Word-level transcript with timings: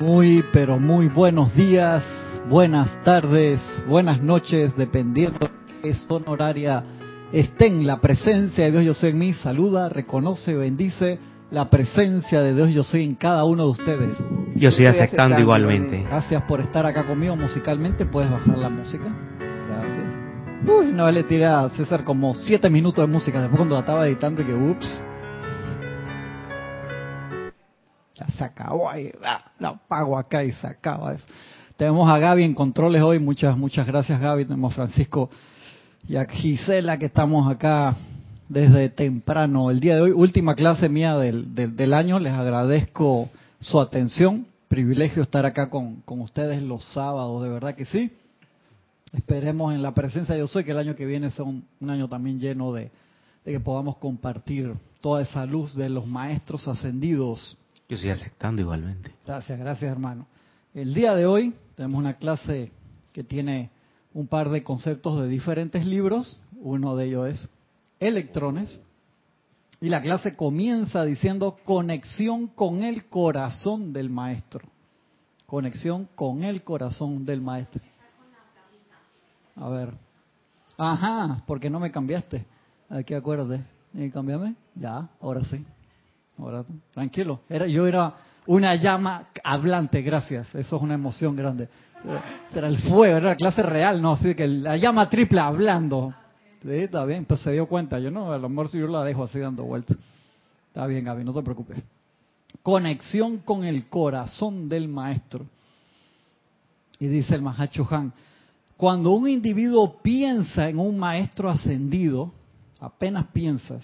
Muy, 0.00 0.42
pero 0.50 0.78
muy 0.78 1.08
buenos 1.08 1.54
días, 1.54 2.02
buenas 2.48 2.88
tardes, 3.04 3.60
buenas 3.86 4.22
noches, 4.22 4.74
dependiendo 4.74 5.38
de 5.40 5.50
qué 5.82 5.92
zona 5.92 6.30
horaria 6.30 6.82
estén. 7.32 7.86
La 7.86 8.00
presencia 8.00 8.64
de 8.64 8.70
Dios 8.70 8.84
Yo 8.86 8.94
Soy 8.94 9.10
en 9.10 9.18
mí 9.18 9.34
saluda, 9.34 9.90
reconoce, 9.90 10.54
bendice 10.54 11.18
la 11.50 11.68
presencia 11.68 12.40
de 12.40 12.54
Dios 12.54 12.70
Yo 12.70 12.82
Soy 12.82 13.04
en 13.04 13.14
cada 13.14 13.44
uno 13.44 13.64
de 13.64 13.70
ustedes. 13.72 14.16
Yo 14.54 14.70
estoy 14.70 14.86
aceptando 14.86 15.38
igualmente. 15.38 16.02
Gracias 16.08 16.44
por 16.44 16.60
estar 16.60 16.86
acá 16.86 17.04
conmigo 17.04 17.36
musicalmente. 17.36 18.06
¿Puedes 18.06 18.30
bajar 18.30 18.56
la 18.56 18.70
música? 18.70 19.04
Gracias. 19.68 20.12
Uy, 20.66 20.86
una 20.92 21.04
vez 21.04 21.14
le 21.14 21.22
tiré 21.24 21.44
a 21.44 21.68
César 21.68 22.04
como 22.04 22.34
siete 22.34 22.70
minutos 22.70 23.06
de 23.06 23.12
música. 23.12 23.38
Después 23.38 23.58
cuando 23.58 23.74
la 23.74 23.80
estaba 23.80 24.06
editando, 24.08 24.46
que 24.46 24.54
ups. 24.54 25.02
Ya 28.20 28.26
se 28.36 28.44
acabó 28.44 28.90
ahí. 28.90 29.10
La, 29.58 29.68
apago 29.68 30.18
acá 30.18 30.44
y 30.44 30.52
se 30.52 30.66
acaba. 30.66 31.16
Tenemos 31.76 32.08
a 32.10 32.18
Gaby 32.18 32.44
en 32.44 32.54
controles 32.54 33.00
hoy. 33.02 33.18
Muchas, 33.18 33.56
muchas 33.56 33.86
gracias 33.86 34.20
Gaby. 34.20 34.44
Tenemos 34.44 34.72
a 34.72 34.74
Francisco 34.76 35.30
y 36.06 36.16
a 36.16 36.26
Gisela 36.26 36.98
que 36.98 37.06
estamos 37.06 37.50
acá 37.50 37.96
desde 38.48 38.90
temprano. 38.90 39.70
El 39.70 39.80
día 39.80 39.94
de 39.94 40.02
hoy, 40.02 40.12
última 40.12 40.54
clase 40.54 40.90
mía 40.90 41.16
del, 41.16 41.54
del, 41.54 41.74
del 41.76 41.94
año. 41.94 42.18
Les 42.18 42.34
agradezco 42.34 43.30
su 43.58 43.80
atención. 43.80 44.46
Privilegio 44.68 45.22
estar 45.22 45.46
acá 45.46 45.70
con, 45.70 46.02
con 46.02 46.20
ustedes 46.20 46.62
los 46.62 46.84
sábados, 46.92 47.42
de 47.42 47.48
verdad 47.48 47.74
que 47.74 47.86
sí. 47.86 48.12
Esperemos 49.12 49.74
en 49.74 49.82
la 49.82 49.94
presencia 49.94 50.34
de 50.34 50.40
Yo 50.42 50.46
Soy 50.46 50.64
que 50.64 50.70
el 50.70 50.78
año 50.78 50.94
que 50.94 51.06
viene 51.06 51.30
sea 51.30 51.44
un, 51.44 51.64
un 51.80 51.90
año 51.90 52.08
también 52.08 52.38
lleno 52.38 52.72
de, 52.72 52.90
de, 53.44 53.52
que 53.52 53.58
podamos 53.58 53.96
compartir 53.96 54.74
toda 55.00 55.22
esa 55.22 55.46
luz 55.46 55.74
de 55.74 55.88
los 55.88 56.06
maestros 56.06 56.68
ascendidos. 56.68 57.56
Yo 57.90 57.96
estoy 57.96 58.12
aceptando 58.12 58.62
igualmente. 58.62 59.10
Gracias, 59.26 59.58
gracias 59.58 59.90
hermano. 59.90 60.28
El 60.74 60.94
día 60.94 61.12
de 61.16 61.26
hoy 61.26 61.52
tenemos 61.74 61.98
una 61.98 62.14
clase 62.14 62.70
que 63.12 63.24
tiene 63.24 63.70
un 64.14 64.28
par 64.28 64.48
de 64.50 64.62
conceptos 64.62 65.20
de 65.20 65.26
diferentes 65.26 65.84
libros. 65.84 66.40
Uno 66.60 66.94
de 66.94 67.06
ellos 67.06 67.28
es 67.28 67.50
electrones. 67.98 68.80
Y 69.80 69.88
la 69.88 70.00
clase 70.02 70.36
comienza 70.36 71.04
diciendo 71.04 71.58
conexión 71.64 72.46
con 72.46 72.84
el 72.84 73.06
corazón 73.06 73.92
del 73.92 74.08
maestro. 74.08 74.60
Conexión 75.46 76.08
con 76.14 76.44
el 76.44 76.62
corazón 76.62 77.24
del 77.24 77.40
maestro. 77.40 77.82
A 79.56 79.68
ver. 79.68 79.94
Ajá, 80.78 81.42
porque 81.44 81.68
no 81.68 81.80
me 81.80 81.90
cambiaste. 81.90 82.46
Aquí 82.88 83.14
acuérdate. 83.14 83.64
Cambiame. 84.12 84.54
Ya, 84.76 85.08
ahora 85.20 85.42
sí. 85.42 85.66
Tranquilo. 86.92 87.40
Era, 87.48 87.66
yo 87.66 87.86
era 87.86 88.14
una 88.46 88.74
llama 88.74 89.24
hablante, 89.44 90.02
gracias. 90.02 90.54
Eso 90.54 90.76
es 90.76 90.82
una 90.82 90.94
emoción 90.94 91.36
grande. 91.36 91.68
Será 92.52 92.68
el 92.68 92.78
fuego, 92.78 93.18
era 93.18 93.30
la 93.30 93.36
clase 93.36 93.62
real, 93.62 94.00
no, 94.00 94.12
así 94.12 94.34
que 94.34 94.48
la 94.48 94.76
llama 94.76 95.08
triple 95.10 95.40
hablando. 95.40 96.14
Sí, 96.62 96.70
está 96.70 97.04
bien, 97.04 97.24
pues 97.24 97.40
se 97.40 97.52
dio 97.52 97.66
cuenta. 97.66 97.98
Yo 97.98 98.10
no, 98.10 98.32
a 98.32 98.38
lo 98.38 98.68
si 98.68 98.78
yo 98.78 98.86
la 98.86 99.04
dejo 99.04 99.24
así 99.24 99.38
dando 99.38 99.64
vueltas. 99.64 99.96
Está 100.68 100.86
bien, 100.86 101.04
Gaby, 101.04 101.24
no 101.24 101.32
te 101.32 101.42
preocupes. 101.42 101.78
Conexión 102.62 103.38
con 103.38 103.64
el 103.64 103.88
corazón 103.88 104.68
del 104.68 104.88
maestro. 104.88 105.46
Y 106.98 107.06
dice 107.06 107.34
el 107.34 107.42
Mahacho 107.42 107.86
Han, 107.90 108.12
cuando 108.76 109.10
un 109.12 109.28
individuo 109.28 110.00
piensa 110.02 110.68
en 110.68 110.78
un 110.78 110.98
maestro 110.98 111.48
ascendido, 111.48 112.32
apenas 112.78 113.26
piensas, 113.28 113.82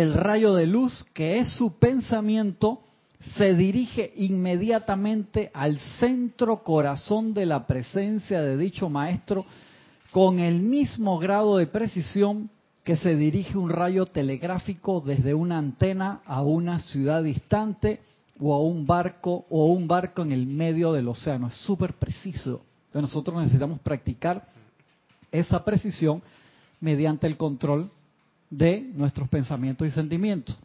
el 0.00 0.12
rayo 0.12 0.54
de 0.54 0.66
luz 0.66 1.06
que 1.14 1.38
es 1.38 1.48
su 1.54 1.78
pensamiento 1.78 2.82
se 3.38 3.54
dirige 3.54 4.12
inmediatamente 4.16 5.50
al 5.54 5.78
centro 5.98 6.62
corazón 6.62 7.32
de 7.32 7.46
la 7.46 7.66
presencia 7.66 8.42
de 8.42 8.58
dicho 8.58 8.90
maestro 8.90 9.46
con 10.10 10.38
el 10.38 10.60
mismo 10.60 11.18
grado 11.18 11.56
de 11.56 11.66
precisión 11.66 12.50
que 12.84 12.98
se 12.98 13.16
dirige 13.16 13.56
un 13.56 13.70
rayo 13.70 14.04
telegráfico 14.04 15.00
desde 15.00 15.32
una 15.32 15.56
antena 15.56 16.20
a 16.26 16.42
una 16.42 16.78
ciudad 16.80 17.22
distante 17.22 18.00
o 18.38 18.52
a 18.52 18.60
un 18.60 18.86
barco 18.86 19.46
o 19.48 19.72
un 19.72 19.88
barco 19.88 20.20
en 20.20 20.32
el 20.32 20.46
medio 20.46 20.92
del 20.92 21.08
océano. 21.08 21.46
Es 21.46 21.54
súper 21.54 21.94
preciso. 21.94 22.60
Nosotros 22.92 23.38
necesitamos 23.38 23.80
practicar 23.80 24.46
esa 25.32 25.64
precisión 25.64 26.22
mediante 26.80 27.26
el 27.26 27.38
control 27.38 27.90
de 28.50 28.80
nuestros 28.94 29.28
pensamientos 29.28 29.86
y 29.88 29.90
sentimientos. 29.90 30.58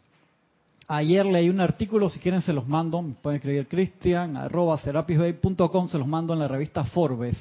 Ayer 0.88 1.24
leí 1.24 1.48
un 1.48 1.60
artículo, 1.60 2.10
si 2.10 2.20
quieren 2.20 2.42
se 2.42 2.52
los 2.52 2.66
mando, 2.68 3.02
pueden 3.22 3.36
escribir 3.36 3.68
cristian, 3.68 4.36
arroba 4.36 4.78
serapisbay.com, 4.78 5.88
se 5.88 5.98
los 5.98 6.06
mando 6.06 6.32
en 6.32 6.40
la 6.40 6.48
revista 6.48 6.84
Forbes, 6.84 7.36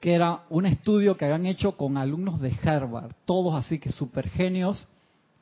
que 0.00 0.14
era 0.14 0.44
un 0.48 0.64
estudio 0.64 1.16
que 1.16 1.24
habían 1.24 1.46
hecho 1.46 1.72
con 1.72 1.96
alumnos 1.96 2.40
de 2.40 2.52
Harvard, 2.62 3.12
todos 3.24 3.54
así 3.54 3.78
que 3.78 3.90
super 3.90 4.28
genios 4.30 4.88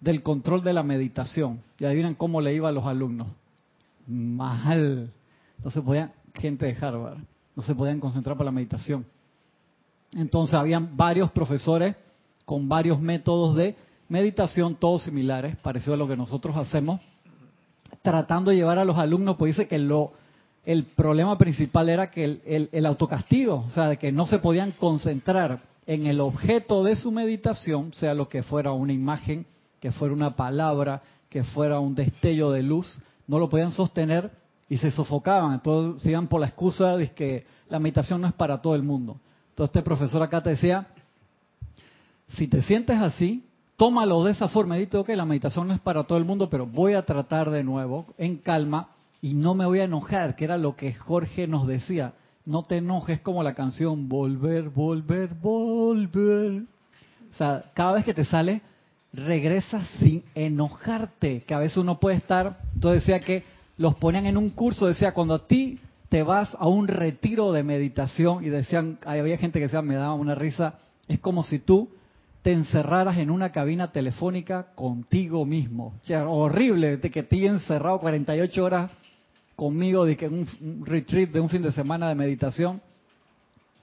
del 0.00 0.22
control 0.22 0.62
de 0.62 0.72
la 0.72 0.82
meditación. 0.82 1.60
Y 1.78 1.84
adivinen 1.84 2.14
cómo 2.14 2.40
le 2.40 2.54
iba 2.54 2.68
a 2.68 2.72
los 2.72 2.86
alumnos. 2.86 3.28
Mal. 4.06 5.10
No 5.62 5.70
se 5.70 5.82
podían, 5.82 6.12
gente 6.34 6.66
de 6.66 6.76
Harvard, 6.84 7.18
no 7.54 7.62
se 7.62 7.74
podían 7.74 8.00
concentrar 8.00 8.36
para 8.36 8.46
la 8.46 8.52
meditación. 8.52 9.04
Entonces 10.12 10.54
habían 10.54 10.96
varios 10.96 11.30
profesores 11.30 11.94
con 12.44 12.68
varios 12.68 13.00
métodos 13.00 13.56
de 13.56 13.74
meditación, 14.08 14.76
todos 14.76 15.02
similares, 15.02 15.56
parecido 15.56 15.94
a 15.94 15.96
lo 15.96 16.08
que 16.08 16.16
nosotros 16.16 16.56
hacemos, 16.56 17.00
tratando 18.02 18.50
de 18.50 18.56
llevar 18.56 18.78
a 18.78 18.84
los 18.84 18.98
alumnos, 18.98 19.36
pues 19.36 19.56
dice 19.56 19.68
que 19.68 19.78
lo, 19.78 20.12
el 20.64 20.84
problema 20.84 21.38
principal 21.38 21.88
era 21.88 22.10
que 22.10 22.40
el, 22.72 22.86
autocastigo, 22.86 23.64
o 23.68 23.70
sea, 23.70 23.88
de 23.88 23.96
que 23.96 24.12
no 24.12 24.26
se 24.26 24.38
podían 24.38 24.72
concentrar 24.72 25.62
en 25.86 26.06
el 26.06 26.20
objeto 26.20 26.82
de 26.82 26.96
su 26.96 27.12
meditación, 27.12 27.92
sea 27.94 28.14
lo 28.14 28.28
que 28.28 28.42
fuera 28.42 28.72
una 28.72 28.92
imagen, 28.92 29.46
que 29.80 29.92
fuera 29.92 30.12
una 30.12 30.34
palabra, 30.34 31.02
que 31.28 31.44
fuera 31.44 31.78
un 31.78 31.94
destello 31.94 32.50
de 32.50 32.62
luz, 32.62 33.00
no 33.28 33.38
lo 33.38 33.48
podían 33.48 33.72
sostener 33.72 34.32
y 34.68 34.78
se 34.78 34.90
sofocaban. 34.90 35.54
Entonces 35.54 36.02
se 36.02 36.10
iban 36.10 36.26
por 36.26 36.40
la 36.40 36.48
excusa 36.48 36.96
de 36.96 37.12
que 37.12 37.46
la 37.68 37.78
meditación 37.78 38.20
no 38.20 38.26
es 38.26 38.34
para 38.34 38.60
todo 38.60 38.74
el 38.74 38.82
mundo. 38.82 39.20
Entonces 39.50 39.70
este 39.70 39.82
profesor 39.82 40.22
acá 40.22 40.42
te 40.42 40.50
decía, 40.50 40.88
si 42.36 42.48
te 42.48 42.62
sientes 42.62 42.96
así, 43.00 43.45
tómalo 43.76 44.24
de 44.24 44.32
esa 44.32 44.48
forma. 44.48 44.76
Dite, 44.76 44.96
ok, 44.96 45.10
la 45.10 45.24
meditación 45.24 45.68
no 45.68 45.74
es 45.74 45.80
para 45.80 46.04
todo 46.04 46.18
el 46.18 46.24
mundo, 46.24 46.50
pero 46.50 46.66
voy 46.66 46.94
a 46.94 47.04
tratar 47.04 47.50
de 47.50 47.64
nuevo, 47.64 48.06
en 48.18 48.36
calma, 48.36 48.88
y 49.20 49.34
no 49.34 49.54
me 49.54 49.66
voy 49.66 49.80
a 49.80 49.84
enojar, 49.84 50.36
que 50.36 50.44
era 50.44 50.58
lo 50.58 50.76
que 50.76 50.92
Jorge 50.94 51.46
nos 51.46 51.66
decía. 51.66 52.14
No 52.44 52.62
te 52.62 52.76
enojes 52.76 53.20
como 53.20 53.42
la 53.42 53.54
canción 53.54 54.08
Volver, 54.08 54.68
volver, 54.68 55.34
volver. 55.34 56.62
O 57.30 57.34
sea, 57.36 57.64
cada 57.74 57.92
vez 57.92 58.04
que 58.04 58.14
te 58.14 58.24
sale, 58.24 58.62
regresa 59.12 59.82
sin 59.98 60.24
enojarte, 60.34 61.42
que 61.42 61.54
a 61.54 61.58
veces 61.58 61.78
uno 61.78 61.98
puede 61.98 62.16
estar, 62.16 62.60
entonces 62.74 63.02
decía 63.02 63.20
que 63.20 63.44
los 63.78 63.94
ponían 63.96 64.26
en 64.26 64.36
un 64.36 64.50
curso, 64.50 64.86
decía, 64.86 65.12
cuando 65.12 65.34
a 65.34 65.46
ti 65.46 65.80
te 66.08 66.22
vas 66.22 66.56
a 66.58 66.68
un 66.68 66.86
retiro 66.86 67.52
de 67.52 67.62
meditación 67.62 68.44
y 68.44 68.48
decían, 68.48 68.98
había 69.04 69.38
gente 69.38 69.58
que 69.58 69.64
decía, 69.64 69.82
me 69.82 69.96
daba 69.96 70.14
una 70.14 70.34
risa, 70.34 70.74
es 71.08 71.18
como 71.18 71.42
si 71.42 71.58
tú 71.58 71.88
te 72.46 72.52
encerraras 72.52 73.18
en 73.18 73.30
una 73.30 73.50
cabina 73.50 73.90
telefónica 73.90 74.68
contigo 74.76 75.44
mismo. 75.44 75.94
O 76.00 76.06
sea, 76.06 76.28
horrible 76.28 76.96
de 76.96 77.10
que 77.10 77.24
te 77.24 77.44
encerrado 77.44 77.98
48 77.98 78.64
horas 78.64 78.92
conmigo, 79.56 80.04
de 80.04 80.16
que 80.16 80.28
un, 80.28 80.46
un 80.60 80.86
retreat 80.86 81.30
de 81.30 81.40
un 81.40 81.48
fin 81.48 81.62
de 81.62 81.72
semana 81.72 82.08
de 82.08 82.14
meditación. 82.14 82.80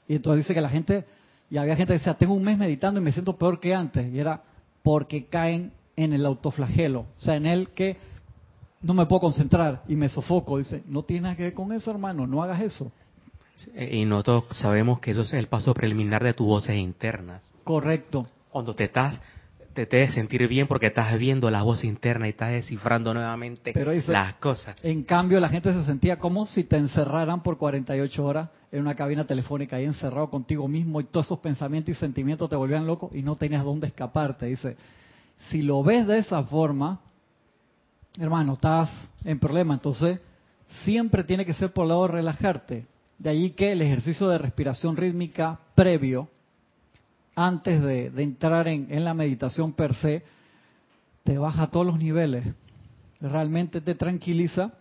Y 0.07 0.15
entonces 0.15 0.45
dice 0.45 0.53
que 0.53 0.61
la 0.61 0.69
gente, 0.69 1.03
y 1.49 1.57
había 1.57 1.75
gente 1.75 1.91
que 1.91 1.97
decía, 1.97 2.13
tengo 2.13 2.35
un 2.35 2.43
mes 2.45 2.57
meditando 2.57 3.01
y 3.01 3.03
me 3.03 3.11
siento 3.11 3.35
peor 3.35 3.59
que 3.59 3.75
antes. 3.75 4.09
Y 4.13 4.17
era 4.17 4.41
porque 4.81 5.25
caen 5.25 5.73
en 5.97 6.13
el 6.13 6.25
autoflagelo. 6.25 7.01
O 7.01 7.19
sea, 7.19 7.35
en 7.35 7.47
el 7.47 7.67
que 7.71 7.97
no 8.81 8.93
me 8.93 9.05
puedo 9.07 9.19
concentrar 9.19 9.83
y 9.89 9.97
me 9.97 10.07
sofoco. 10.07 10.57
Dice, 10.57 10.83
no 10.87 11.03
tiene 11.03 11.23
nada 11.23 11.35
que 11.35 11.43
ver 11.43 11.53
con 11.53 11.73
eso, 11.73 11.91
hermano, 11.91 12.25
no 12.27 12.41
hagas 12.41 12.61
eso. 12.61 12.93
Y 13.75 14.05
nosotros 14.05 14.45
sabemos 14.53 15.01
que 15.01 15.11
eso 15.11 15.23
es 15.23 15.33
el 15.33 15.47
paso 15.47 15.73
preliminar 15.73 16.23
de 16.23 16.33
tus 16.33 16.47
voces 16.47 16.77
internas. 16.77 17.43
Correcto. 17.65 18.25
Cuando 18.53 18.75
te 18.75 18.83
estás, 18.83 19.19
te 19.73 19.87
debes 19.87 20.13
sentir 20.13 20.47
bien 20.47 20.67
porque 20.67 20.85
estás 20.85 21.17
viendo 21.17 21.49
la 21.49 21.63
voz 21.63 21.83
interna 21.83 22.27
y 22.27 22.29
estás 22.29 22.51
descifrando 22.51 23.11
nuevamente 23.11 23.71
Pero 23.73 23.91
las 24.07 24.35
cosas. 24.35 24.75
En 24.83 25.01
cambio, 25.01 25.39
la 25.39 25.49
gente 25.49 25.73
se 25.73 25.83
sentía 25.85 26.19
como 26.19 26.45
si 26.45 26.63
te 26.63 26.77
encerraran 26.77 27.41
por 27.41 27.57
48 27.57 28.23
horas 28.23 28.49
en 28.71 28.81
una 28.81 28.93
cabina 28.93 29.25
telefónica 29.25 29.77
ahí 29.77 29.85
encerrado 29.85 30.29
contigo 30.29 30.67
mismo 30.67 31.01
y 31.01 31.05
todos 31.05 31.25
esos 31.25 31.39
pensamientos 31.39 31.95
y 31.95 31.99
sentimientos 31.99 32.47
te 32.47 32.55
volvían 32.55 32.85
loco 32.85 33.09
y 33.11 33.23
no 33.23 33.35
tenías 33.35 33.63
dónde 33.63 33.87
escaparte. 33.87 34.45
Dice, 34.45 34.77
si 35.49 35.63
lo 35.63 35.81
ves 35.81 36.05
de 36.05 36.19
esa 36.19 36.43
forma, 36.43 37.01
hermano, 38.19 38.53
estás 38.53 38.91
en 39.25 39.39
problema. 39.39 39.73
Entonces, 39.73 40.19
siempre 40.83 41.23
tiene 41.23 41.43
que 41.43 41.55
ser 41.55 41.73
por 41.73 41.85
el 41.85 41.89
lado 41.89 42.03
de 42.03 42.13
relajarte. 42.13 42.85
De 43.17 43.31
allí 43.31 43.49
que 43.49 43.71
el 43.71 43.81
ejercicio 43.81 44.27
de 44.29 44.37
respiración 44.37 44.95
rítmica 44.95 45.59
previo, 45.73 46.29
antes 47.35 47.81
de, 47.81 48.09
de 48.09 48.23
entrar 48.23 48.67
en, 48.67 49.03
la 49.03 49.13
meditación 49.13 49.73
per 49.73 49.93
se, 49.95 50.23
te 51.23 51.37
baja 51.37 51.63
a 51.63 51.71
todos 51.71 51.85
los 51.85 51.97
niveles. 51.97 52.45
Realmente 53.19 53.81
te 53.81 53.95
tranquiliza 53.95 54.73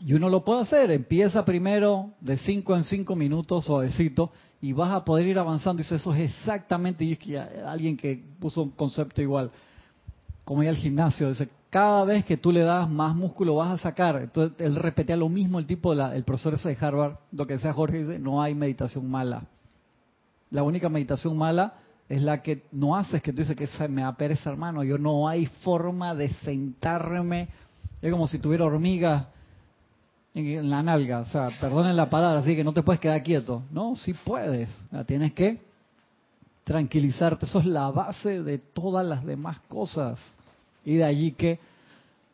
Y 0.00 0.14
uno 0.14 0.28
lo 0.28 0.44
puede 0.44 0.62
hacer, 0.62 0.90
empieza 0.90 1.44
primero 1.44 2.10
de 2.20 2.38
5 2.38 2.76
en 2.76 2.84
5 2.84 3.16
minutos 3.16 3.64
suavecito 3.64 4.30
y 4.60 4.72
vas 4.72 4.92
a 4.92 5.04
poder 5.04 5.26
ir 5.26 5.38
avanzando. 5.38 5.82
Dice, 5.82 5.96
eso 5.96 6.14
es 6.14 6.32
exactamente, 6.32 7.04
y 7.04 7.12
es 7.12 7.18
que 7.18 7.38
alguien 7.38 7.96
que 7.96 8.22
puso 8.38 8.62
un 8.62 8.70
concepto 8.70 9.20
igual, 9.20 9.50
como 10.44 10.62
ir 10.62 10.68
al 10.68 10.76
gimnasio, 10.76 11.28
dice, 11.28 11.48
cada 11.70 12.04
vez 12.04 12.24
que 12.24 12.36
tú 12.36 12.50
le 12.50 12.60
das 12.60 12.88
más 12.88 13.14
músculo 13.14 13.56
vas 13.56 13.72
a 13.72 13.78
sacar. 13.78 14.22
Entonces 14.22 14.58
él 14.60 14.76
repetía 14.76 15.16
lo 15.16 15.28
mismo, 15.28 15.58
el 15.58 15.66
tipo, 15.66 15.94
de 15.94 16.16
el 16.16 16.24
profesor 16.24 16.58
de 16.58 16.76
Harvard, 16.80 17.16
lo 17.32 17.46
que 17.46 17.54
decía 17.54 17.72
Jorge, 17.72 18.04
dice, 18.04 18.18
no 18.18 18.40
hay 18.42 18.54
meditación 18.54 19.10
mala. 19.10 19.44
La 20.50 20.62
única 20.62 20.88
meditación 20.88 21.36
mala 21.36 21.74
es 22.08 22.22
la 22.22 22.42
que 22.42 22.62
no 22.72 22.96
haces, 22.96 23.22
que 23.22 23.32
tú 23.32 23.38
dices 23.38 23.56
que 23.56 23.88
me 23.88 24.02
da 24.02 24.16
pereza, 24.16 24.50
hermano. 24.50 24.82
Yo 24.82 24.96
no 24.98 25.28
hay 25.28 25.46
forma 25.46 26.14
de 26.14 26.30
sentarme. 26.30 27.48
Es 28.00 28.10
como 28.10 28.26
si 28.26 28.38
tuviera 28.38 28.64
hormigas 28.64 29.26
en, 30.34 30.70
la 30.70 30.82
nalga. 30.82 31.20
O 31.20 31.26
sea, 31.26 31.50
perdonen 31.60 31.96
la 31.96 32.08
palabra, 32.08 32.40
así 32.40 32.56
que 32.56 32.64
no 32.64 32.72
te 32.72 32.82
puedes 32.82 33.00
quedar 33.00 33.22
quieto. 33.22 33.62
No, 33.70 33.94
sí 33.94 34.14
puedes. 34.14 34.70
La 34.90 35.04
tienes 35.04 35.34
que 35.34 35.60
tranquilizarte. 36.64 37.44
Eso 37.44 37.58
es 37.58 37.66
la 37.66 37.90
base 37.90 38.42
de 38.42 38.58
todas 38.58 39.04
las 39.04 39.24
demás 39.24 39.60
cosas. 39.68 40.18
Y 40.84 40.94
de 40.94 41.04
allí 41.04 41.32
que, 41.32 41.58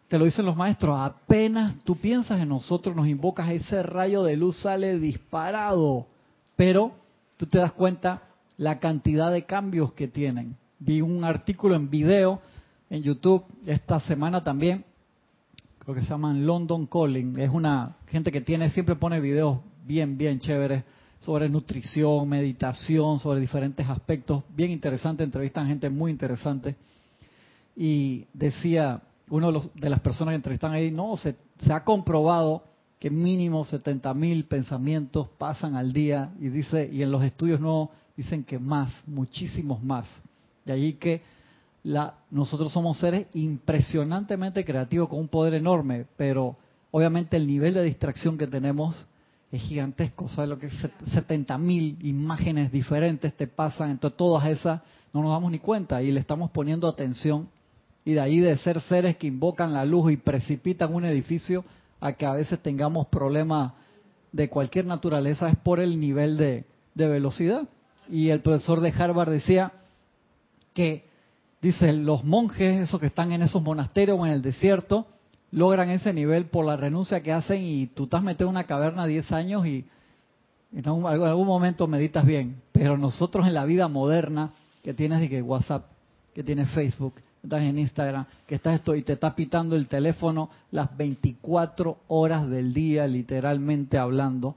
te 0.06 0.18
lo 0.18 0.24
dicen 0.24 0.46
los 0.46 0.56
maestros, 0.56 0.96
apenas 1.00 1.74
tú 1.82 1.96
piensas 1.96 2.40
en 2.40 2.48
nosotros, 2.48 2.94
nos 2.94 3.08
invocas, 3.08 3.50
ese 3.50 3.82
rayo 3.82 4.22
de 4.22 4.36
luz 4.36 4.58
sale 4.58 5.00
disparado. 5.00 6.06
Pero 6.54 6.92
tú 7.36 7.46
te 7.46 7.58
das 7.58 7.72
cuenta 7.72 8.22
la 8.56 8.78
cantidad 8.78 9.32
de 9.32 9.44
cambios 9.44 9.92
que 9.92 10.08
tienen. 10.08 10.56
Vi 10.78 11.00
un 11.00 11.24
artículo 11.24 11.74
en 11.74 11.90
video 11.90 12.40
en 12.90 13.02
YouTube 13.02 13.44
esta 13.66 14.00
semana 14.00 14.44
también, 14.44 14.84
creo 15.78 15.94
que 15.94 16.02
se 16.02 16.08
llaman 16.08 16.46
London 16.46 16.86
Calling. 16.86 17.38
Es 17.38 17.50
una 17.50 17.96
gente 18.06 18.30
que 18.30 18.40
tiene, 18.40 18.70
siempre 18.70 18.96
pone 18.96 19.20
videos 19.20 19.58
bien, 19.84 20.16
bien 20.16 20.38
chéveres 20.38 20.84
sobre 21.20 21.48
nutrición, 21.48 22.28
meditación, 22.28 23.18
sobre 23.18 23.40
diferentes 23.40 23.88
aspectos. 23.88 24.44
Bien 24.54 24.70
interesante, 24.70 25.24
entrevistan 25.24 25.66
gente 25.66 25.88
muy 25.90 26.10
interesante. 26.10 26.76
Y 27.76 28.26
decía 28.32 29.02
uno 29.30 29.50
de, 29.52 29.70
de 29.74 29.90
las 29.90 30.00
personas 30.00 30.32
que 30.32 30.36
entrevistan 30.36 30.72
ahí, 30.72 30.90
no, 30.90 31.16
se, 31.16 31.34
se 31.64 31.72
ha 31.72 31.82
comprobado 31.82 32.62
que 33.04 33.10
mínimo 33.10 33.66
70 33.66 34.14
mil 34.14 34.46
pensamientos 34.46 35.28
pasan 35.36 35.76
al 35.76 35.92
día 35.92 36.32
y 36.40 36.48
dice, 36.48 36.88
y 36.90 37.02
en 37.02 37.10
los 37.10 37.22
estudios 37.22 37.60
no 37.60 37.90
dicen 38.16 38.44
que 38.44 38.58
más, 38.58 38.90
muchísimos 39.06 39.82
más. 39.82 40.06
De 40.64 40.72
allí 40.72 40.94
que 40.94 41.20
la, 41.82 42.14
nosotros 42.30 42.72
somos 42.72 42.96
seres 42.98 43.26
impresionantemente 43.34 44.64
creativos 44.64 45.10
con 45.10 45.18
un 45.18 45.28
poder 45.28 45.52
enorme, 45.52 46.06
pero 46.16 46.56
obviamente 46.92 47.36
el 47.36 47.46
nivel 47.46 47.74
de 47.74 47.82
distracción 47.82 48.38
que 48.38 48.46
tenemos 48.46 49.06
es 49.52 49.60
gigantesco. 49.60 50.26
¿Sabes 50.30 50.48
lo 50.48 50.58
que 50.58 50.68
es 50.68 50.74
70 51.12 51.58
mil 51.58 51.98
imágenes 52.00 52.72
diferentes 52.72 53.36
te 53.36 53.46
pasan? 53.46 53.90
Entonces 53.90 54.16
todas 54.16 54.48
esas 54.48 54.80
no 55.12 55.20
nos 55.20 55.30
damos 55.30 55.52
ni 55.52 55.58
cuenta 55.58 56.00
y 56.00 56.10
le 56.10 56.20
estamos 56.20 56.50
poniendo 56.52 56.88
atención. 56.88 57.50
Y 58.02 58.14
de 58.14 58.20
ahí 58.20 58.40
de 58.40 58.56
ser 58.56 58.80
seres 58.80 59.18
que 59.18 59.26
invocan 59.26 59.74
la 59.74 59.84
luz 59.84 60.10
y 60.10 60.16
precipitan 60.16 60.94
un 60.94 61.04
edificio 61.04 61.66
a 62.04 62.12
que 62.12 62.26
a 62.26 62.34
veces 62.34 62.60
tengamos 62.60 63.06
problemas 63.06 63.72
de 64.30 64.50
cualquier 64.50 64.84
naturaleza 64.84 65.48
es 65.48 65.56
por 65.56 65.80
el 65.80 65.98
nivel 65.98 66.36
de, 66.36 66.66
velocidad. 66.94 67.62
Y 68.10 68.28
el 68.28 68.42
profesor 68.42 68.80
de 68.80 68.90
Harvard 68.90 69.30
decía 69.30 69.72
que, 70.74 71.08
dice, 71.62 71.94
los 71.94 72.22
monjes, 72.22 72.78
esos 72.82 73.00
que 73.00 73.06
están 73.06 73.32
en 73.32 73.40
esos 73.40 73.62
monasterios 73.62 74.20
o 74.20 74.26
en 74.26 74.32
el 74.32 74.42
desierto, 74.42 75.06
logran 75.50 75.88
ese 75.88 76.12
nivel 76.12 76.44
por 76.44 76.66
la 76.66 76.76
renuncia 76.76 77.22
que 77.22 77.32
hacen 77.32 77.62
y 77.62 77.86
tú 77.86 78.04
estás 78.04 78.22
metido 78.22 78.50
en 78.50 78.56
una 78.56 78.64
caverna 78.64 79.06
10 79.06 79.32
años 79.32 79.66
y 79.66 79.86
en 80.74 80.86
algún, 80.86 81.10
en 81.10 81.22
algún 81.22 81.46
momento 81.46 81.86
meditas 81.86 82.26
bien. 82.26 82.60
Pero 82.72 82.98
nosotros 82.98 83.46
en 83.46 83.54
la 83.54 83.64
vida 83.64 83.88
moderna, 83.88 84.52
que 84.82 84.92
tienes 84.92 85.20
de 85.20 85.30
que 85.30 85.40
WhatsApp, 85.40 85.86
que 86.34 86.44
tienes 86.44 86.68
Facebook, 86.72 87.14
estás 87.44 87.62
en 87.62 87.78
Instagram, 87.78 88.26
que 88.46 88.56
estás 88.56 88.76
esto 88.76 88.94
y 88.94 89.02
te 89.02 89.12
está 89.12 89.34
pitando 89.34 89.76
el 89.76 89.86
teléfono 89.86 90.50
las 90.70 90.94
24 90.96 91.98
horas 92.08 92.48
del 92.48 92.72
día, 92.72 93.06
literalmente 93.06 93.98
hablando, 93.98 94.56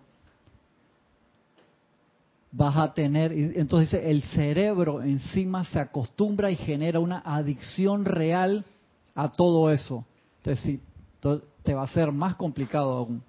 vas 2.51 2.77
a 2.77 2.93
tener, 2.93 3.31
entonces 3.31 4.01
el 4.03 4.23
cerebro 4.23 5.03
encima 5.03 5.65
se 5.65 5.79
acostumbra 5.79 6.49
y 6.49 6.55
genera 6.55 6.99
una 6.99 7.19
adicción 7.19 8.05
real 8.05 8.65
a 9.15 9.29
todo 9.29 9.69
eso. 9.69 10.05
Entonces, 10.37 10.63
sí, 10.63 10.81
te 11.63 11.73
va 11.73 11.83
a 11.83 11.87
ser 11.87 12.11
más 12.11 12.35
complicado 12.35 12.93
aún. 12.93 13.21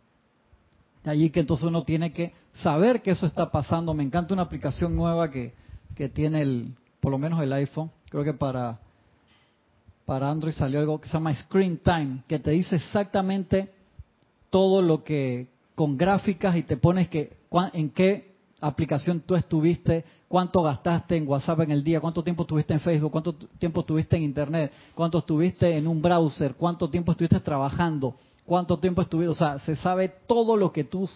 De 1.03 1.11
allí 1.11 1.31
que 1.31 1.41
entonces 1.41 1.67
uno 1.67 1.83
tiene 1.83 2.13
que 2.13 2.33
saber 2.63 3.03
que 3.03 3.11
eso 3.11 3.27
está 3.27 3.51
pasando. 3.51 3.93
Me 3.93 4.05
encanta 4.05 4.35
una 4.35 4.45
aplicación 4.45 4.95
nueva 4.95 5.31
que, 5.31 5.53
que 5.97 6.09
tiene 6.09 6.43
el, 6.43 6.75
por 7.01 7.11
lo 7.11 7.19
menos 7.19 7.41
el 7.43 7.53
iPhone, 7.53 7.91
creo 8.09 8.25
que 8.25 8.35
para 8.35 8.79
para 10.09 10.31
Android 10.31 10.55
salió 10.55 10.81
algo 10.81 10.99
que 10.99 11.07
se 11.07 11.13
llama 11.13 11.35
Screen 11.35 11.81
Time, 11.85 12.23
que 12.27 12.39
te 12.39 12.53
dice 12.53 12.77
exactamente 12.77 13.69
todo 14.49 14.81
lo 14.81 15.05
que 15.05 15.49
con 15.75 15.99
gráficas 15.99 16.57
y 16.57 16.63
te 16.63 16.79
pones 16.79 17.11
que 17.11 17.37
en 17.75 17.91
qué 17.91 18.33
aplicación 18.59 19.21
tú 19.21 19.37
estuviste, 19.37 20.07
cuánto 20.27 20.63
gastaste 20.63 21.15
en 21.15 21.29
WhatsApp 21.29 21.61
en 21.61 21.73
el 21.73 21.85
día, 21.85 22.01
cuánto 22.01 22.25
tiempo 22.25 22.45
estuviste 22.45 22.73
en 22.73 22.81
Facebook, 22.81 23.13
cuánto 23.13 23.35
tiempo 23.35 23.81
estuviste 23.81 24.17
en 24.17 24.23
Internet, 24.23 24.73
cuánto 24.95 25.19
estuviste 25.19 25.77
en 25.77 25.87
un 25.87 26.01
browser, 26.01 26.55
cuánto 26.55 26.89
tiempo 26.89 27.13
estuviste 27.13 27.41
trabajando, 27.41 28.15
cuánto 28.47 28.79
tiempo 28.79 29.03
estuviste, 29.03 29.29
o 29.29 29.35
sea, 29.35 29.59
se 29.59 29.77
sabe 29.77 30.09
todo 30.27 30.57
lo 30.57 30.73
que 30.73 30.85
tú 30.85 31.07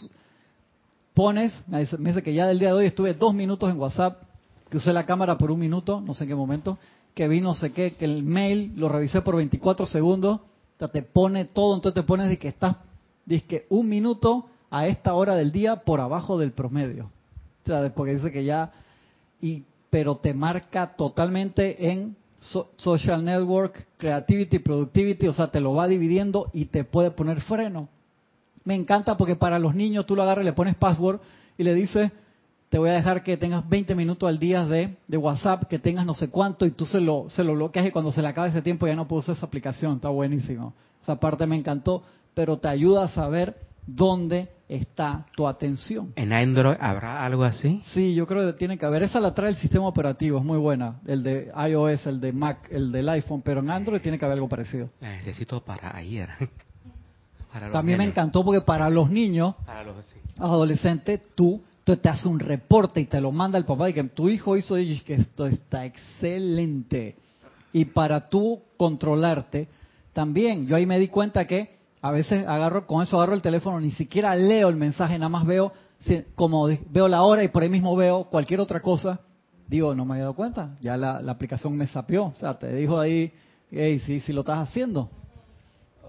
pones. 1.14 1.50
Me 1.66 1.80
dice, 1.80 2.22
que 2.22 2.34
ya 2.34 2.46
del 2.46 2.58
día 2.58 2.68
de 2.68 2.74
hoy 2.74 2.86
estuve 2.86 3.14
dos 3.14 3.32
minutos 3.32 3.70
en 3.70 3.80
WhatsApp, 3.80 4.20
que 4.68 4.76
usé 4.76 4.92
la 4.92 5.06
cámara 5.06 5.38
por 5.38 5.50
un 5.50 5.60
minuto, 5.60 6.02
no 6.02 6.12
sé 6.12 6.24
en 6.24 6.28
qué 6.28 6.34
momento, 6.34 6.76
que 7.14 7.28
vi 7.28 7.40
no 7.40 7.54
sé 7.54 7.72
qué, 7.72 7.94
que 7.94 8.04
el 8.04 8.22
mail 8.22 8.72
lo 8.76 8.88
revisé 8.88 9.22
por 9.22 9.36
24 9.36 9.86
segundos, 9.86 10.40
te 10.88 11.02
pone 11.02 11.44
todo, 11.44 11.74
entonces 11.74 11.94
te 11.94 12.06
pones 12.06 12.28
de 12.28 12.38
que 12.38 12.48
estás, 12.48 12.76
dice 13.24 13.46
que 13.46 13.66
un 13.68 13.88
minuto 13.88 14.46
a 14.70 14.86
esta 14.86 15.14
hora 15.14 15.34
del 15.34 15.52
día 15.52 15.76
por 15.76 16.00
abajo 16.00 16.38
del 16.38 16.52
promedio. 16.52 17.10
O 17.62 17.66
sea, 17.66 17.92
porque 17.94 18.14
dice 18.14 18.32
que 18.32 18.44
ya, 18.44 18.72
y, 19.40 19.64
pero 19.90 20.16
te 20.16 20.34
marca 20.34 20.94
totalmente 20.96 21.90
en 21.90 22.16
social 22.76 23.24
network, 23.24 23.86
creativity, 23.98 24.58
productivity, 24.58 25.28
o 25.28 25.32
sea, 25.32 25.48
te 25.48 25.60
lo 25.60 25.74
va 25.74 25.86
dividiendo 25.86 26.50
y 26.52 26.64
te 26.64 26.82
puede 26.82 27.12
poner 27.12 27.40
freno. 27.42 27.88
Me 28.64 28.74
encanta 28.74 29.16
porque 29.16 29.36
para 29.36 29.58
los 29.58 29.74
niños 29.74 30.06
tú 30.06 30.16
lo 30.16 30.22
agarras, 30.22 30.44
le 30.44 30.52
pones 30.52 30.74
password 30.74 31.20
y 31.56 31.62
le 31.62 31.74
dices, 31.74 32.10
te 32.72 32.78
voy 32.78 32.88
a 32.88 32.94
dejar 32.94 33.22
que 33.22 33.36
tengas 33.36 33.68
20 33.68 33.94
minutos 33.94 34.26
al 34.26 34.38
día 34.38 34.64
de, 34.64 34.96
de, 35.06 35.16
WhatsApp, 35.18 35.64
que 35.64 35.78
tengas 35.78 36.06
no 36.06 36.14
sé 36.14 36.30
cuánto 36.30 36.64
y 36.64 36.70
tú 36.70 36.86
se 36.86 37.02
lo, 37.02 37.28
se 37.28 37.44
lo 37.44 37.52
bloqueas 37.52 37.86
y 37.86 37.90
cuando 37.90 38.10
se 38.10 38.22
le 38.22 38.28
acabe 38.28 38.48
ese 38.48 38.62
tiempo 38.62 38.86
ya 38.86 38.96
no 38.96 39.06
puedo 39.06 39.20
usar 39.20 39.36
esa 39.36 39.44
aplicación, 39.44 39.96
está 39.96 40.08
buenísimo. 40.08 40.72
Esa 41.02 41.20
parte 41.20 41.46
me 41.46 41.54
encantó, 41.54 42.02
pero 42.32 42.56
te 42.56 42.68
ayuda 42.68 43.04
a 43.04 43.08
saber 43.08 43.56
dónde 43.86 44.48
está 44.70 45.26
tu 45.36 45.46
atención. 45.46 46.14
¿En 46.16 46.32
Android 46.32 46.76
habrá 46.80 47.22
algo 47.26 47.44
así? 47.44 47.82
Sí, 47.84 48.14
yo 48.14 48.26
creo 48.26 48.46
que 48.46 48.54
tiene 48.54 48.78
que 48.78 48.86
haber. 48.86 49.02
Esa 49.02 49.20
la 49.20 49.34
trae 49.34 49.50
el 49.50 49.56
sistema 49.56 49.86
operativo, 49.86 50.38
es 50.38 50.44
muy 50.44 50.56
buena. 50.56 50.98
El 51.06 51.22
de 51.22 51.52
iOS, 51.68 52.06
el 52.06 52.22
de 52.22 52.32
Mac, 52.32 52.68
el 52.70 52.90
del 52.90 53.06
iPhone, 53.10 53.42
pero 53.42 53.60
en 53.60 53.68
Android 53.68 54.00
tiene 54.00 54.18
que 54.18 54.24
haber 54.24 54.36
algo 54.36 54.48
parecido. 54.48 54.88
La 54.98 55.10
necesito 55.10 55.60
para 55.60 55.94
ayer. 55.94 56.30
También 57.70 57.98
me 57.98 58.04
encantó 58.04 58.42
porque 58.42 58.62
para 58.62 58.88
los 58.88 59.10
niños, 59.10 59.56
para 59.66 59.84
los 59.84 59.96
adolescentes, 60.38 61.22
tú 61.34 61.60
entonces 61.82 62.02
te 62.02 62.08
hace 62.08 62.28
un 62.28 62.38
reporte 62.38 63.00
y 63.00 63.06
te 63.06 63.20
lo 63.20 63.32
manda 63.32 63.58
el 63.58 63.64
papá 63.64 63.90
y 63.90 63.92
que 63.92 64.04
tu 64.04 64.28
hijo 64.28 64.56
hizo 64.56 64.78
y 64.78 65.00
que 65.00 65.14
esto 65.14 65.48
está 65.48 65.84
excelente. 65.84 67.16
Y 67.72 67.86
para 67.86 68.28
tú 68.28 68.62
controlarte, 68.76 69.66
también, 70.12 70.68
yo 70.68 70.76
ahí 70.76 70.86
me 70.86 71.00
di 71.00 71.08
cuenta 71.08 71.44
que 71.44 71.80
a 72.00 72.12
veces 72.12 72.46
agarro, 72.46 72.86
con 72.86 73.02
eso 73.02 73.16
agarro 73.16 73.34
el 73.34 73.42
teléfono, 73.42 73.80
ni 73.80 73.90
siquiera 73.90 74.36
leo 74.36 74.68
el 74.68 74.76
mensaje, 74.76 75.18
nada 75.18 75.28
más 75.28 75.44
veo, 75.44 75.72
como 76.36 76.68
veo 76.90 77.08
la 77.08 77.22
hora 77.22 77.42
y 77.42 77.48
por 77.48 77.64
ahí 77.64 77.68
mismo 77.68 77.96
veo 77.96 78.24
cualquier 78.24 78.60
otra 78.60 78.78
cosa, 78.78 79.18
digo, 79.66 79.92
no 79.92 80.04
me 80.04 80.12
había 80.12 80.24
dado 80.24 80.36
cuenta, 80.36 80.76
ya 80.80 80.96
la, 80.96 81.16
aplicación 81.16 81.76
me 81.76 81.88
sapió, 81.88 82.26
o 82.26 82.34
sea, 82.36 82.56
te 82.60 82.72
dijo 82.76 83.00
ahí, 83.00 83.32
hey, 83.72 83.98
sí, 83.98 84.20
sí 84.20 84.32
lo 84.32 84.42
estás 84.42 84.68
haciendo 84.68 85.10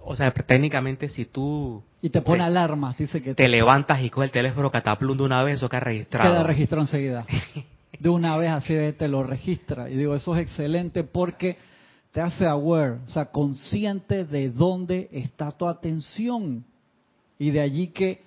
o 0.05 0.15
sea, 0.15 0.31
técnicamente 0.33 1.09
si 1.09 1.25
tú... 1.25 1.83
Y 2.01 2.09
te 2.09 2.21
pone 2.21 2.43
alarmas, 2.43 2.97
dice 2.97 3.21
que... 3.21 3.33
Te, 3.33 3.47
levantas 3.47 4.01
y 4.01 4.09
coge 4.09 4.25
el 4.25 4.31
teléfono 4.31 4.69
cataplum 4.69 5.17
de 5.17 5.23
una 5.23 5.43
vez 5.43 5.63
o 5.63 5.69
queda 5.69 5.81
registrado. 5.81 6.31
Queda 6.31 6.43
registrado 6.43 6.83
enseguida. 6.83 7.25
De 7.99 8.09
una 8.09 8.35
vez 8.37 8.49
así 8.49 8.73
te 8.97 9.07
lo 9.07 9.23
registra. 9.23 9.89
Y 9.89 9.95
digo, 9.95 10.15
eso 10.15 10.35
es 10.35 10.41
excelente 10.41 11.03
porque 11.03 11.57
te 12.11 12.19
hace 12.21 12.45
aware, 12.45 12.99
o 13.05 13.07
sea, 13.07 13.25
consciente 13.25 14.25
de 14.25 14.49
dónde 14.49 15.09
está 15.11 15.51
tu 15.51 15.67
atención. 15.67 16.65
Y 17.39 17.51
de 17.51 17.61
allí 17.61 17.87
que 17.87 18.21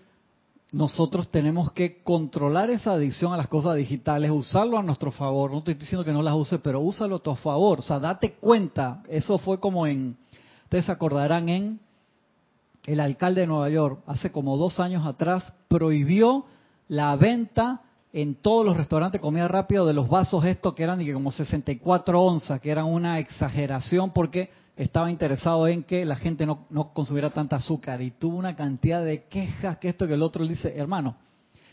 nosotros 0.73 1.29
tenemos 1.29 1.73
que 1.73 2.03
controlar 2.03 2.71
esa 2.71 2.93
adicción 2.93 3.33
a 3.33 3.37
las 3.37 3.49
cosas 3.49 3.77
digitales, 3.77 4.31
usarlo 4.31 4.79
a 4.79 4.83
nuestro 4.83 5.13
favor. 5.13 5.51
No 5.51 5.59
estoy 5.59 5.75
diciendo 5.75 6.05
que 6.05 6.13
no 6.13 6.23
las 6.23 6.35
use, 6.35 6.59
pero 6.59 6.81
úsalo 6.81 7.17
a 7.17 7.23
tu 7.23 7.35
favor. 7.35 7.79
O 7.79 7.83
sea, 7.83 7.99
date 7.99 8.33
cuenta. 8.41 9.03
Eso 9.09 9.39
fue 9.39 9.61
como 9.61 9.87
en 9.87 10.17
Ustedes 10.67 10.87
se 10.87 10.93
acordarán 10.93 11.49
en 11.49 11.79
el 12.87 12.99
alcalde 12.99 13.43
de 13.43 13.47
Nueva 13.47 13.71
York, 13.71 14.01
hace 14.05 14.33
como 14.33 14.57
dos 14.57 14.81
años 14.81 15.07
atrás, 15.07 15.55
prohibió 15.69 16.45
la 16.89 17.15
venta 17.15 17.83
en 18.13 18.35
todos 18.35 18.67
los 18.67 18.77
restaurantes 18.77 19.21
de 19.21 19.23
comida 19.23 19.47
rápida 19.47 19.85
de 19.85 19.93
los 19.93 20.09
vasos 20.09 20.45
estos 20.45 20.75
que 20.75 20.83
eran 20.83 21.13
como 21.13 21.31
64 21.31 22.21
onzas, 22.21 22.61
que 22.61 22.69
eran 22.69 22.87
una 22.87 23.21
exageración 23.21 24.11
porque 24.11 24.49
estaba 24.77 25.09
interesado 25.09 25.69
en 25.69 25.85
que 25.85 26.05
la 26.05 26.17
gente 26.17 26.45
no, 26.47 26.67
no 26.69 26.93
consumiera 26.93 27.31
tanta 27.31 27.57
azúcar 27.57 28.03
y 28.03 28.11
tuvo 28.11 28.37
una 28.37 28.57
cantidad 28.57 29.05
de 29.05 29.23
quejas 29.27 29.79
que 29.79 29.91
esto 29.91 30.09
que 30.09 30.15
el 30.15 30.23
otro 30.23 30.43
le 30.43 30.51
dice, 30.51 30.77
hermano, 30.77 31.15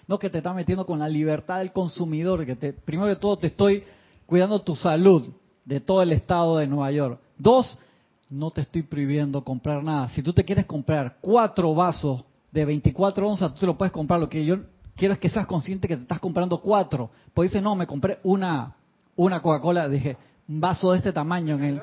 no 0.08 0.20
que 0.20 0.30
te 0.30 0.38
está 0.38 0.54
metiendo 0.54 0.86
con 0.86 1.00
la 1.00 1.10
libertad 1.10 1.58
del 1.58 1.72
consumidor, 1.72 2.46
que 2.46 2.56
te, 2.56 2.74
primero 2.74 3.10
de 3.10 3.16
todo 3.16 3.38
te 3.38 3.48
estoy 3.48 3.86
cuidando 4.28 4.62
tu 4.62 4.76
salud 4.76 5.30
de 5.66 5.80
todo 5.80 6.04
el 6.04 6.12
estado 6.12 6.58
de 6.58 6.68
Nueva 6.68 6.92
York. 6.92 7.20
Dos, 7.40 7.80
no 8.30 8.52
te 8.52 8.62
estoy 8.62 8.84
prohibiendo 8.84 9.44
comprar 9.44 9.84
nada. 9.84 10.10
Si 10.10 10.22
tú 10.24 10.34
te 10.34 10.44
quieres 10.44 10.66
comprar 10.66 11.18
cuatro 11.22 11.74
vasos 11.76 12.24
de 12.52 12.66
24 12.66 13.28
onzas, 13.30 13.54
tú 13.54 13.60
te 13.62 13.66
lo 13.66 13.78
puedes 13.78 13.92
comprar. 13.92 14.20
Lo 14.20 14.30
que 14.30 14.44
yo 14.46 14.58
quiero 14.96 15.14
es 15.14 15.20
que 15.20 15.30
seas 15.30 15.46
consciente 15.48 15.88
que 15.88 15.96
te 15.96 16.04
estás 16.04 16.20
comprando 16.20 16.60
cuatro. 16.62 17.10
Pues 17.34 17.52
dice, 17.52 17.62
no, 17.62 17.76
me 17.76 17.86
compré 17.88 18.20
una, 18.24 18.74
una 19.16 19.42
Coca-Cola, 19.42 19.88
dije, 19.90 20.18
un 20.48 20.60
vaso 20.62 20.92
de 20.92 20.98
este 21.00 21.12
tamaño 21.14 21.56
en 21.56 21.64
el... 21.64 21.82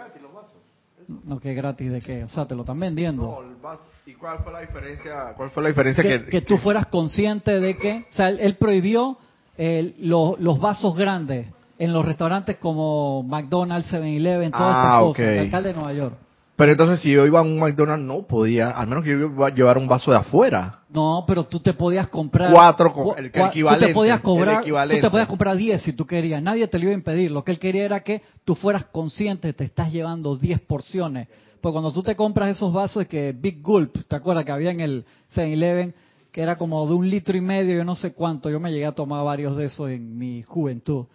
No, 1.24 1.40
que 1.40 1.54
gratis 1.54 1.90
de 1.90 2.00
qué, 2.00 2.22
o 2.22 2.28
sea, 2.28 2.46
te 2.46 2.54
lo 2.54 2.60
están 2.62 2.78
vendiendo. 2.78 3.22
No, 3.24 3.40
el 3.42 3.56
vaso- 3.56 3.82
¿Y 4.06 4.14
cuál 4.14 4.38
fue 4.44 4.52
la 4.52 4.60
diferencia? 4.60 5.34
¿Cuál 5.36 5.50
fue 5.50 5.62
la 5.64 5.68
diferencia 5.70 6.02
que, 6.04 6.24
que, 6.24 6.30
que 6.30 6.40
tú 6.42 6.56
fueras 6.58 6.86
consciente 6.86 7.58
de 7.58 7.76
que, 7.76 8.06
o 8.10 8.12
sea, 8.12 8.28
él, 8.28 8.38
él 8.40 8.54
prohibió 8.56 9.18
eh, 9.58 9.94
lo- 9.98 10.36
los 10.38 10.60
vasos 10.60 10.94
grandes 10.96 11.48
en 11.78 11.92
los 11.92 12.04
restaurantes 12.04 12.58
como 12.58 13.24
McDonald's, 13.24 13.90
7-Eleven, 13.92 14.52
todas 14.52 14.74
Ah, 14.76 14.80
estas 14.82 15.00
cosas, 15.00 15.20
el 15.26 15.38
alcalde 15.40 15.68
de 15.70 15.74
Nueva 15.74 15.92
York. 15.94 16.14
Pero 16.60 16.72
entonces 16.72 17.00
si 17.00 17.10
yo 17.10 17.24
iba 17.24 17.38
a 17.38 17.42
un 17.42 17.58
McDonald's 17.58 18.04
no 18.04 18.26
podía, 18.26 18.68
al 18.68 18.86
menos 18.86 19.02
que 19.02 19.08
yo 19.12 19.16
iba 19.30 19.46
a 19.46 19.50
llevar 19.54 19.78
un 19.78 19.88
vaso 19.88 20.10
de 20.10 20.18
afuera. 20.18 20.80
No, 20.90 21.24
pero 21.26 21.44
tú 21.44 21.58
te 21.58 21.72
podías 21.72 22.08
comprar 22.08 22.52
Cuatro 22.52 22.92
co- 22.92 23.16
el 23.16 23.32
cua- 23.32 23.48
equivalente, 23.48 23.86
Tú 23.86 23.88
te 23.88 23.94
podías 23.94 24.16
el 24.18 24.22
cobrar, 24.22 24.62
tú 24.62 25.00
te 25.00 25.10
podías 25.10 25.26
comprar 25.26 25.56
10 25.56 25.80
si 25.80 25.94
tú 25.94 26.04
querías. 26.06 26.42
Nadie 26.42 26.68
te 26.68 26.78
lo 26.78 26.84
iba 26.84 26.92
a 26.92 26.96
impedir. 26.96 27.30
Lo 27.30 27.42
que 27.44 27.52
él 27.52 27.58
quería 27.58 27.86
era 27.86 28.00
que 28.00 28.20
tú 28.44 28.54
fueras 28.54 28.84
consciente, 28.92 29.54
te 29.54 29.64
estás 29.64 29.90
llevando 29.90 30.36
10 30.36 30.60
porciones. 30.60 31.28
Pues 31.62 31.72
cuando 31.72 31.92
tú 31.94 32.02
te 32.02 32.14
compras 32.14 32.50
esos 32.50 32.70
vasos 32.74 33.06
que 33.06 33.32
Big 33.32 33.62
Gulp, 33.62 33.96
¿te 34.06 34.16
acuerdas 34.16 34.44
que 34.44 34.52
había 34.52 34.70
en 34.70 34.80
el 34.80 35.06
7-Eleven 35.34 35.94
que 36.30 36.42
era 36.42 36.58
como 36.58 36.86
de 36.86 36.92
un 36.92 37.08
litro 37.08 37.38
y 37.38 37.40
medio, 37.40 37.74
yo 37.74 37.84
no 37.86 37.96
sé 37.96 38.12
cuánto, 38.12 38.50
yo 38.50 38.60
me 38.60 38.70
llegué 38.70 38.84
a 38.84 38.92
tomar 38.92 39.24
varios 39.24 39.56
de 39.56 39.64
esos 39.64 39.88
en 39.88 40.18
mi 40.18 40.42
juventud. 40.42 41.06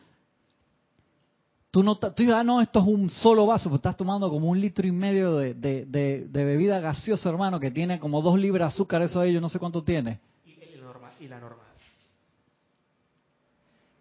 Tú 1.75 1.83
no, 1.83 1.97
tú 1.97 2.09
dices, 2.15 2.33
ah, 2.33 2.41
no, 2.41 2.61
esto 2.61 2.79
es 2.79 2.85
un 2.87 3.09
solo 3.09 3.45
vaso, 3.45 3.65
pero 3.65 3.75
estás 3.75 3.97
tomando 3.97 4.29
como 4.29 4.47
un 4.47 4.61
litro 4.61 4.87
y 4.87 4.93
medio 4.93 5.35
de, 5.35 5.53
de, 5.55 5.83
de- 5.85 6.25
de 6.25 6.45
bebida 6.45 6.79
gaseosa, 6.79 7.27
hermano, 7.27 7.59
que 7.59 7.69
tiene 7.69 7.99
como 7.99 8.21
dos 8.21 8.39
libras 8.39 8.69
de 8.71 8.75
azúcar, 8.75 9.01
eso 9.01 9.19
ahí 9.19 9.33
yo 9.33 9.41
no 9.41 9.49
sé 9.49 9.59
cuánto 9.59 9.83
tiene. 9.83 10.21
Y, 10.45 10.55
la 10.77 10.81
norma- 10.81 11.11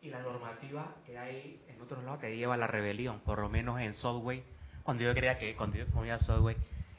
y 0.03 0.09
la 0.09 0.23
normativa 0.23 0.95
que 1.05 1.19
hay 1.19 1.61
en 1.67 1.81
otros 1.83 2.05
lados 2.05 2.21
te 2.21 2.37
lleva 2.37 2.55
a 2.55 2.59
la 2.59 2.69
rebelión, 2.69 3.19
por 3.25 3.41
lo 3.41 3.49
menos 3.49 3.81
en 3.81 3.93
Subway. 3.95 4.45
Cuando 4.85 5.03
yo 5.03 5.13
creía 5.13 5.37
que 5.41 5.57
cuando 5.57 5.77
yo 5.77 5.89
comía 5.89 6.17
Subway, 6.21 6.55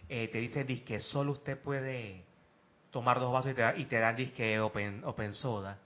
eh, 0.10 0.28
te 0.28 0.40
dice 0.40 0.66
que 0.84 1.00
solo 1.00 1.32
usted 1.32 1.58
puede 1.58 2.26
tomar 2.92 3.22
dos 3.22 3.32
vasos 3.32 3.52
y 3.52 3.54
te, 3.56 3.80
y 3.80 3.86
te 3.86 3.98
dan 3.98 4.18
disque 4.18 4.60
open, 4.60 5.04
open 5.06 5.36
soda. 5.36 5.78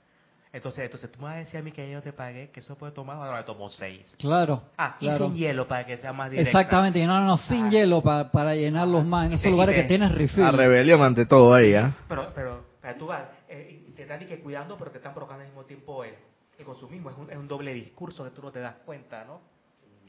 Entonces, 0.51 0.83
entonces 0.85 1.11
tú 1.11 1.19
me 1.19 1.25
vas 1.25 1.35
a 1.35 1.39
decir 1.39 1.59
a 1.59 1.63
mí 1.63 1.71
que 1.71 1.91
yo 1.91 2.01
te 2.01 2.11
pagué 2.11 2.49
que 2.49 2.61
eso 2.61 2.75
puede 2.75 2.91
tomar, 2.91 3.17
ahora 3.17 3.37
me 3.37 3.43
tomo 3.43 3.69
seis. 3.69 4.15
Claro. 4.17 4.63
Ah, 4.77 4.95
y 4.99 5.05
claro. 5.05 5.27
sin 5.27 5.35
hielo 5.35 5.67
para 5.67 5.85
que 5.85 5.95
sea 5.97 6.11
más 6.11 6.31
directa. 6.31 6.49
Exactamente, 6.49 6.97
y 6.99 7.05
no, 7.05 7.19
no, 7.19 7.25
no, 7.27 7.37
sin 7.37 7.67
Ah. 7.67 7.69
hielo 7.69 8.01
pa- 8.01 8.31
para 8.31 8.55
llenarlos 8.55 9.05
más, 9.05 9.27
en 9.27 9.33
esos 9.33 9.43
te- 9.43 9.51
lugares 9.51 9.75
te- 9.75 9.81
que 9.83 9.87
tienes 9.87 10.11
refill. 10.11 10.43
La 10.43 10.51
rebelión 10.51 11.01
ante 11.03 11.27
todo 11.27 11.53
ahí, 11.53 11.75
¿ah? 11.75 11.95
Pero, 12.07 12.31
pero, 12.33 12.63
pero 12.81 12.95
tú 12.97 13.05
vas, 13.07 13.23
eh, 13.47 13.91
te 13.95 14.01
están 14.01 14.25
que 14.25 14.39
cuidando, 14.39 14.75
pero 14.75 14.89
te 14.89 14.97
están 14.97 15.13
provocando 15.13 15.41
al 15.43 15.49
mismo 15.49 15.65
tiempo 15.65 16.03
el, 16.03 16.15
el 16.57 16.65
consumismo. 16.65 17.11
Es 17.11 17.17
un, 17.17 17.29
es 17.29 17.37
un 17.37 17.47
doble 17.47 17.71
discurso 17.75 18.23
que 18.23 18.31
tú 18.31 18.41
no 18.41 18.51
te 18.51 18.59
das 18.59 18.73
cuenta, 18.85 19.23
¿no? 19.25 19.41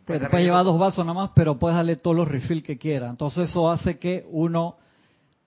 Pues 0.07 0.21
te 0.21 0.29
puedes 0.31 0.47
llevar 0.47 0.65
dos 0.65 0.79
vasos 0.79 1.05
nada 1.05 1.15
más, 1.21 1.31
pero 1.35 1.59
puedes 1.59 1.77
darle 1.77 1.97
todos 1.97 2.17
los 2.17 2.27
refill 2.27 2.63
que 2.63 2.79
quieras. 2.79 3.11
Entonces 3.11 3.51
eso 3.51 3.71
hace 3.71 3.99
que 3.99 4.25
uno 4.31 4.77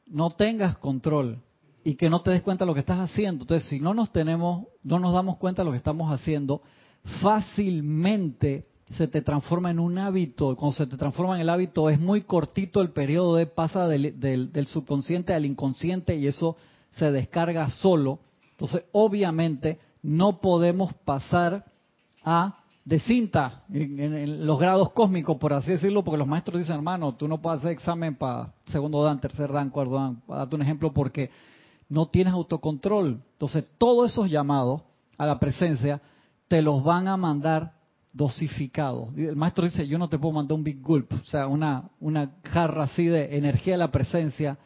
no 0.05 0.29
tengas 0.29 0.77
control 0.77 1.39
y 1.83 1.95
que 1.95 2.09
no 2.09 2.21
te 2.21 2.31
des 2.31 2.41
cuenta 2.41 2.63
de 2.65 2.67
lo 2.67 2.73
que 2.73 2.79
estás 2.81 2.99
haciendo. 2.99 3.43
Entonces, 3.43 3.67
si 3.69 3.79
no 3.79 3.93
nos 3.93 4.11
tenemos, 4.11 4.67
no 4.83 4.99
nos 4.99 5.13
damos 5.13 5.37
cuenta 5.37 5.61
de 5.61 5.65
lo 5.65 5.71
que 5.71 5.77
estamos 5.77 6.11
haciendo, 6.11 6.61
fácilmente 7.21 8.67
se 8.97 9.07
te 9.07 9.21
transforma 9.21 9.71
en 9.71 9.79
un 9.79 9.97
hábito. 9.97 10.55
Cuando 10.55 10.75
se 10.75 10.87
te 10.87 10.97
transforma 10.97 11.35
en 11.35 11.41
el 11.41 11.49
hábito, 11.49 11.89
es 11.89 11.99
muy 11.99 12.21
cortito 12.21 12.81
el 12.81 12.89
periodo 12.91 13.35
de 13.35 13.47
pasa 13.47 13.87
del, 13.87 14.19
del- 14.19 14.65
subconsciente 14.67 15.33
al 15.33 15.45
inconsciente 15.45 16.15
y 16.15 16.27
eso 16.27 16.57
se 16.93 17.11
descarga 17.11 17.69
solo. 17.69 18.19
Entonces, 18.51 18.83
obviamente, 18.91 19.79
no 20.03 20.39
podemos 20.41 20.93
pasar 21.05 21.65
a 22.23 22.59
de 22.85 22.99
cinta 22.99 23.63
en, 23.71 23.99
en- 23.99 24.13
en 24.17 24.45
los 24.45 24.59
grados 24.59 24.91
cósmicos, 24.91 25.37
por 25.37 25.53
así 25.53 25.71
decirlo, 25.71 26.03
porque 26.03 26.17
los 26.17 26.27
maestros 26.27 26.59
dicen, 26.59 26.75
hermano, 26.75 27.15
tú 27.15 27.27
no 27.27 27.41
puedes 27.41 27.59
hacer 27.59 27.71
examen 27.71 28.15
para 28.15 28.53
segundo 28.65 29.01
dan, 29.03 29.19
tercer 29.21 29.51
dan, 29.51 29.69
cuarto 29.69 29.95
dan, 29.95 30.21
para 30.27 30.39
darte 30.39 30.55
un 30.57 30.61
ejemplo, 30.61 30.93
porque 30.93 31.29
no 31.93 32.07
tienes 32.07 32.33
autocontrol. 32.33 33.21
Entonces, 33.33 33.69
todos 33.77 34.11
esos 34.11 34.27
llamados 34.27 34.81
a 35.15 35.27
la 35.27 35.39
presencia 35.39 36.01
te 36.47 36.63
los 36.63 36.83
van 36.83 37.07
a 37.07 37.17
mandar 37.17 37.73
dosificados. 38.11 39.09
El 39.15 39.35
maestro 39.35 39.65
dice, 39.65 39.87
yo 39.87 39.99
no 39.99 40.09
te 40.09 40.17
puedo 40.17 40.33
mandar 40.33 40.57
un 40.57 40.63
big 40.63 40.81
gulp, 40.81 41.13
o 41.13 41.25
sea, 41.25 41.45
una, 41.45 41.91
una 41.99 42.31
jarra 42.45 42.83
así 42.85 43.05
de 43.05 43.37
energía 43.37 43.75
de 43.75 43.77
la 43.77 43.91
presencia, 43.91 44.57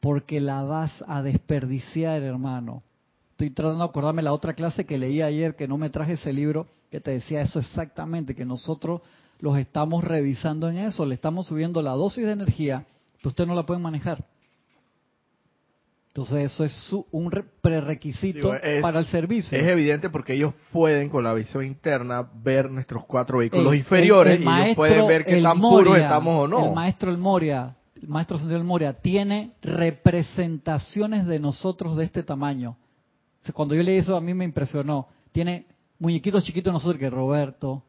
porque 0.00 0.40
la 0.40 0.62
vas 0.62 1.04
a 1.06 1.22
desperdiciar, 1.22 2.22
hermano. 2.22 2.82
Estoy 3.32 3.50
tratando 3.50 3.84
de 3.84 3.90
acordarme 3.90 4.22
la 4.22 4.32
otra 4.32 4.54
clase 4.54 4.86
que 4.86 4.96
leí 4.96 5.20
ayer, 5.20 5.56
que 5.56 5.68
no 5.68 5.76
me 5.76 5.90
traje 5.90 6.14
ese 6.14 6.32
libro, 6.32 6.66
que 6.90 6.98
te 7.00 7.10
decía 7.10 7.42
eso 7.42 7.58
exactamente, 7.58 8.34
que 8.34 8.46
nosotros 8.46 9.02
los 9.38 9.58
estamos 9.58 10.02
revisando 10.02 10.70
en 10.70 10.78
eso, 10.78 11.04
le 11.04 11.14
estamos 11.14 11.46
subiendo 11.46 11.82
la 11.82 11.92
dosis 11.92 12.24
de 12.24 12.32
energía, 12.32 12.86
pero 13.18 13.28
usted 13.28 13.46
no 13.46 13.54
la 13.54 13.66
puede 13.66 13.80
manejar. 13.80 14.24
Entonces 16.16 16.52
eso 16.52 16.64
es 16.64 16.72
su- 16.72 17.04
un 17.10 17.28
re- 17.32 17.42
prerequisito 17.60 18.38
Digo, 18.38 18.54
es- 18.54 18.80
para 18.80 19.00
el 19.00 19.06
servicio. 19.06 19.58
Es 19.58 19.66
evidente 19.66 20.08
porque 20.10 20.34
ellos 20.34 20.54
pueden 20.70 21.08
con 21.08 21.24
la 21.24 21.34
visión 21.34 21.64
interna 21.64 22.24
ver 22.40 22.70
nuestros 22.70 23.04
cuatro 23.04 23.38
vehículos 23.38 23.72
El- 23.72 23.78
inferiores 23.80 24.34
el- 24.40 24.46
el 24.46 24.48
y 24.48 24.62
ellos 24.62 24.76
pueden 24.76 25.08
ver 25.08 25.24
qué 25.24 25.38
el 25.38 25.42
tan 25.42 25.58
Moria, 25.58 25.84
puros 25.84 25.98
estamos 25.98 26.44
o 26.44 26.46
no. 26.46 26.66
El 26.68 26.72
maestro 26.72 27.10
El 27.10 27.18
Moria, 27.18 27.74
el 28.00 28.06
maestro 28.08 28.38
El 28.38 28.62
Moria, 28.62 28.92
tiene 28.92 29.54
representaciones 29.60 31.26
de 31.26 31.40
nosotros 31.40 31.96
de 31.96 32.04
este 32.04 32.22
tamaño. 32.22 32.76
O 33.42 33.44
sea, 33.44 33.52
cuando 33.52 33.74
yo 33.74 33.82
leí 33.82 33.96
eso 33.98 34.16
a 34.16 34.20
mí 34.20 34.34
me 34.34 34.44
impresionó. 34.44 35.08
Tiene 35.32 35.66
muñequitos 35.98 36.44
chiquitos 36.44 36.70
de 36.70 36.74
nosotros, 36.74 36.98
que 37.00 37.10
Roberto, 37.10 37.82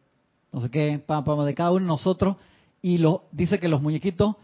no 0.52 0.62
sé 0.62 0.70
qué, 0.72 1.00
pam, 1.06 1.24
pam, 1.24 1.46
de 1.46 1.54
cada 1.54 1.72
uno 1.72 1.82
de 1.82 1.88
nosotros, 1.88 2.38
y 2.82 2.98
lo, 2.98 3.26
dice 3.32 3.60
que 3.60 3.68
los 3.68 3.84
muñequitos 3.84 4.36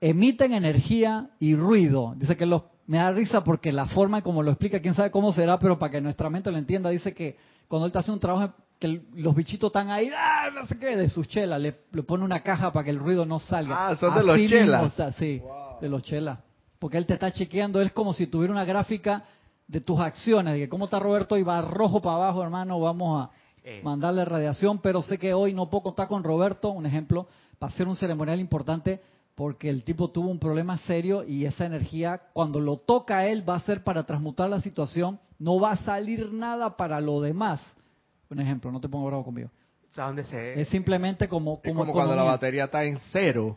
emiten 0.00 0.52
energía 0.52 1.30
y 1.38 1.54
ruido. 1.54 2.14
Dice 2.18 2.36
que 2.36 2.44
los, 2.46 2.62
me 2.90 2.98
da 2.98 3.12
risa 3.12 3.44
porque 3.44 3.70
la 3.70 3.86
forma 3.86 4.20
como 4.20 4.42
lo 4.42 4.50
explica, 4.50 4.80
quién 4.80 4.94
sabe 4.94 5.12
cómo 5.12 5.32
será, 5.32 5.60
pero 5.60 5.78
para 5.78 5.92
que 5.92 6.00
nuestra 6.00 6.28
mente 6.28 6.50
lo 6.50 6.58
entienda, 6.58 6.90
dice 6.90 7.14
que 7.14 7.36
cuando 7.68 7.86
él 7.86 7.92
te 7.92 8.00
hace 8.00 8.10
un 8.10 8.18
trabajo, 8.18 8.52
que 8.80 9.00
los 9.14 9.32
bichitos 9.32 9.68
están 9.68 9.90
ahí, 9.90 10.10
¡ah! 10.12 10.50
no 10.52 10.66
sé 10.66 10.76
qué, 10.76 10.96
de 10.96 11.08
sus 11.08 11.28
chelas, 11.28 11.60
le, 11.60 11.82
le 11.92 12.02
pone 12.02 12.24
una 12.24 12.40
caja 12.40 12.72
para 12.72 12.82
que 12.82 12.90
el 12.90 12.98
ruido 12.98 13.24
no 13.24 13.38
salga. 13.38 13.90
Ah, 13.90 13.94
son 13.94 14.12
de 14.16 14.24
los 14.24 14.36
chelas. 14.36 14.86
está, 14.86 15.12
sí, 15.12 15.40
de 15.80 15.88
los 15.88 16.02
chelas. 16.02 16.40
Porque 16.80 16.98
él 16.98 17.06
te 17.06 17.14
está 17.14 17.30
chequeando, 17.30 17.80
es 17.80 17.92
como 17.92 18.12
si 18.12 18.26
tuviera 18.26 18.52
una 18.52 18.64
gráfica 18.64 19.22
de 19.68 19.80
tus 19.80 20.00
acciones, 20.00 20.54
de 20.54 20.60
que 20.62 20.68
cómo 20.68 20.86
está 20.86 20.98
Roberto 20.98 21.36
y 21.36 21.44
va 21.44 21.62
rojo 21.62 22.02
para 22.02 22.16
abajo, 22.16 22.42
hermano, 22.42 22.80
vamos 22.80 23.22
a 23.24 23.30
Eh, 23.62 23.82
mandarle 23.84 24.24
radiación, 24.24 24.80
pero 24.80 25.00
sé 25.02 25.16
que 25.18 25.32
hoy 25.32 25.52
no 25.54 25.68
puedo 25.70 25.82
contar 25.82 26.08
con 26.08 26.24
Roberto, 26.24 26.70
un 26.70 26.86
ejemplo, 26.86 27.28
para 27.58 27.72
hacer 27.72 27.86
un 27.86 27.94
ceremonial 27.94 28.40
importante, 28.40 29.00
porque 29.40 29.70
el 29.70 29.84
tipo 29.84 30.10
tuvo 30.10 30.28
un 30.28 30.38
problema 30.38 30.76
serio 30.76 31.24
y 31.24 31.46
esa 31.46 31.64
energía, 31.64 32.20
cuando 32.34 32.60
lo 32.60 32.76
toca 32.76 33.20
a 33.20 33.26
él, 33.26 33.42
va 33.48 33.54
a 33.54 33.60
ser 33.60 33.82
para 33.82 34.04
transmutar 34.04 34.50
la 34.50 34.60
situación, 34.60 35.18
no 35.38 35.58
va 35.58 35.70
a 35.70 35.76
salir 35.76 36.30
nada 36.30 36.76
para 36.76 37.00
lo 37.00 37.22
demás. 37.22 37.58
Un 38.28 38.38
ejemplo, 38.38 38.70
no 38.70 38.82
te 38.82 38.88
pongo 38.90 39.06
bravo 39.06 39.24
conmigo. 39.24 39.48
¿sabes 39.92 40.08
dónde 40.08 40.24
se 40.24 40.60
Es 40.60 40.68
simplemente 40.68 41.26
como, 41.26 41.58
es 41.64 41.72
como, 41.72 41.90
cuando 41.90 42.14
la 42.14 42.24
batería 42.24 42.64
está 42.64 42.84
en 42.84 42.98
cero, 43.12 43.56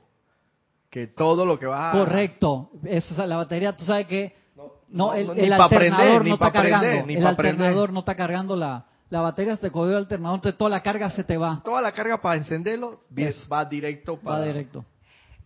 que 0.90 1.08
todo 1.08 1.46
lo 1.46 1.60
que 1.60 1.66
va 1.66 1.90
a... 1.90 1.92
Correcto. 1.92 2.70
Eso, 2.86 3.14
o 3.14 3.18
sea, 3.18 3.28
la 3.28 3.36
batería, 3.36 3.76
tú 3.76 3.84
sabes 3.84 4.08
que 4.08 4.34
no, 4.56 4.72
no, 4.88 5.14
el, 5.14 5.28
prender, 5.28 5.54
alternador 5.54 6.24
ni 6.24 6.30
no 6.30 6.36
está 6.36 6.52
prender, 6.54 6.72
cargando. 6.72 7.12
el 7.12 7.28
alternador 7.28 7.74
prender. 7.74 7.92
no 7.92 8.00
está 8.00 8.16
cargando 8.16 8.56
la, 8.56 8.86
la 9.10 9.20
batería, 9.20 9.58
se 9.58 9.70
cogió 9.70 9.92
el 9.92 9.98
alternador, 9.98 10.38
entonces 10.38 10.58
toda 10.58 10.70
la 10.70 10.82
carga 10.82 11.10
se 11.10 11.26
te 11.26 11.36
va. 11.36 11.62
Toda 11.62 11.82
la 11.82 11.92
carga 11.92 12.22
para 12.22 12.38
encenderlo 12.38 13.02
va 13.52 13.66
directo 13.66 14.16
para... 14.16 14.40
Va 14.40 14.46
directo. 14.46 14.86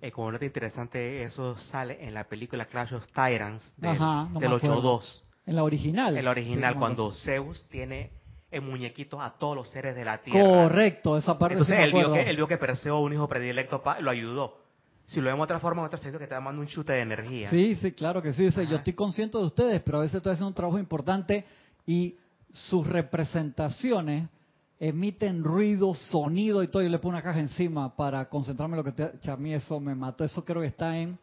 Eh, 0.01 0.11
como 0.11 0.31
nota 0.31 0.45
interesante, 0.45 1.23
eso 1.23 1.57
sale 1.57 1.97
en 2.05 2.13
la 2.13 2.25
película 2.25 2.65
Clash 2.65 2.93
of 2.93 3.07
Tyrants 3.13 3.65
del, 3.77 3.91
Ajá, 3.91 4.27
no 4.31 4.39
me 4.39 4.47
del 4.47 4.55
acuerdo. 4.55 4.99
8-2. 4.99 5.23
En 5.47 5.55
la 5.55 5.63
original. 5.63 6.17
En 6.17 6.25
la 6.25 6.31
original, 6.31 6.73
Sí, 6.73 6.79
cuando. 6.79 7.11
Zeus 7.13 7.65
tiene 7.69 8.11
en 8.51 8.65
muñequitos 8.69 9.19
a 9.21 9.31
todos 9.31 9.55
los 9.55 9.69
seres 9.69 9.95
de 9.95 10.05
la 10.05 10.19
tierra. 10.19 10.39
Correcto, 10.39 11.17
esa 11.17 11.37
parte 11.37 11.55
Entonces 11.55 11.75
sí 11.77 11.83
él, 11.83 11.91
vio 11.93 12.13
que, 12.13 12.29
él 12.29 12.35
vio 12.35 12.47
que 12.47 12.57
Perseo, 12.57 12.99
un 12.99 13.13
hijo 13.13 13.27
predilecto, 13.27 13.81
lo 14.01 14.11
ayudó. 14.11 14.57
si 15.05 15.19
lo 15.19 15.25
vemos 15.25 15.39
de 15.39 15.53
otra 15.53 15.59
forma, 15.59 15.83
otro 15.83 15.97
sentido 15.97 16.19
que 16.19 16.25
está 16.25 16.39
dando 16.39 16.61
un 16.61 16.67
chute 16.67 16.93
de 16.93 17.01
energía. 17.01 17.49
Sí, 17.49 17.75
sí, 17.75 17.91
claro 17.93 18.21
que 18.21 18.33
sí. 18.33 18.43
Dice, 18.43 18.67
yo 18.67 18.77
estoy 18.77 18.93
consciente 18.93 19.37
de 19.37 19.45
ustedes, 19.45 19.81
pero 19.81 19.97
a 19.97 20.01
veces 20.01 20.15
estoy 20.15 20.33
haciendo 20.33 20.49
un 20.49 20.53
trabajo 20.53 20.79
importante 20.79 21.43
y 21.85 22.15
sus 22.51 22.85
representaciones 22.87 24.29
emiten 24.79 25.43
ruido, 25.43 25.93
sonido 25.93 26.63
y 26.63 26.67
todo. 26.67 26.83
Yo 26.83 26.89
le 26.89 26.99
pongo 26.99 27.13
una 27.15 27.21
caja 27.21 27.39
encima 27.39 27.95
para 27.95 28.29
concentrarme 28.29 28.77
en 28.77 28.77
lo 28.77 28.83
que 28.83 28.91
te... 28.91 29.31
A 29.31 29.37
mí 29.37 29.53
eso 29.53 29.79
me 29.79 29.95
mató. 29.95 30.23
Eso 30.23 30.43
creo 30.43 30.61
que 30.61 30.67
está 30.67 30.97
en 30.97 31.17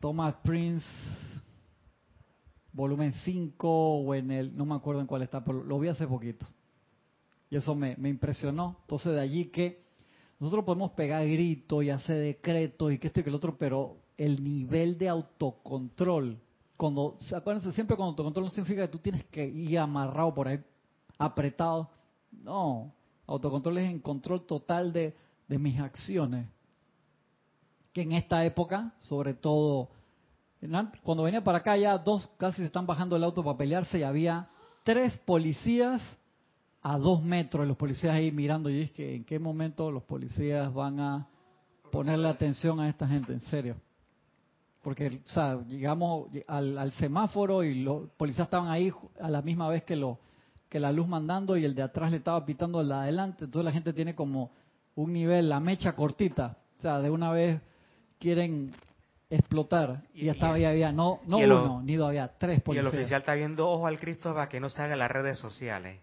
Thomas 0.00 0.34
Prince, 0.42 0.86
volumen 2.72 3.12
5 3.24 3.68
o 3.68 4.14
en 4.14 4.30
el... 4.30 4.56
No 4.56 4.64
me 4.64 4.74
acuerdo 4.74 5.00
en 5.00 5.06
cuál 5.06 5.22
está, 5.22 5.44
pero 5.44 5.62
lo 5.62 5.78
vi 5.78 5.88
hace 5.88 6.06
poquito. 6.06 6.46
Y 7.50 7.56
eso 7.56 7.74
me, 7.74 7.96
me 7.96 8.08
impresionó. 8.08 8.76
Entonces 8.82 9.12
de 9.12 9.20
allí 9.20 9.46
que 9.46 9.84
nosotros 10.38 10.64
podemos 10.64 10.92
pegar 10.92 11.26
gritos 11.26 11.84
y 11.84 11.90
hacer 11.90 12.18
decretos 12.18 12.92
y 12.92 12.98
que 12.98 13.06
esto 13.06 13.20
y 13.20 13.22
que 13.22 13.30
el 13.30 13.36
otro, 13.36 13.56
pero 13.56 13.96
el 14.16 14.42
nivel 14.42 14.98
de 14.98 15.08
autocontrol, 15.08 16.38
cuando, 16.76 17.16
acuérdense 17.34 17.72
siempre 17.72 17.96
cuando 17.96 18.10
autocontrol 18.10 18.44
no 18.44 18.50
significa 18.50 18.82
que 18.82 18.92
tú 18.92 18.98
tienes 18.98 19.24
que 19.26 19.46
ir 19.46 19.78
amarrado 19.78 20.34
por 20.34 20.48
ahí, 20.48 20.60
apretado. 21.18 21.90
No, 22.42 22.92
autocontrol 23.26 23.78
es 23.78 23.90
en 23.90 24.00
control 24.00 24.46
total 24.46 24.92
de, 24.92 25.16
de 25.48 25.58
mis 25.58 25.78
acciones. 25.78 26.46
Que 27.92 28.02
en 28.02 28.12
esta 28.12 28.44
época, 28.44 28.92
sobre 28.98 29.34
todo, 29.34 29.88
cuando 31.02 31.22
venía 31.22 31.44
para 31.44 31.58
acá 31.58 31.76
ya 31.76 31.96
dos 31.98 32.26
casi 32.38 32.58
se 32.58 32.66
están 32.66 32.86
bajando 32.86 33.16
el 33.16 33.24
auto 33.24 33.44
para 33.44 33.56
pelearse 33.56 33.98
y 33.98 34.02
había 34.02 34.48
tres 34.82 35.16
policías 35.20 36.02
a 36.82 36.98
dos 36.98 37.22
metros, 37.22 37.66
los 37.66 37.76
policías 37.76 38.14
ahí 38.14 38.30
mirando. 38.30 38.68
Y 38.68 38.82
es 38.82 38.90
que 38.90 39.16
en 39.16 39.24
qué 39.24 39.38
momento 39.38 39.90
los 39.90 40.02
policías 40.02 40.72
van 40.72 41.00
a 41.00 41.28
ponerle 41.90 42.28
atención 42.28 42.80
a 42.80 42.88
esta 42.88 43.06
gente, 43.06 43.32
en 43.32 43.40
serio. 43.42 43.76
Porque, 44.82 45.22
llegamos 45.66 46.28
al, 46.46 46.76
al 46.76 46.92
semáforo 46.92 47.62
y 47.62 47.82
los 47.82 48.10
policías 48.10 48.46
estaban 48.46 48.68
ahí 48.68 48.92
a 49.18 49.30
la 49.30 49.40
misma 49.40 49.68
vez 49.68 49.82
que, 49.84 49.96
lo, 49.96 50.18
que 50.74 50.80
la 50.80 50.90
luz 50.90 51.06
mandando 51.06 51.56
y 51.56 51.64
el 51.64 51.72
de 51.76 51.82
atrás 51.82 52.10
le 52.10 52.16
estaba 52.16 52.44
pitando 52.44 52.80
al 52.80 52.88
de 52.88 52.94
adelante. 52.94 53.44
Entonces 53.44 53.64
la 53.64 53.70
gente 53.70 53.92
tiene 53.92 54.16
como 54.16 54.50
un 54.96 55.12
nivel, 55.12 55.48
la 55.48 55.60
mecha 55.60 55.92
cortita. 55.94 56.56
O 56.80 56.82
sea, 56.82 56.98
de 56.98 57.10
una 57.10 57.30
vez 57.30 57.60
quieren 58.18 58.72
explotar. 59.30 60.02
Y, 60.12 60.22
Y- 60.22 60.24
ya 60.24 60.32
estaba 60.32 60.58
y- 60.58 60.64
ahí, 60.64 60.72
había 60.72 60.90
no, 60.90 61.20
no 61.28 61.38
el 61.38 61.52
uno, 61.52 61.80
ni 61.80 61.94
dos, 61.94 62.08
había 62.08 62.26
tres 62.26 62.56
Y 62.56 62.56
el 62.56 62.62
policías. 62.62 62.92
oficial 62.92 63.20
está 63.20 63.34
viendo 63.34 63.68
ojo 63.68 63.86
al 63.86 64.00
Cristo 64.00 64.34
para 64.34 64.48
que 64.48 64.58
no 64.58 64.68
se 64.68 64.82
haga 64.82 64.96
las 64.96 65.12
redes 65.12 65.38
sociales. 65.38 66.00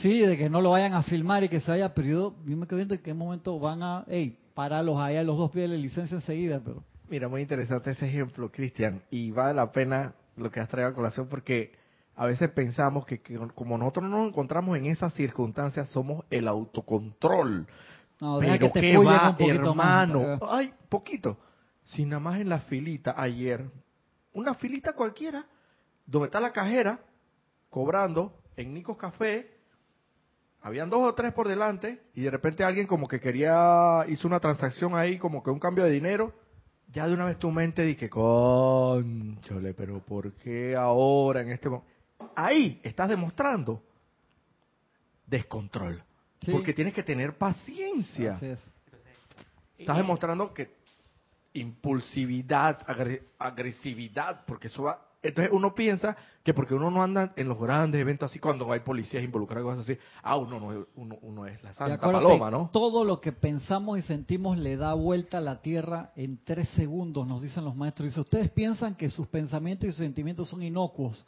Sí, 0.00 0.20
de 0.20 0.38
que 0.38 0.48
no 0.48 0.62
lo 0.62 0.70
vayan 0.70 0.94
a 0.94 1.02
filmar 1.02 1.44
y 1.44 1.50
que 1.50 1.60
se 1.60 1.70
haya 1.70 1.92
perdido. 1.92 2.34
Yo 2.46 2.56
me 2.56 2.66
quedo 2.66 2.76
viendo 2.76 2.94
en 2.94 3.02
qué 3.02 3.12
momento 3.12 3.58
van 3.60 3.82
a, 3.82 4.04
hey, 4.08 4.34
paralos 4.54 4.98
ahí 4.98 5.16
a 5.16 5.22
los 5.22 5.36
dos 5.36 5.50
pies 5.50 5.68
de 5.70 5.76
la 5.76 5.82
licencia 5.82 6.14
enseguida, 6.14 6.58
pero... 6.64 6.82
Mira, 7.10 7.28
muy 7.28 7.42
interesante 7.42 7.90
ese 7.90 8.06
ejemplo, 8.08 8.50
Cristian, 8.50 9.02
y 9.10 9.30
vale 9.30 9.52
la 9.52 9.70
pena 9.70 10.14
lo 10.38 10.50
que 10.50 10.60
has 10.60 10.70
traído 10.70 10.88
a 10.88 10.94
colación 10.94 11.28
porque 11.28 11.78
a 12.20 12.26
veces 12.26 12.50
pensamos 12.50 13.06
que, 13.06 13.22
que 13.22 13.38
como 13.54 13.78
nosotros 13.78 14.04
no 14.10 14.18
nos 14.18 14.28
encontramos 14.28 14.76
en 14.76 14.84
esas 14.84 15.14
circunstancias, 15.14 15.88
somos 15.88 16.22
el 16.28 16.48
autocontrol. 16.48 17.66
No, 18.20 18.38
Pero 18.40 18.58
que 18.58 18.68
te 18.68 18.80
qué 18.82 18.96
va, 18.98 19.02
un 19.02 19.04
más. 19.06 19.40
hermano. 19.40 20.38
para- 20.38 20.56
Ay, 20.58 20.74
poquito. 20.90 21.38
Si 21.82 22.04
nada 22.04 22.20
más 22.20 22.38
en 22.38 22.50
la 22.50 22.60
filita 22.60 23.14
ayer, 23.16 23.64
una 24.34 24.52
filita 24.52 24.92
cualquiera, 24.92 25.46
donde 26.04 26.26
está 26.26 26.40
la 26.40 26.52
cajera, 26.52 27.00
cobrando, 27.70 28.34
en 28.54 28.74
Nicos 28.74 28.98
Café, 28.98 29.50
habían 30.60 30.90
dos 30.90 31.00
o 31.00 31.14
tres 31.14 31.32
por 31.32 31.48
delante, 31.48 32.02
y 32.14 32.20
de 32.20 32.30
repente 32.30 32.62
alguien 32.64 32.86
como 32.86 33.08
que 33.08 33.18
quería, 33.18 34.04
hizo 34.08 34.28
una 34.28 34.40
transacción 34.40 34.94
ahí, 34.94 35.16
como 35.16 35.42
que 35.42 35.48
un 35.48 35.58
cambio 35.58 35.84
de 35.84 35.90
dinero, 35.90 36.34
ya 36.92 37.08
de 37.08 37.14
una 37.14 37.24
vez 37.24 37.38
tu 37.38 37.50
mente 37.50 37.82
dice, 37.82 38.10
conchole, 38.10 39.72
pero 39.72 40.00
¿por 40.00 40.32
qué 40.34 40.76
ahora 40.76 41.40
en 41.40 41.50
este 41.52 41.70
momento? 41.70 41.89
Ahí 42.34 42.80
estás 42.82 43.08
demostrando 43.08 43.82
descontrol. 45.26 46.02
Sí. 46.40 46.52
Porque 46.52 46.72
tienes 46.72 46.94
que 46.94 47.02
tener 47.02 47.36
paciencia. 47.36 48.34
Así 48.34 48.46
es. 48.46 48.70
Estás 49.78 49.96
demostrando 49.96 50.52
que 50.52 50.78
impulsividad, 51.52 52.86
agre- 52.86 53.22
agresividad, 53.38 54.44
porque 54.46 54.68
eso 54.68 54.84
va... 54.84 55.06
Entonces 55.22 55.52
uno 55.52 55.74
piensa 55.74 56.16
que 56.42 56.54
porque 56.54 56.74
uno 56.74 56.90
no 56.90 57.02
anda 57.02 57.34
en 57.36 57.46
los 57.46 57.58
grandes 57.60 58.00
eventos 58.00 58.30
así, 58.30 58.38
cuando 58.38 58.72
hay 58.72 58.80
policías 58.80 59.22
involucradas, 59.22 59.64
cosas 59.64 59.80
así, 59.90 59.98
ah, 60.22 60.36
uno, 60.36 60.58
no, 60.58 60.86
uno, 60.94 61.18
uno 61.20 61.46
es 61.46 61.62
la 61.62 61.74
santa 61.74 61.94
acuérdate, 61.96 62.24
paloma, 62.24 62.50
¿no? 62.50 62.70
Todo 62.72 63.04
lo 63.04 63.20
que 63.20 63.32
pensamos 63.32 63.98
y 63.98 64.02
sentimos 64.02 64.56
le 64.56 64.76
da 64.78 64.94
vuelta 64.94 65.36
a 65.36 65.40
la 65.42 65.60
tierra 65.60 66.12
en 66.16 66.42
tres 66.42 66.70
segundos, 66.70 67.26
nos 67.26 67.42
dicen 67.42 67.66
los 67.66 67.76
maestros. 67.76 68.08
Dice, 68.08 68.20
ustedes 68.20 68.50
piensan 68.50 68.94
que 68.94 69.10
sus 69.10 69.26
pensamientos 69.26 69.88
y 69.88 69.92
sus 69.92 69.98
sentimientos 69.98 70.48
son 70.48 70.62
inocuos. 70.62 71.26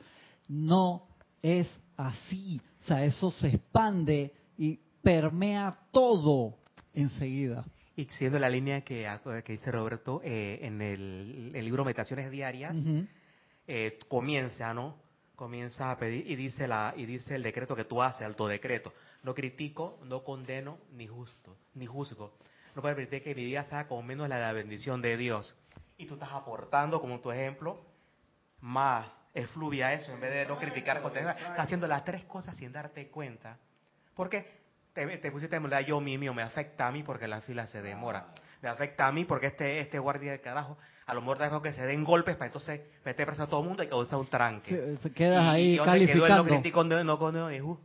No 0.49 1.09
es 1.43 1.69
así. 1.97 2.61
O 2.81 2.85
sea, 2.85 3.05
eso 3.05 3.31
se 3.31 3.49
expande 3.49 4.33
y 4.57 4.81
permea 5.03 5.77
todo 5.93 6.59
enseguida. 6.95 7.65
Y 7.95 8.07
siguiendo 8.07 8.39
la 8.39 8.49
línea 8.49 8.83
que, 8.83 9.09
que 9.45 9.53
dice 9.53 9.71
Roberto, 9.71 10.21
eh, 10.25 10.61
en 10.63 10.81
el, 10.81 11.53
el 11.55 11.65
libro 11.65 11.85
Meditaciones 11.85 12.31
Diarias, 12.31 12.77
eh, 13.67 13.99
comienza, 14.09 14.73
¿no? 14.73 14.97
Comienza 15.37 15.91
a 15.91 15.99
pedir 15.99 16.31
y 16.31 16.37
dice 16.37 16.67
la 16.69 16.95
y 16.97 17.05
dice 17.05 17.35
el 17.35 17.43
decreto 17.43 17.77
que 17.77 17.85
tú 17.85 18.03
haces, 18.03 18.27
autodecreto. 18.27 18.93
No 19.23 19.35
critico, 19.35 19.99
no 20.05 20.25
condeno, 20.25 20.79
ni 20.95 21.07
justo, 21.07 21.57
ni 21.75 21.87
juzgo. 21.87 22.33
No 22.75 22.81
puedes 22.81 22.97
permitir 22.97 23.23
que 23.23 23.35
mi 23.35 23.45
día 23.45 23.65
sea 23.65 23.87
como 23.87 24.03
menos 24.03 24.29
la 24.29 24.37
de 24.37 24.43
la 24.43 24.53
bendición 24.53 25.03
de 25.03 25.17
Dios. 25.17 25.55
Y 25.99 26.07
tú 26.07 26.15
estás 26.15 26.33
aportando, 26.33 27.01
como 27.01 27.21
tu 27.21 27.31
ejemplo, 27.31 27.85
más 28.61 29.07
efluvia 29.35 29.93
eso, 29.93 30.13
en 30.13 30.21
vez 30.21 30.33
de 30.33 30.47
no 30.47 30.59
criticar, 30.59 31.01
condenar. 31.01 31.37
Estás 31.37 31.59
haciendo 31.61 31.87
las 31.87 32.05
tres 32.05 32.25
cosas 32.25 32.57
sin 32.57 32.73
darte 32.73 33.09
cuenta. 33.09 33.59
Porque 34.15 34.61
te, 34.93 35.07
te 35.19 35.31
pusiste 35.31 35.57
en 35.57 35.71
yo 35.87 36.01
mi 36.01 36.19
mío, 36.19 36.35
me 36.35 36.43
afecta 36.43 36.87
a 36.87 36.93
mí 36.93 37.03
porque 37.03 37.27
la 37.27 37.41
fila 37.41 37.67
se 37.67 37.83
demora. 37.83 38.27
Me 38.61 38.69
afecta 38.69 39.07
a 39.07 39.13
mí 39.13 39.25
porque 39.25 39.47
este 39.47 39.81
este 39.81 39.99
guardia 39.99 40.33
de 40.33 40.41
carajo, 40.41 40.77
a 41.07 41.15
lo 41.15 41.21
mejor 41.21 41.39
dejo 41.39 41.63
que 41.63 41.73
se 41.73 41.85
den 41.85 42.05
golpes 42.05 42.37
para 42.37 42.47
entonces 42.47 42.81
meter 43.05 43.27
preso 43.27 43.43
a 43.43 43.47
todo 43.47 43.61
el 43.61 43.67
mundo 43.69 43.83
y 43.83 43.89
causar 43.89 44.19
un 44.19 44.27
tranque. 44.27 44.71
Se, 44.71 44.97
se 44.99 45.13
quedas 45.13 45.47
ahí 45.49 45.75
y 45.75 45.77
donde 45.77 46.07
quedó 46.07 46.27
el 46.27 46.33
no 46.33 46.49
calificando. 46.49 47.03
no, 47.05 47.33
no 47.33 47.49
juzgo. 47.65 47.81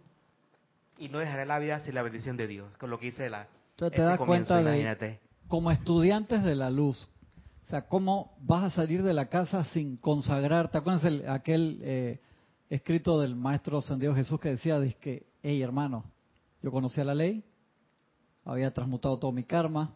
Y 0.99 1.09
no 1.09 1.19
dejaré 1.19 1.45
la 1.45 1.59
vida 1.59 1.79
sin 1.79 1.93
la 1.95 2.01
bendición 2.01 2.37
de 2.37 2.47
Dios, 2.47 2.75
con 2.77 2.89
lo 2.89 2.99
que 2.99 3.07
hice 3.07 3.29
la, 3.29 3.47
Entonces 3.71 3.95
te 3.95 4.01
ese 4.01 4.09
das 4.09 4.17
comienzo, 4.17 4.53
cuenta 4.53 4.69
de, 4.69 4.77
imagínate. 4.77 5.19
como 5.47 5.71
estudiantes 5.71 6.43
de 6.43 6.55
la 6.55 6.71
luz, 6.71 7.09
o 7.67 7.69
sea, 7.69 7.81
cómo 7.87 8.31
vas 8.39 8.63
a 8.63 8.75
salir 8.75 9.03
de 9.03 9.13
la 9.13 9.27
casa 9.27 9.65
sin 9.65 9.97
consagrar. 9.97 10.71
¿Te 10.71 10.77
acuerdas 10.77 11.03
el- 11.03 11.29
aquel 11.29 11.79
eh, 11.83 12.21
escrito 12.69 13.19
del 13.19 13.35
maestro 13.35 13.81
San 13.81 13.99
Diego 13.99 14.15
Jesús 14.15 14.39
que 14.39 14.49
decía, 14.51 14.79
que, 15.01 15.27
hey 15.43 15.61
hermano, 15.61 16.05
yo 16.63 16.71
conocía 16.71 17.03
la 17.03 17.13
ley, 17.13 17.43
había 18.45 18.73
transmutado 18.73 19.19
todo 19.19 19.33
mi 19.33 19.43
karma, 19.43 19.93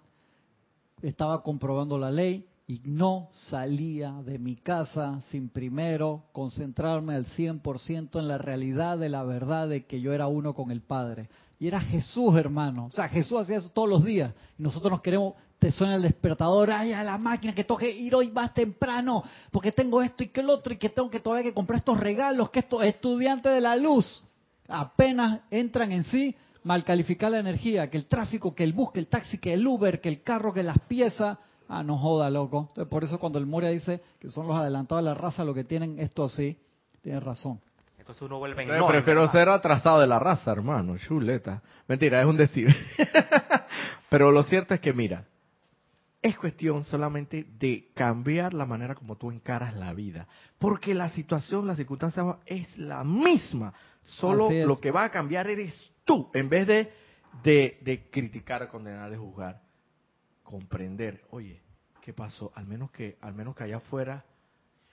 estaba 1.02 1.42
comprobando 1.44 1.98
la 1.98 2.12
ley 2.12 2.46
y 2.68 2.82
no 2.84 3.30
salía 3.32 4.12
de 4.26 4.38
mi 4.38 4.58
casa 4.58 5.22
sin 5.32 5.48
primero 5.48 6.26
concentrarme 6.34 7.16
al 7.16 7.26
100% 7.26 8.20
en 8.20 8.28
la 8.28 8.38
realidad 8.38 8.98
de 8.98 9.08
la 9.08 9.24
verdad 9.24 9.70
de 9.70 9.86
que 9.86 10.02
yo 10.02 10.12
era 10.12 10.28
uno 10.28 10.54
con 10.54 10.72
el 10.72 10.82
Padre. 10.82 11.30
Y 11.58 11.68
era 11.68 11.80
Jesús, 11.80 12.36
hermano. 12.36 12.88
O 12.88 12.92
sea, 12.92 13.08
Jesús 13.08 13.40
hacía 13.40 13.58
eso 13.58 13.70
todos 13.70 13.88
los 13.88 14.04
días. 14.04 14.34
Y 14.58 14.64
nosotros 14.64 14.92
nos 14.92 15.02
queremos, 15.02 15.36
te 15.62 15.72
suena 15.72 15.94
el 15.94 16.02
despertador, 16.02 16.72
ay, 16.72 16.92
a 16.92 17.04
la 17.04 17.20
máquina 17.20 17.54
que 17.54 17.64
toque 17.64 17.88
ir 17.88 18.16
hoy 18.16 18.32
más 18.32 18.52
temprano, 18.52 19.24
porque 19.52 19.72
tengo 19.72 20.02
esto 20.02 20.24
y 20.24 20.30
que 20.30 20.42
el 20.42 20.50
otro, 20.50 20.74
y 20.74 20.78
que 20.78 20.90
tengo 20.90 21.08
que 21.12 21.20
todavía 21.20 21.44
que 21.44 21.54
comprar 21.54 21.78
estos 21.78 22.00
regalos, 22.00 22.50
que 22.50 22.62
estos 22.62 22.84
estudiantes 22.84 23.54
de 23.54 23.62
la 23.62 23.76
luz 23.76 24.24
apenas 24.68 25.42
entran 25.52 25.92
en 25.92 26.04
sí, 26.06 26.36
mal 26.64 26.84
calificar 26.84 27.30
la 27.30 27.38
energía, 27.38 27.92
que 27.92 27.98
el 27.98 28.08
tráfico, 28.08 28.56
que 28.56 28.64
el 28.64 28.74
bus, 28.74 28.92
que 28.92 29.02
el 29.02 29.06
taxi, 29.06 29.38
que 29.38 29.54
el 29.54 29.68
Uber, 29.68 30.02
que 30.02 30.10
el 30.10 30.24
carro, 30.24 30.52
que 30.52 30.64
las 30.64 30.80
piezas. 30.88 31.38
Ah, 31.70 31.84
no 31.84 31.96
joda, 32.00 32.32
loco. 32.32 32.66
Entonces, 32.70 32.90
por 32.90 33.04
eso 33.04 33.20
cuando 33.20 33.38
el 33.38 33.46
Moria 33.46 33.70
dice 33.70 34.02
que 34.20 34.30
son 34.30 34.48
los 34.48 34.58
adelantados 34.58 35.04
de 35.04 35.12
la 35.12 35.14
raza 35.14 35.44
lo 35.46 35.54
que 35.54 35.64
tienen 35.64 36.00
esto 36.00 36.24
así, 36.24 36.58
tiene 37.04 37.20
razón. 37.20 37.62
Entonces 38.00 38.24
uno 38.24 38.40
vuelve 38.40 38.64
en 38.64 38.70
Entonces, 38.70 38.80
no, 38.82 38.88
en 38.88 38.92
prefiero 38.94 39.20
verdad. 39.22 39.34
ser 39.34 39.50
atrasado 39.50 40.00
de 40.00 40.08
la 40.08 40.18
raza, 40.18 40.52
hermano. 40.52 40.98
Chuleta. 40.98 41.62
Mentira, 41.88 42.20
es 42.20 42.26
un 42.26 42.36
decir. 42.36 42.76
Pero 44.10 44.32
lo 44.32 44.42
cierto 44.42 44.74
es 44.74 44.80
que, 44.80 44.92
mira, 44.92 45.26
es 46.22 46.38
cuestión 46.38 46.84
solamente 46.84 47.48
de 47.58 47.90
cambiar 47.96 48.54
la 48.54 48.66
manera 48.66 48.94
como 48.94 49.16
tú 49.16 49.32
encaras 49.32 49.76
la 49.76 49.94
vida. 49.94 50.28
Porque 50.60 50.94
la 50.94 51.10
situación, 51.10 51.66
la 51.66 51.76
circunstancia 51.76 52.38
es 52.46 52.78
la 52.78 53.04
misma. 53.04 53.74
Solo 54.02 54.50
lo 54.52 54.80
que 54.80 54.92
va 54.92 55.06
a 55.06 55.10
cambiar 55.12 55.50
eres 55.50 55.74
tú. 56.06 56.30
En 56.34 56.48
vez 56.48 56.68
de, 56.68 56.94
de, 57.44 57.80
de 57.82 58.10
criticar, 58.12 58.68
condenar, 58.68 59.10
de 59.10 59.18
juzgar. 59.18 59.62
Comprender. 60.44 61.24
Oye, 61.32 61.62
¿qué 62.02 62.14
pasó? 62.14 62.52
Al 62.54 62.68
menos 62.68 62.92
que, 62.92 63.18
al 63.22 63.34
menos 63.34 63.56
que 63.56 63.64
allá 63.64 63.78
afuera, 63.78 64.24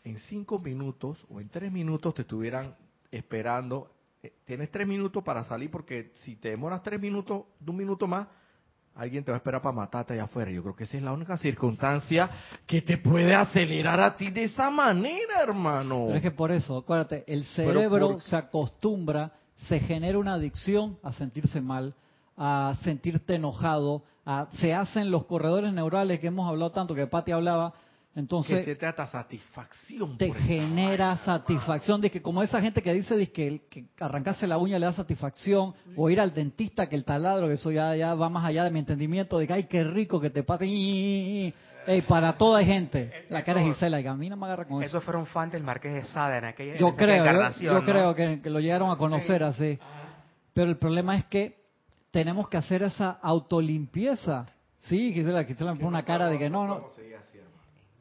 en 0.04 0.18
cinco 0.20 0.58
minutos 0.58 1.18
o 1.28 1.40
en 1.40 1.50
tres 1.50 1.70
minutos 1.70 2.14
te 2.14 2.22
estuvieran 2.22 2.74
esperando. 3.10 3.92
Eh, 4.22 4.32
Tienes 4.46 4.70
tres 4.70 4.86
minutos 4.86 5.22
para 5.22 5.44
salir 5.44 5.70
porque 5.70 6.12
si 6.24 6.36
te 6.36 6.48
demoras 6.50 6.82
tres 6.82 6.98
minutos, 6.98 7.44
de 7.60 7.70
un 7.70 7.76
minuto 7.76 8.06
más, 8.06 8.28
alguien 8.98 9.22
te 9.24 9.30
va 9.30 9.37
a 9.37 9.38
esperar 9.38 9.62
para 9.62 9.74
matarte 9.74 10.12
allá 10.12 10.24
afuera. 10.24 10.50
Yo 10.50 10.61
creo 10.62 10.74
que 10.76 10.84
esa 10.84 10.96
es 10.96 11.02
la 11.02 11.12
única 11.12 11.38
circunstancia 11.38 12.28
que 12.66 12.82
te 12.82 12.98
puede 12.98 13.34
acelerar 13.34 14.00
a 14.00 14.16
ti 14.16 14.30
de 14.30 14.44
esa 14.44 14.70
manera, 14.70 15.40
hermano. 15.42 16.04
Pero 16.06 16.16
es 16.16 16.22
que 16.22 16.30
por 16.32 16.50
eso, 16.50 16.78
acuérdate, 16.78 17.24
el 17.26 17.44
cerebro 17.44 18.08
por- 18.11 18.20
se 18.20 18.37
acostumbra, 18.37 19.32
se 19.68 19.78
genera 19.80 20.18
una 20.18 20.34
adicción 20.34 20.98
a 21.02 21.12
sentirse 21.12 21.61
mal, 21.61 21.94
a 22.37 22.74
sentirte 22.82 23.37
enojado, 23.37 24.02
a, 24.26 24.48
se 24.58 24.74
hacen 24.74 25.11
los 25.11 25.24
corredores 25.26 25.72
neurales 25.72 26.18
que 26.18 26.26
hemos 26.26 26.48
hablado 26.48 26.72
tanto, 26.72 26.94
que 26.94 27.06
Pati 27.06 27.32
hablaba, 27.32 27.72
que 28.18 28.20
entonces 28.22 28.64
se 28.64 28.74
te 28.74 28.87
hasta 28.87 29.07
satisfacción. 29.07 30.18
te 30.18 30.33
genera 30.33 31.16
satisfacción, 31.18 32.00
de 32.00 32.11
que 32.11 32.20
como 32.20 32.42
esa 32.42 32.61
gente 32.61 32.83
que 32.83 32.92
dice 32.92 33.16
de 33.16 33.31
que, 33.31 33.46
el- 33.46 33.61
que 33.70 33.87
arrancarse 34.00 34.46
la 34.46 34.59
uña 34.59 34.78
le 34.78 34.87
da 34.87 34.92
satisfacción, 34.92 35.74
o 35.96 36.11
ir 36.11 36.20
al 36.20 36.35
dentista 36.35 36.88
que 36.88 36.96
el 36.96 37.04
taladro, 37.04 37.46
que 37.46 37.54
eso 37.54 37.70
ya, 37.70 37.94
ya 37.94 38.14
va 38.14 38.28
más 38.28 38.44
allá 38.44 38.64
de 38.64 38.70
mi 38.70 38.81
entendimiento, 38.81 39.38
de 39.38 39.46
que 39.46 39.52
ay, 39.52 39.64
qué 39.64 39.85
rico 39.85 40.20
que 40.20 40.31
te 40.31 40.42
paten, 40.42 40.68
Ey, 41.87 42.02
para 42.07 42.37
toda 42.37 42.59
hay 42.59 42.66
gente, 42.66 43.26
la 43.31 43.42
cara 43.42 43.62
es 43.62 43.68
Gisela, 43.68 43.98
y 44.00 44.02
que 44.02 44.09
a 44.11 44.14
mí 44.14 44.28
no 44.28 44.37
me 44.37 44.44
agarra 44.44 44.66
con 44.66 44.83
eso. 44.83 44.88
Esos 44.90 45.04
fueron 45.04 45.24
fans 45.24 45.52
del 45.52 45.62
Marqués 45.62 45.94
de 45.94 46.04
Sade 46.04 46.37
en 46.38 46.44
aquella, 46.44 46.76
Yo 46.76 46.94
creo, 46.94 47.16
yo, 47.16 47.22
encarnación, 47.22 47.72
yo 47.74 47.78
¿no? 47.81 47.85
creo 47.87 48.14
que, 48.14 48.40
que 48.42 48.50
lo 48.50 48.61
llegaron 48.61 48.90
a 48.90 48.96
conocer 48.96 49.42
así. 49.42 49.78
Pero 50.52 50.68
el 50.70 50.76
problema 50.76 51.16
es 51.16 51.24
que 51.26 51.57
tenemos 52.11 52.48
que 52.48 52.59
hacer 52.59 52.83
esa 52.83 53.12
autolimpieza. 53.22 54.46
Sí, 54.81 55.12
Gisela, 55.14 55.44
Gisela 55.44 55.72
me 55.72 55.78
pone 55.78 55.88
una 55.88 56.04
cara 56.04 56.28
de 56.28 56.38
que 56.38 56.50
no, 56.50 56.66
no. 56.66 56.83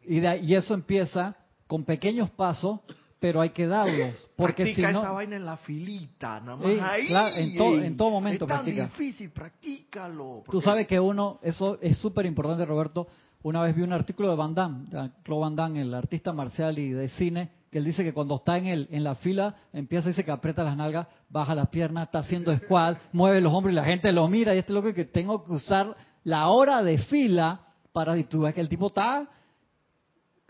Y, 0.07 0.19
de 0.19 0.37
y 0.39 0.55
eso 0.55 0.73
empieza 0.73 1.35
con 1.67 1.83
pequeños 1.83 2.29
pasos, 2.31 2.79
pero 3.19 3.41
hay 3.41 3.49
que 3.49 3.67
darlos. 3.67 4.29
Porque 4.35 4.63
practica 4.63 4.87
si 4.89 4.93
no, 4.93 4.99
esa 5.01 5.11
vaina 5.11 5.35
en 5.35 5.45
la 5.45 5.57
filita, 5.57 6.39
nada 6.39 6.55
más 6.55 6.67
Ey, 6.67 6.79
ahí. 6.79 7.07
claro, 7.07 7.35
en 7.35 7.57
to- 7.57 7.73
ey. 7.73 7.85
en 7.87 7.97
todo 7.97 8.09
momento 8.11 8.45
Es 8.45 8.49
tan 8.49 8.57
practica. 8.63 8.83
difícil, 8.85 9.29
practícalo. 9.31 10.43
Tú 10.49 10.61
sabes 10.61 10.87
que 10.87 10.99
uno, 10.99 11.39
eso 11.41 11.77
es 11.81 11.97
súper 11.97 12.25
importante, 12.25 12.65
Roberto. 12.65 13.07
Una 13.43 13.61
vez 13.61 13.75
vi 13.75 13.81
un 13.83 13.93
artículo 13.93 14.29
de 14.29 14.35
Van 14.35 14.53
Damme, 14.53 14.85
de 14.89 15.09
Claude 15.23 15.41
Van 15.41 15.55
Damme, 15.55 15.81
el 15.81 15.93
artista 15.93 16.33
marcial 16.33 16.77
y 16.79 16.89
de 16.91 17.09
cine, 17.09 17.49
que 17.71 17.77
él 17.79 17.85
dice 17.85 18.03
que 18.03 18.13
cuando 18.13 18.35
está 18.35 18.57
en 18.57 18.65
el 18.67 18.87
en 18.91 19.03
la 19.03 19.15
fila, 19.15 19.55
empieza, 19.73 20.07
dice 20.09 20.23
que 20.25 20.31
aprieta 20.31 20.63
las 20.63 20.75
nalgas, 20.77 21.07
baja 21.29 21.53
las 21.53 21.69
piernas, 21.69 22.05
está 22.05 22.19
haciendo 22.19 22.55
squat, 22.57 22.97
mueve 23.13 23.41
los 23.41 23.53
hombros 23.53 23.73
y 23.73 23.75
la 23.75 23.83
gente 23.85 24.11
lo 24.11 24.27
mira. 24.27 24.55
Y 24.55 24.59
este 24.59 24.73
loco 24.73 24.93
que 24.93 25.05
tengo 25.05 25.43
que 25.43 25.51
usar 25.51 25.95
la 26.23 26.47
hora 26.47 26.81
de 26.81 26.97
fila 26.97 27.61
para. 27.93 28.17
Y 28.17 28.23
tú 28.23 28.41
ves 28.41 28.53
que 28.55 28.61
el 28.61 28.69
tipo 28.69 28.87
está 28.87 29.27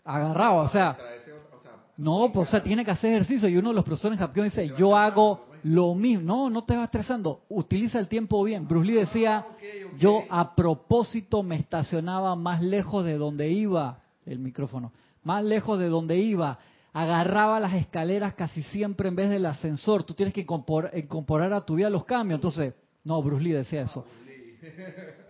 agarrado, 0.08 0.58
o 0.58 0.70
sea. 0.70 0.98
No, 1.98 2.32
pues 2.32 2.48
o 2.48 2.52
sea, 2.52 2.64
tiene 2.64 2.86
que 2.86 2.92
hacer 2.92 3.12
ejercicio. 3.14 3.50
Y 3.50 3.58
uno 3.58 3.70
de 3.70 3.76
los 3.76 3.84
profesores 3.86 4.20
en 4.20 4.26
Japón 4.28 4.44
dice, 4.44 4.72
yo 4.78 4.96
hago 4.96 5.48
lo 5.64 5.96
mismo. 5.96 6.24
No, 6.26 6.50
no 6.50 6.64
te 6.64 6.76
vas 6.76 6.86
estresando. 6.86 7.42
Utiliza 7.50 7.98
el 8.00 8.08
tiempo 8.08 8.44
bien. 8.44 8.68
Bruce 8.68 8.88
Lee 8.88 8.94
decía, 9.00 9.46
yo 9.98 10.24
a 10.30 10.56
propósito 10.56 11.42
me 11.42 11.56
estacionaba 11.56 12.36
más 12.36 12.62
lejos 12.62 13.04
de 13.04 13.18
donde 13.18 13.50
iba 13.50 14.00
el 14.26 14.38
micrófono. 14.40 14.92
Más 15.24 15.44
lejos 15.44 15.80
de 15.80 15.88
donde 15.88 16.18
iba. 16.18 16.60
Agarraba 16.94 17.60
las 17.60 17.74
escaleras 17.74 18.34
casi 18.36 18.62
siempre 18.64 19.08
en 19.10 19.16
vez 19.16 19.30
del 19.30 19.46
ascensor. 19.48 20.04
Tú 20.04 20.14
tienes 20.14 20.34
que 20.34 20.46
incorpor- 20.46 20.92
incorporar 20.96 21.52
a 21.54 21.66
tu 21.66 21.76
vida 21.76 21.90
los 21.90 22.06
cambios. 22.06 22.38
Entonces, 22.38 22.74
no, 23.04 23.22
Bruce 23.24 23.44
Lee 23.44 23.52
decía 23.54 23.82
eso. 23.82 24.06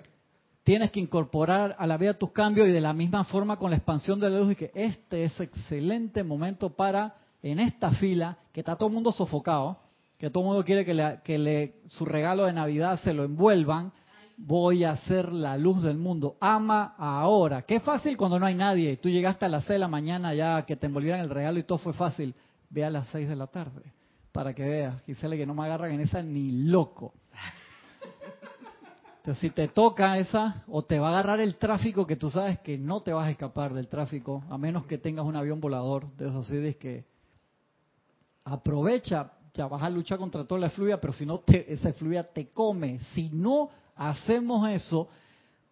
Tienes 0.68 0.92
que 0.92 1.00
incorporar 1.00 1.78
a 1.80 1.88
la 1.88 1.96
vida 1.96 2.16
tus 2.16 2.32
cambios 2.32 2.68
y 2.68 2.74
de 2.74 2.82
la 2.82 2.92
misma 2.92 3.24
forma 3.24 3.56
con 3.56 3.70
la 3.70 3.78
expansión 3.78 4.20
de 4.20 4.30
la 4.30 4.40
luz 4.40 4.52
y 4.52 4.56
que 4.58 4.72
este 4.76 5.24
es 5.24 5.40
excelente 5.40 6.26
momento 6.26 6.76
para, 6.76 7.16
en 7.42 7.62
esta 7.62 7.92
fila, 7.92 8.38
que 8.52 8.60
está 8.60 8.76
todo 8.76 8.90
el 8.90 8.96
mundo 8.96 9.14
sofocado, 9.14 9.80
que 10.18 10.30
todo 10.30 10.44
el 10.44 10.48
mundo 10.50 10.66
quiere 10.66 10.84
que, 10.84 10.94
le, 10.94 11.22
que 11.24 11.38
le, 11.38 11.76
su 11.88 12.04
regalo 12.04 12.44
de 12.44 12.52
Navidad 12.52 13.00
se 13.02 13.14
lo 13.14 13.24
envuelvan, 13.24 13.94
voy 14.36 14.84
a 14.84 14.98
ser 14.98 15.32
la 15.32 15.56
luz 15.56 15.84
del 15.84 15.98
mundo. 15.98 16.36
Ama 16.42 16.96
ahora. 16.98 17.62
Qué 17.62 17.80
fácil 17.80 18.18
cuando 18.18 18.38
no 18.38 18.46
hay 18.46 18.56
nadie. 18.56 18.98
Tú 18.98 19.08
llegaste 19.08 19.46
a 19.46 19.48
las 19.48 19.64
6 19.64 19.76
de 19.76 19.80
la 19.80 19.88
mañana 19.88 20.34
ya 20.34 20.66
que 20.66 20.76
te 20.76 20.88
envolvieran 20.88 21.22
el 21.22 21.30
regalo 21.30 21.60
y 21.60 21.64
todo 21.64 21.78
fue 21.78 21.94
fácil. 21.94 22.36
Ve 22.70 22.84
a 22.84 22.90
las 22.90 23.08
6 23.08 23.30
de 23.30 23.36
la 23.38 23.48
tarde 23.48 23.94
para 24.34 24.54
que 24.54 24.64
veas. 24.64 25.02
Gisele, 25.06 25.38
que 25.38 25.46
no 25.46 25.54
me 25.54 25.64
agarran 25.64 25.94
en 25.94 26.02
esa 26.02 26.22
ni 26.22 26.66
loco. 26.66 27.14
Entonces, 29.28 29.42
si 29.42 29.50
te 29.50 29.68
toca 29.68 30.18
esa, 30.20 30.64
o 30.70 30.86
te 30.86 31.00
va 31.00 31.10
a 31.10 31.12
agarrar 31.12 31.42
el 31.42 31.58
tráfico, 31.58 32.08
que 32.08 32.16
tú 32.16 32.30
sabes 32.30 32.60
que 32.60 32.78
no 32.78 33.02
te 33.02 33.12
vas 33.12 33.28
a 33.28 33.32
escapar 33.32 33.74
del 33.74 33.90
tráfico, 33.90 34.42
a 34.50 34.58
menos 34.58 34.86
que 34.86 34.98
tengas 34.98 35.26
un 35.26 35.36
avión 35.36 35.60
volador, 35.60 36.10
de 36.16 36.30
esos 36.30 36.50
así, 36.50 36.74
que 36.76 37.04
aprovecha, 38.46 39.34
ya 39.54 39.68
vas 39.68 39.84
a 39.84 39.90
luchar 39.90 40.18
contra 40.18 40.46
toda 40.46 40.62
la 40.62 40.70
fluida, 40.70 41.02
pero 41.02 41.12
si 41.12 41.26
no, 41.26 41.40
te, 41.40 41.74
esa 41.74 41.92
fluida 41.92 42.24
te 42.24 42.52
come. 42.52 43.00
Si 43.14 43.28
no 43.28 43.70
hacemos 43.98 44.70
eso, 44.70 45.10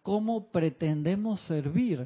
¿cómo 0.02 0.52
pretendemos 0.52 1.40
servir? 1.46 2.02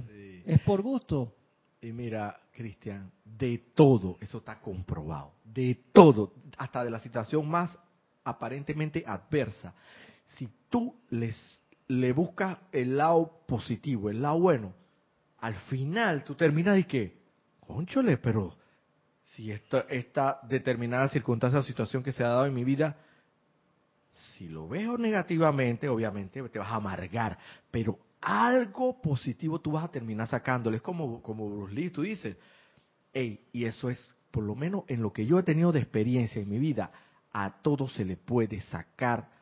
Es 0.47 0.61
por 0.61 0.83
gusto. 0.83 1.35
Y 1.83 1.91
mira, 1.91 2.39
Cristian, 2.53 3.11
de 3.25 3.73
todo, 3.75 4.19
eso 4.21 4.39
está 4.39 4.61
comprobado, 4.61 5.33
de 5.43 5.87
todo, 5.93 6.33
hasta 6.59 6.85
de 6.85 6.91
la 6.91 7.01
situación 7.01 7.49
más 7.49 7.77
aparentemente 8.23 9.03
adversa. 9.05 9.75
Si 10.37 10.49
tú 10.69 10.95
les 11.11 11.37
le 11.91 12.13
buscas 12.13 12.59
el 12.71 12.97
lado 12.97 13.43
positivo, 13.49 14.11
el 14.11 14.23
lado 14.23 14.39
bueno, 14.39 14.73
al 15.39 15.57
final 15.57 16.23
tú 16.23 16.37
terminas 16.37 16.77
de 16.77 16.87
que, 16.87 17.19
conchole, 17.67 18.17
pero 18.17 18.57
si 19.25 19.51
esta, 19.51 19.81
esta 19.89 20.39
determinada 20.49 21.09
circunstancia 21.09 21.59
o 21.59 21.63
situación 21.65 22.05
que 22.05 22.13
se 22.13 22.23
ha 22.23 22.29
dado 22.29 22.47
en 22.47 22.55
mi 22.55 22.63
vida, 22.63 22.97
si 24.13 24.49
lo 24.49 24.69
veo 24.69 24.97
negativamente, 24.99 25.89
obviamente 25.89 26.41
te 26.49 26.59
vas 26.61 26.71
a 26.71 26.77
amargar, 26.77 27.37
pero 27.73 27.99
algo 28.21 29.01
positivo 29.03 29.61
tú 29.61 29.73
vas 29.73 29.85
a 29.85 29.91
terminar 29.91 30.29
sacándole. 30.29 30.77
Es 30.77 30.83
como, 30.83 31.21
como 31.23 31.51
Bruce 31.51 31.75
Lee, 31.75 31.91
tú 31.91 32.03
dices, 32.03 32.37
hey, 33.13 33.49
y 33.53 33.65
eso 33.65 33.91
es, 33.91 34.15
por 34.31 34.45
lo 34.45 34.55
menos 34.55 34.85
en 34.87 35.03
lo 35.03 35.13
que 35.13 35.27
yo 35.27 35.41
he 35.41 35.43
tenido 35.43 35.73
de 35.73 35.81
experiencia 35.81 36.41
en 36.41 36.49
mi 36.49 36.59
vida, 36.59 36.93
a 37.33 37.63
todo 37.63 37.89
se 37.89 38.05
le 38.05 38.17
puede 38.17 38.61
sacar 38.61 39.40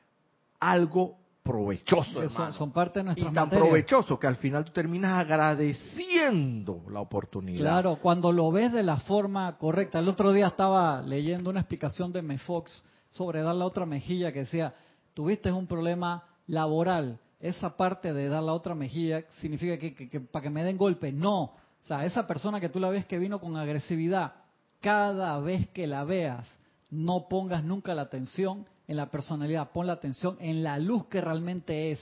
algo 0.60 1.16
provechoso, 1.42 2.22
hermano. 2.22 2.52
son 2.52 2.72
parte 2.72 2.98
de 2.98 3.02
y 3.02 3.04
nuestras 3.06 3.32
tan 3.32 3.44
materias. 3.44 3.66
provechoso 3.68 4.18
que 4.18 4.26
al 4.26 4.36
final 4.36 4.64
tú 4.66 4.72
terminas 4.72 5.12
agradeciendo 5.18 6.84
la 6.90 7.00
oportunidad. 7.00 7.60
Claro, 7.60 7.98
cuando 8.02 8.32
lo 8.32 8.50
ves 8.52 8.72
de 8.72 8.82
la 8.82 8.98
forma 8.98 9.56
correcta. 9.56 9.98
El 9.98 10.08
otro 10.08 10.32
día 10.32 10.48
estaba 10.48 11.00
leyendo 11.02 11.50
una 11.50 11.60
explicación 11.60 12.12
de 12.12 12.22
Mefox 12.22 12.84
sobre 13.10 13.42
dar 13.42 13.54
la 13.54 13.64
otra 13.64 13.86
mejilla 13.86 14.32
que 14.32 14.40
decía, 14.40 14.74
tuviste 15.14 15.50
un 15.50 15.66
problema 15.66 16.24
laboral. 16.46 17.18
Esa 17.40 17.76
parte 17.76 18.12
de 18.12 18.28
dar 18.28 18.42
la 18.42 18.52
otra 18.52 18.74
mejilla 18.74 19.22
significa 19.40 19.78
que, 19.78 19.94
que- 19.94 20.08
que 20.10 20.20
para 20.20 20.42
que 20.42 20.50
me 20.50 20.64
den 20.64 20.76
golpe. 20.76 21.12
No. 21.12 21.42
O 21.44 21.84
sea, 21.86 22.04
esa 22.04 22.26
persona 22.26 22.60
que 22.60 22.68
tú 22.68 22.80
la 22.80 22.90
ves 22.90 23.06
que 23.06 23.18
vino 23.18 23.40
con 23.40 23.56
agresividad, 23.56 24.34
cada 24.80 25.38
vez 25.38 25.68
que 25.68 25.86
la 25.86 26.04
veas, 26.04 26.46
no 26.90 27.28
pongas 27.28 27.64
nunca 27.64 27.94
la 27.94 28.02
atención 28.02 28.66
en 28.88 28.96
la 28.96 29.10
personalidad, 29.10 29.70
pon 29.70 29.86
la 29.86 29.92
atención 29.92 30.36
en 30.40 30.62
la 30.64 30.78
luz 30.78 31.06
que 31.06 31.20
realmente 31.20 31.92
es. 31.92 32.00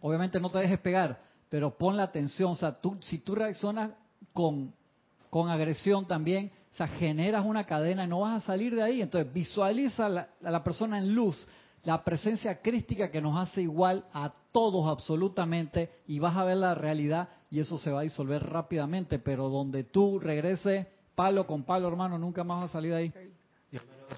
Obviamente 0.00 0.40
no 0.40 0.48
te 0.50 0.58
dejes 0.58 0.78
pegar, 0.78 1.20
pero 1.50 1.76
pon 1.76 1.96
la 1.96 2.04
atención. 2.04 2.52
O 2.52 2.56
sea, 2.56 2.72
tú, 2.72 2.96
si 3.00 3.18
tú 3.18 3.34
reaccionas 3.34 3.90
con, 4.32 4.72
con 5.28 5.50
agresión 5.50 6.06
también, 6.06 6.52
o 6.72 6.76
sea, 6.76 6.86
generas 6.86 7.44
una 7.44 7.64
cadena 7.64 8.04
y 8.04 8.08
no 8.08 8.20
vas 8.20 8.42
a 8.42 8.46
salir 8.46 8.74
de 8.74 8.82
ahí. 8.82 9.02
Entonces, 9.02 9.32
visualiza 9.32 10.08
la- 10.08 10.28
a 10.42 10.50
la 10.50 10.62
persona 10.62 10.98
en 10.98 11.14
luz, 11.14 11.46
la 11.84 12.02
presencia 12.04 12.62
crística 12.62 13.10
que 13.10 13.20
nos 13.20 13.36
hace 13.36 13.62
igual 13.62 14.04
a 14.12 14.32
todos 14.52 14.86
absolutamente 14.88 15.90
y 16.06 16.18
vas 16.20 16.36
a 16.36 16.44
ver 16.44 16.56
la 16.58 16.74
realidad 16.74 17.28
y 17.50 17.58
eso 17.60 17.76
se 17.78 17.90
va 17.90 18.00
a 18.00 18.04
disolver 18.04 18.42
rápidamente, 18.42 19.18
pero 19.18 19.48
donde 19.48 19.84
tú 19.84 20.18
regreses 20.18 20.86
palo 21.14 21.46
con 21.46 21.62
palo, 21.64 21.88
hermano, 21.88 22.18
nunca 22.18 22.42
más 22.44 22.62
vas 22.62 22.70
a 22.70 22.72
salir 22.72 22.90
de 22.92 22.96
ahí. 22.96 23.12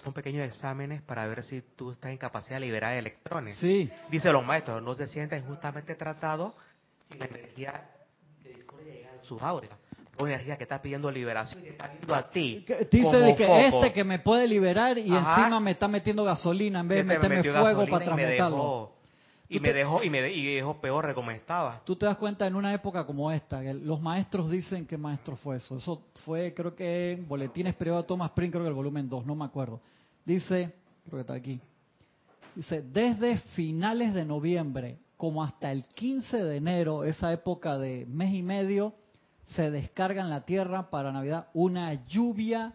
Son 0.02 0.12
pequeños 0.12 0.46
exámenes 0.46 1.02
para 1.02 1.26
ver 1.26 1.42
si 1.44 1.62
tú 1.76 1.90
estás 1.92 2.10
en 2.10 2.18
capacidad 2.18 2.56
de 2.56 2.66
liberar 2.66 2.94
electrones. 2.94 3.56
Sí, 3.58 3.90
Dice 4.10 4.30
los 4.32 4.44
maestros, 4.44 4.82
no 4.82 4.94
se 4.94 5.06
sienten 5.06 5.44
justamente 5.46 5.94
tratados 5.94 6.54
si 7.10 7.18
la 7.18 7.26
energía 7.26 7.90
a 9.20 9.24
sus 9.24 9.40
auras. 9.42 9.70
Una 10.18 10.30
energía 10.32 10.56
que 10.56 10.62
está 10.62 10.80
pidiendo 10.80 11.10
liberación 11.10 11.60
y 11.60 11.64
te 11.64 11.70
está 11.70 11.88
viendo 11.88 12.14
a 12.14 12.30
ti. 12.30 12.64
Que- 12.66 12.88
Dice 12.90 13.16
de 13.18 13.36
que 13.36 13.46
foco. 13.46 13.58
este 13.84 13.92
que 13.92 14.02
me 14.04 14.18
puede 14.18 14.46
liberar 14.46 14.96
y 14.96 15.14
Ajá. 15.14 15.40
encima 15.42 15.60
me 15.60 15.72
está 15.72 15.88
metiendo 15.88 16.24
gasolina 16.24 16.80
en 16.80 16.88
vez 16.88 17.06
de 17.06 17.14
Este 17.14 17.28
me 17.28 17.36
meterme 17.36 17.60
fuego 17.60 17.86
para 17.86 18.04
transmutarlo. 18.06 18.95
Y 19.48 19.60
me 19.60 19.68
te- 19.68 19.74
dejó, 19.74 20.02
y 20.02 20.10
me 20.10 20.22
de- 20.22 20.32
y 20.32 20.54
dejó 20.56 20.80
peor 20.80 21.06
de 21.06 21.14
como 21.14 21.30
estaba. 21.30 21.80
Tú 21.84 21.94
te 21.96 22.06
das 22.06 22.16
cuenta 22.16 22.46
en 22.46 22.56
una 22.56 22.72
época 22.74 23.04
como 23.06 23.30
esta, 23.30 23.60
que 23.62 23.74
los 23.74 24.00
maestros 24.00 24.50
dicen 24.50 24.86
que 24.86 24.96
maestro 24.96 25.36
fue 25.36 25.56
eso. 25.56 25.76
Eso 25.76 26.02
fue, 26.24 26.52
creo 26.54 26.74
que 26.74 27.12
en 27.12 27.28
Boletines 27.28 27.74
Privados 27.74 28.04
de 28.04 28.08
Thomas 28.08 28.30
Prince, 28.32 28.52
creo 28.52 28.64
que 28.64 28.68
el 28.70 28.74
volumen 28.74 29.08
2, 29.08 29.24
no 29.24 29.34
me 29.34 29.44
acuerdo. 29.44 29.80
Dice, 30.24 30.72
creo 31.04 31.16
que 31.18 31.20
está 31.20 31.34
aquí. 31.34 31.60
Dice, 32.54 32.82
desde 32.82 33.36
finales 33.54 34.14
de 34.14 34.24
noviembre 34.24 34.98
como 35.16 35.42
hasta 35.44 35.70
el 35.70 35.84
15 35.86 36.42
de 36.42 36.56
enero, 36.56 37.04
esa 37.04 37.32
época 37.32 37.78
de 37.78 38.04
mes 38.06 38.34
y 38.34 38.42
medio, 38.42 38.94
se 39.54 39.70
descarga 39.70 40.20
en 40.22 40.28
la 40.30 40.44
tierra 40.44 40.90
para 40.90 41.12
Navidad 41.12 41.48
una 41.54 42.04
lluvia 42.06 42.74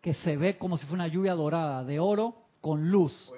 que 0.00 0.14
se 0.14 0.36
ve 0.36 0.58
como 0.58 0.76
si 0.76 0.86
fuera 0.86 1.04
una 1.04 1.12
lluvia 1.12 1.34
dorada, 1.34 1.82
de 1.84 1.98
oro 1.98 2.34
con 2.60 2.90
luz. 2.90 3.32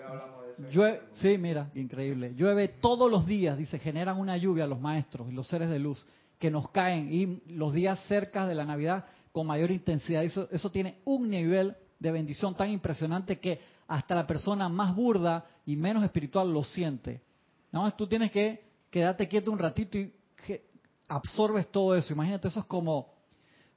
Llueve, 0.71 1.03
sí, 1.15 1.39
mira, 1.39 1.71
increíble. 1.75 2.35
Llueve 2.35 2.69
todos 2.69 3.11
los 3.11 3.27
días, 3.27 3.57
dice, 3.57 3.79
generan 3.79 4.19
una 4.19 4.37
lluvia 4.37 4.67
los 4.67 4.81
maestros 4.81 5.29
y 5.31 5.33
los 5.33 5.47
seres 5.49 5.71
de 5.71 5.79
luz 5.79 6.07
que 6.39 6.51
nos 6.51 6.71
caen 6.71 7.13
y 7.13 7.43
los 7.53 7.73
días 7.73 8.01
cerca 8.07 8.47
de 8.47 8.55
la 8.55 8.65
Navidad 8.65 9.05
con 9.33 9.47
mayor 9.47 9.71
intensidad. 9.71 10.25
Eso, 10.25 10.49
eso 10.51 10.71
tiene 10.71 10.99
un 11.05 11.31
nivel 11.31 11.77
de 11.99 12.11
bendición 12.11 12.57
tan 12.57 12.71
impresionante 12.71 13.39
que 13.39 13.61
hasta 13.87 14.15
la 14.15 14.27
persona 14.27 14.69
más 14.69 14.95
burda 14.95 15.45
y 15.65 15.77
menos 15.77 16.03
espiritual 16.03 16.53
lo 16.53 16.63
siente. 16.63 17.21
Nada 17.71 17.87
más 17.87 17.97
tú 17.97 18.07
tienes 18.07 18.31
que 18.31 18.65
quedarte 18.91 19.29
quieto 19.29 19.51
un 19.51 19.59
ratito 19.59 19.99
y 19.99 20.13
absorbes 21.09 21.69
todo 21.69 21.95
eso. 21.95 22.13
Imagínate, 22.13 22.49
eso 22.49 22.61
es 22.61 22.67
como 22.67 23.13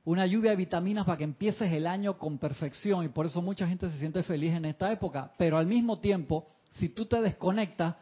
una 0.06 0.26
lluvia 0.26 0.52
de 0.52 0.58
vitaminas 0.58 1.06
para 1.06 1.18
que 1.18 1.24
empieces 1.24 1.72
el 1.72 1.88
año 1.88 2.18
con 2.18 2.38
perfección 2.38 3.06
y 3.06 3.10
por 3.10 3.26
eso 3.26 3.42
mucha 3.42 3.68
gente 3.68 3.90
se 3.90 3.98
siente 3.98 4.24
feliz 4.24 4.54
en 4.54 4.66
esta 4.66 4.92
época. 4.92 5.32
Pero 5.38 5.58
al 5.58 5.66
mismo 5.66 6.00
tiempo, 6.00 6.48
si 6.76 6.90
tú 6.90 7.06
te 7.06 7.22
desconectas, 7.22 7.96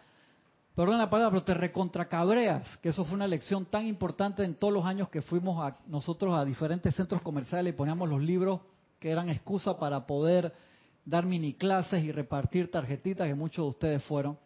perdón 0.75 0.97
la 0.97 1.09
palabra, 1.09 1.31
pero 1.31 1.43
te 1.43 1.53
recontracabreas, 1.53 2.77
que 2.77 2.89
eso 2.89 3.05
fue 3.05 3.15
una 3.15 3.27
lección 3.27 3.65
tan 3.65 3.87
importante 3.87 4.43
en 4.43 4.55
todos 4.55 4.73
los 4.73 4.85
años 4.85 5.09
que 5.09 5.21
fuimos 5.21 5.63
a, 5.63 5.77
nosotros 5.87 6.35
a 6.35 6.45
diferentes 6.45 6.95
centros 6.95 7.21
comerciales 7.21 7.73
y 7.73 7.77
poníamos 7.77 8.09
los 8.09 8.21
libros 8.21 8.61
que 8.99 9.11
eran 9.11 9.29
excusa 9.29 9.77
para 9.77 10.07
poder 10.07 10.53
dar 11.05 11.25
mini 11.25 11.53
clases 11.53 12.03
y 12.03 12.11
repartir 12.11 12.71
tarjetitas, 12.71 13.27
que 13.27 13.35
muchos 13.35 13.65
de 13.65 13.69
ustedes 13.69 14.03
fueron. 14.03 14.37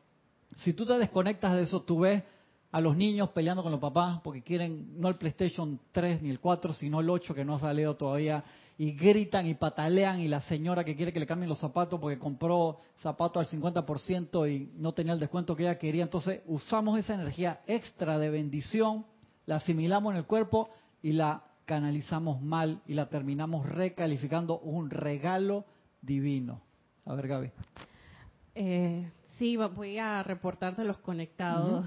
Si 0.58 0.74
tú 0.74 0.86
te 0.86 0.98
desconectas 0.98 1.56
de 1.56 1.64
eso, 1.64 1.82
tú 1.84 2.00
ves 2.00 2.24
a 2.72 2.82
los 2.82 2.98
niños 2.98 3.30
peleando 3.30 3.64
con 3.64 3.72
los 3.72 3.80
papás 3.80 4.20
porque 4.24 4.42
quieren 4.42 5.00
no 5.00 5.08
el 5.08 5.16
PlayStation 5.16 5.80
3 5.92 6.22
ni 6.22 6.30
el 6.30 6.40
4, 6.40 6.74
sino 6.74 7.00
el 7.00 7.10
8 7.10 7.34
que 7.34 7.46
no 7.46 7.56
ha 7.56 7.60
salido 7.60 7.96
todavía 7.96 8.44
y 8.78 8.92
gritan 8.92 9.48
y 9.48 9.56
patalean 9.56 10.20
y 10.20 10.28
la 10.28 10.42
señora 10.42 10.84
que 10.84 10.96
quiere 10.96 11.12
que 11.12 11.20
le 11.20 11.26
cambien 11.26 11.50
los 11.50 11.60
zapatos 11.60 12.00
porque 12.00 12.20
compró 12.20 12.78
zapatos 13.00 13.46
al 13.52 13.60
50% 13.60 14.52
y 14.52 14.72
no 14.78 14.94
tenía 14.94 15.14
el 15.14 15.20
descuento 15.20 15.56
que 15.56 15.64
ella 15.64 15.80
quería. 15.80 16.04
Entonces 16.04 16.42
usamos 16.46 17.00
esa 17.00 17.16
energía 17.16 17.62
extra 17.66 18.20
de 18.20 18.30
bendición, 18.30 19.06
la 19.48 19.56
asimilamos 19.56 20.12
en 20.12 20.18
el 20.18 20.26
cuerpo 20.26 20.70
y 21.02 21.14
la 21.14 21.44
canalizamos 21.66 22.42
mal 22.42 22.82
y 22.86 22.94
la 22.94 23.10
terminamos 23.10 23.66
recalificando 23.66 24.60
un 24.60 24.90
regalo 24.90 25.66
divino. 26.02 26.62
A 27.06 27.16
ver, 27.16 27.28
Gaby. 27.28 27.52
Eh, 28.54 29.12
sí, 29.38 29.58
voy 29.58 29.98
a 29.98 30.22
reportar 30.22 30.76
de 30.76 30.86
los 30.86 30.98
conectados. 31.00 31.86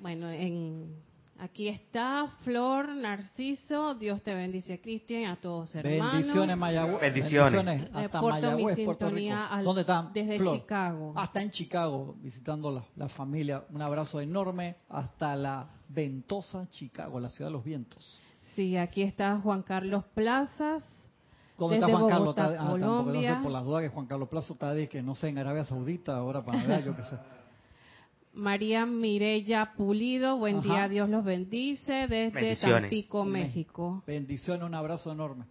Bueno, 0.00 0.30
en, 0.30 0.94
aquí 1.40 1.68
está 1.68 2.28
Flor, 2.42 2.88
Narciso, 2.88 3.94
Dios 3.94 4.22
te 4.22 4.34
bendice, 4.34 4.80
Cristian, 4.80 5.30
a 5.30 5.36
todos 5.36 5.74
hermanos. 5.74 6.12
Bendiciones, 6.12 6.56
Mayagüez. 6.56 7.00
Bendiciones. 7.00 7.88
Hasta 7.92 8.22
Mayagüez, 8.22 8.78
Puerto 8.84 9.10
Rico. 9.10 9.36
¿Dónde 9.62 9.80
están? 9.80 10.12
Desde 10.12 10.38
Chicago. 10.38 11.12
Hasta 11.16 11.42
en 11.42 11.50
Chicago, 11.50 12.14
visitando 12.20 12.70
la, 12.70 12.84
la, 12.96 13.08
familia. 13.08 13.64
Un 13.70 13.82
abrazo 13.82 14.20
enorme 14.20 14.76
hasta 14.88 15.34
la 15.36 15.68
ventosa 15.88 16.68
Chicago, 16.70 17.18
la 17.18 17.28
ciudad 17.28 17.48
de 17.50 17.54
los 17.54 17.64
vientos. 17.64 18.20
Sí, 18.54 18.76
aquí 18.76 19.02
está 19.02 19.38
Juan 19.40 19.62
Carlos 19.62 20.04
Plazas. 20.14 20.82
¿Dónde 21.56 21.76
está 21.76 21.88
Juan 21.88 22.08
Carlos? 22.08 22.34
Ah, 22.38 22.54
tampoco, 22.56 22.78
no 22.78 23.20
sé, 23.20 23.36
por 23.42 23.52
las 23.52 23.64
dudas 23.64 23.82
que 23.82 23.88
Juan 23.88 24.06
Carlos 24.06 24.28
Plaza 24.28 24.52
está 24.52 24.72
de 24.72 24.88
que 24.88 25.02
no 25.02 25.14
sé, 25.14 25.28
en 25.28 25.38
Arabia 25.38 25.64
Saudita, 25.64 26.16
ahora 26.16 26.44
para 26.44 26.62
ver, 26.64 26.84
yo 26.84 26.94
qué 26.94 27.02
sé. 27.02 27.16
María 28.40 28.86
Mirella 28.86 29.74
Pulido, 29.76 30.38
buen 30.38 30.62
día, 30.62 30.88
Dios 30.88 31.10
los 31.10 31.24
bendice, 31.24 32.06
desde 32.08 32.56
Tampico, 32.56 33.24
México. 33.24 34.02
Bendiciones, 34.06 34.62
un 34.62 34.74
abrazo 34.74 35.12
enorme. 35.12 35.44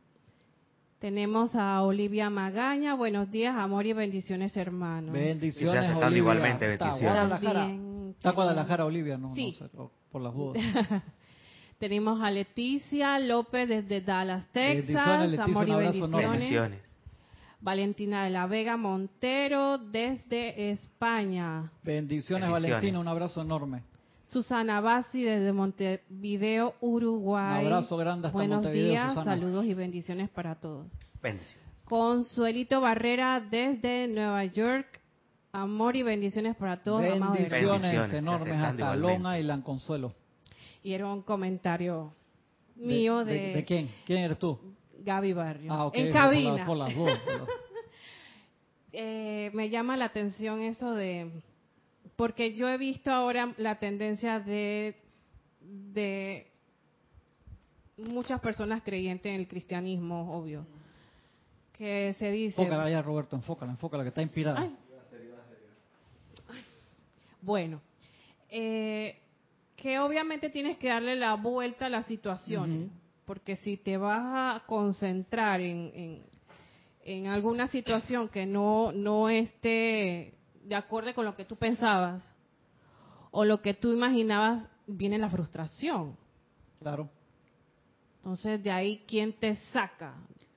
Tenemos 0.97 1.55
a 1.55 1.83
Olivia 1.83 2.31
Magaña, 2.31 2.95
buenos 2.95 3.29
días, 3.29 3.55
amor 3.55 3.85
y 3.85 3.93
bendiciones 3.93 4.57
hermanos. 4.57 5.13
Bendiciones, 5.13 5.95
Olivia. 5.95 6.17
igualmente, 6.17 6.65
bendiciones. 6.65 7.01
Está 7.01 7.11
Guadalajara, 7.13 7.71
está 8.09 8.31
Guadalajara 8.31 8.85
Olivia, 8.85 9.17
no, 9.17 9.35
sí. 9.35 9.55
no 9.61 9.67
sé, 9.67 9.91
por 10.11 10.21
las 10.21 10.33
dudas. 10.33 10.63
Tenemos 11.77 12.21
a 12.23 12.31
Leticia 12.31 13.19
López 13.19 13.69
desde 13.69 14.01
Dallas, 14.01 14.47
Texas. 14.51 14.87
Bendiciones, 14.87 15.31
Leticia, 15.31 15.61
amor 15.61 15.67
y 15.67 15.71
un 15.71 15.75
abrazo 15.75 15.99
bendiciones. 16.01 16.39
Bendiciones. 16.39 16.88
Valentina 17.61 18.23
de 18.23 18.29
la 18.29 18.47
Vega 18.47 18.77
Montero 18.77 19.77
desde 19.77 20.71
España. 20.71 21.69
Bendiciones, 21.83 21.83
Bendiciones. 21.83 22.49
Valentina, 22.49 22.99
un 22.99 23.07
abrazo 23.07 23.41
enorme. 23.41 23.83
Susana 24.23 24.79
Bassi 24.79 25.23
desde 25.23 25.51
Montevideo, 25.51 26.75
Uruguay. 26.81 27.65
Un 27.65 27.73
abrazo 27.73 27.97
grande 27.97 28.27
hasta 28.27 28.37
Buenos 28.37 28.63
Montevideo, 28.63 28.91
días, 28.91 29.13
Susana. 29.13 29.35
saludos 29.35 29.65
y 29.65 29.73
bendiciones 29.73 30.29
para 30.29 30.55
todos. 30.55 30.85
Bendiciones. 31.21 31.67
Consuelito 31.85 32.79
Barrera 32.79 33.41
desde 33.41 34.07
Nueva 34.07 34.45
York. 34.45 35.01
Amor 35.51 35.95
y 35.95 36.03
bendiciones 36.03 36.55
para 36.55 36.83
todos. 36.83 37.01
Bendiciones, 37.01 37.49
Bendiciones, 37.49 38.13
enormes 38.13 38.59
hasta 38.59 38.93
igualmente. 38.95 39.19
Long 39.23 39.39
Island, 39.39 39.63
Consuelo. 39.63 40.13
Y 40.83 40.93
era 40.93 41.07
un 41.07 41.23
comentario 41.23 42.13
mío 42.75 43.25
de, 43.25 43.53
de, 43.53 43.65
quién? 43.65 43.89
¿Quién 44.05 44.19
eres 44.19 44.37
tú? 44.37 44.59
Gaby 45.03 45.33
Barrio. 45.33 45.73
Ah, 45.73 45.89
en 45.93 46.05
por 46.05 46.13
cabina. 46.13 46.53
las- 46.55 46.67
por 46.67 46.77
las 46.77 46.95
dudas, 46.95 47.19
por 47.19 47.33
las- 47.39 47.49
Eh, 48.91 49.51
me 49.53 49.69
llama 49.69 49.95
la 49.97 50.05
atención 50.05 50.61
eso 50.63 50.93
de 50.95 51.29
porque 52.15 52.53
yo 52.55 52.67
he 52.69 52.77
visto 52.79 53.11
ahora 53.11 53.53
la 53.57 53.77
tendencia 53.77 54.39
de 54.39 54.95
de 55.61 56.47
muchas 57.97 58.39
personas 58.41 58.81
creyentes 58.81 59.29
en 59.31 59.39
el 59.39 59.47
cristianismo, 59.47 60.35
obvio, 60.35 60.65
que 61.77 62.13
se 62.17 62.31
dice 62.31 62.59
Enfócala 62.61 62.85
allá, 62.85 63.01
Roberto, 63.03 63.35
enfócala, 63.35 63.71
enfócala, 63.73 64.03
que 64.03 64.09
está 64.09 64.23
inspirada. 64.23 64.59
Ay. 64.59 64.75
Bueno, 67.41 67.81
eh, 68.49 69.17
que 69.75 69.99
obviamente 69.99 70.49
tienes 70.49 70.77
que 70.77 70.89
darle 70.89 71.15
la 71.15 71.35
vuelta 71.35 71.85
a 71.85 71.89
la 71.89 72.03
situación. 72.03 72.91
Porque 73.29 73.57
si 73.57 73.77
te 73.77 73.95
vas 73.95 74.23
a 74.23 74.65
concentrar 74.65 75.61
en, 75.61 75.91
en, 75.93 76.23
en 77.03 77.27
alguna 77.27 77.67
situación 77.67 78.27
que 78.27 78.47
no, 78.47 78.91
no 78.91 79.29
esté 79.29 80.33
de 80.63 80.75
acuerdo 80.75 81.13
con 81.13 81.25
lo 81.25 81.35
que 81.35 81.45
tú 81.45 81.55
pensabas 81.55 82.27
o 83.29 83.45
lo 83.45 83.61
que 83.61 83.75
tú 83.75 83.93
imaginabas, 83.93 84.67
viene 84.87 85.19
la 85.19 85.29
frustración. 85.29 86.17
Claro. 86.79 87.07
Entonces, 88.15 88.63
de 88.63 88.71
ahí, 88.71 89.03
¿quién 89.07 89.33
te 89.33 89.53
saca? 89.53 90.15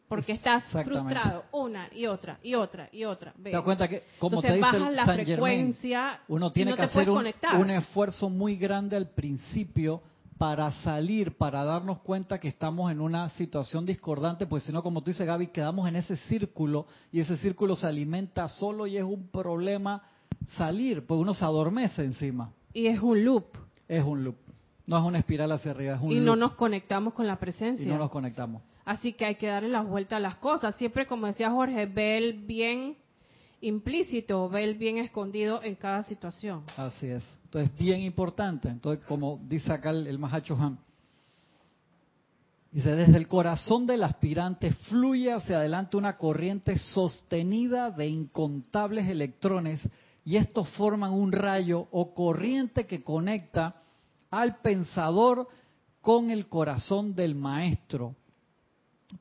Porque 0.09 0.33
estás 0.33 0.65
frustrado 0.65 1.45
una 1.53 1.91
y 1.93 2.07
otra 2.07 2.39
y 2.43 2.55
otra 2.55 2.89
y 2.91 3.05
otra. 3.05 3.35
Te 3.35 3.51
das 3.51 3.65
cuenta 3.65 3.87
que, 3.87 4.03
como 4.19 4.39
Entonces 4.39 4.51
te 4.51 4.57
dice 4.57 4.79
bajas 4.79 4.95
la 4.95 5.05
Germain, 5.05 5.27
frecuencia 5.27 6.21
uno 6.27 6.51
tiene 6.51 6.71
no 6.71 6.79
que 6.79 6.83
hacer 6.85 7.11
un, 7.11 7.27
un 7.59 7.71
esfuerzo 7.71 8.31
muy 8.31 8.57
grande 8.57 8.97
al 8.97 9.11
principio 9.11 10.01
para 10.39 10.71
salir, 10.83 11.37
para 11.37 11.65
darnos 11.65 11.99
cuenta 12.01 12.41
que 12.41 12.49
estamos 12.49 12.91
en 12.91 13.01
una 13.01 13.29
situación 13.31 13.87
discordante, 13.87 14.47
pues 14.47 14.65
si 14.65 14.73
no, 14.73 14.83
como 14.83 15.03
tú 15.03 15.11
dices, 15.11 15.27
Gaby, 15.27 15.49
quedamos 15.49 15.89
en 15.89 15.97
ese 15.97 16.17
círculo 16.17 16.87
y 17.13 17.21
ese 17.21 17.37
círculo 17.37 17.77
se 17.77 17.87
alimenta 17.87 18.49
solo 18.49 18.87
y 18.87 18.97
es 18.97 19.05
un 19.05 19.29
problema 19.29 20.03
salir, 20.57 21.07
pues 21.07 21.21
uno 21.21 21.35
se 21.35 21.45
adormece 21.45 22.03
encima. 22.05 22.53
Y 22.73 22.87
es 22.87 23.01
un 23.01 23.25
loop. 23.25 23.45
Es 23.89 24.03
un 24.05 24.25
loop. 24.25 24.37
No 24.87 24.99
es 24.99 25.05
una 25.05 25.19
espiral 25.19 25.53
hacia 25.53 25.71
arriba, 25.71 25.95
es 25.95 26.01
un 26.03 26.11
Y 26.11 26.17
loop. 26.17 26.25
no 26.27 26.37
nos 26.37 26.53
conectamos 26.55 27.15
con 27.15 27.27
la 27.27 27.35
y 27.35 27.37
presencia. 27.37 27.87
no 27.93 27.99
nos 27.99 28.11
conectamos. 28.11 28.63
Así 28.85 29.13
que 29.13 29.25
hay 29.27 29.37
que 29.37 29.47
darle 29.47 29.69
la 29.69 29.83
vuelta 29.83 30.17
a 30.17 30.21
las 30.21 30.37
cosas. 30.37 30.75
Siempre, 30.75 31.07
como 31.07 31.27
decía 31.29 31.51
Jorge, 31.51 31.87
ve 31.87 32.19
el 32.19 32.33
bien 32.45 32.97
implícito, 33.63 34.49
ve 34.49 34.65
el 34.65 34.75
bien 34.75 34.99
escondido 34.99 35.63
en 35.63 35.77
cada 35.77 36.03
situación. 36.03 36.65
Así 36.77 37.07
es. 37.07 37.25
Entonces, 37.45 37.77
bien 37.79 38.03
importante. 38.03 38.69
Entonces, 38.69 39.05
como 39.07 39.41
dice 39.49 39.73
acá 39.73 39.91
el, 39.91 40.07
el 40.07 40.19
Mahacho 40.19 40.57
Han, 40.57 40.79
dice, 42.71 42.95
desde 42.95 43.17
el 43.17 43.29
corazón 43.29 43.87
del 43.87 44.03
aspirante 44.03 44.73
fluye 44.73 45.33
hacia 45.33 45.59
adelante 45.59 45.97
una 45.97 46.19
corriente 46.19 46.77
sostenida 46.77 47.91
de 47.91 48.09
incontables 48.09 49.09
electrones 49.09 49.81
y 50.25 50.37
estos 50.37 50.69
forman 50.71 51.13
un 51.13 51.33
rayo 51.33 51.89
o 51.91 52.15
corriente 52.15 52.87
que 52.87 53.03
conecta 53.03 53.77
al 54.31 54.57
pensador 54.61 55.49
con 56.01 56.31
el 56.31 56.49
corazón 56.49 57.15
del 57.15 57.35
maestro 57.35 58.17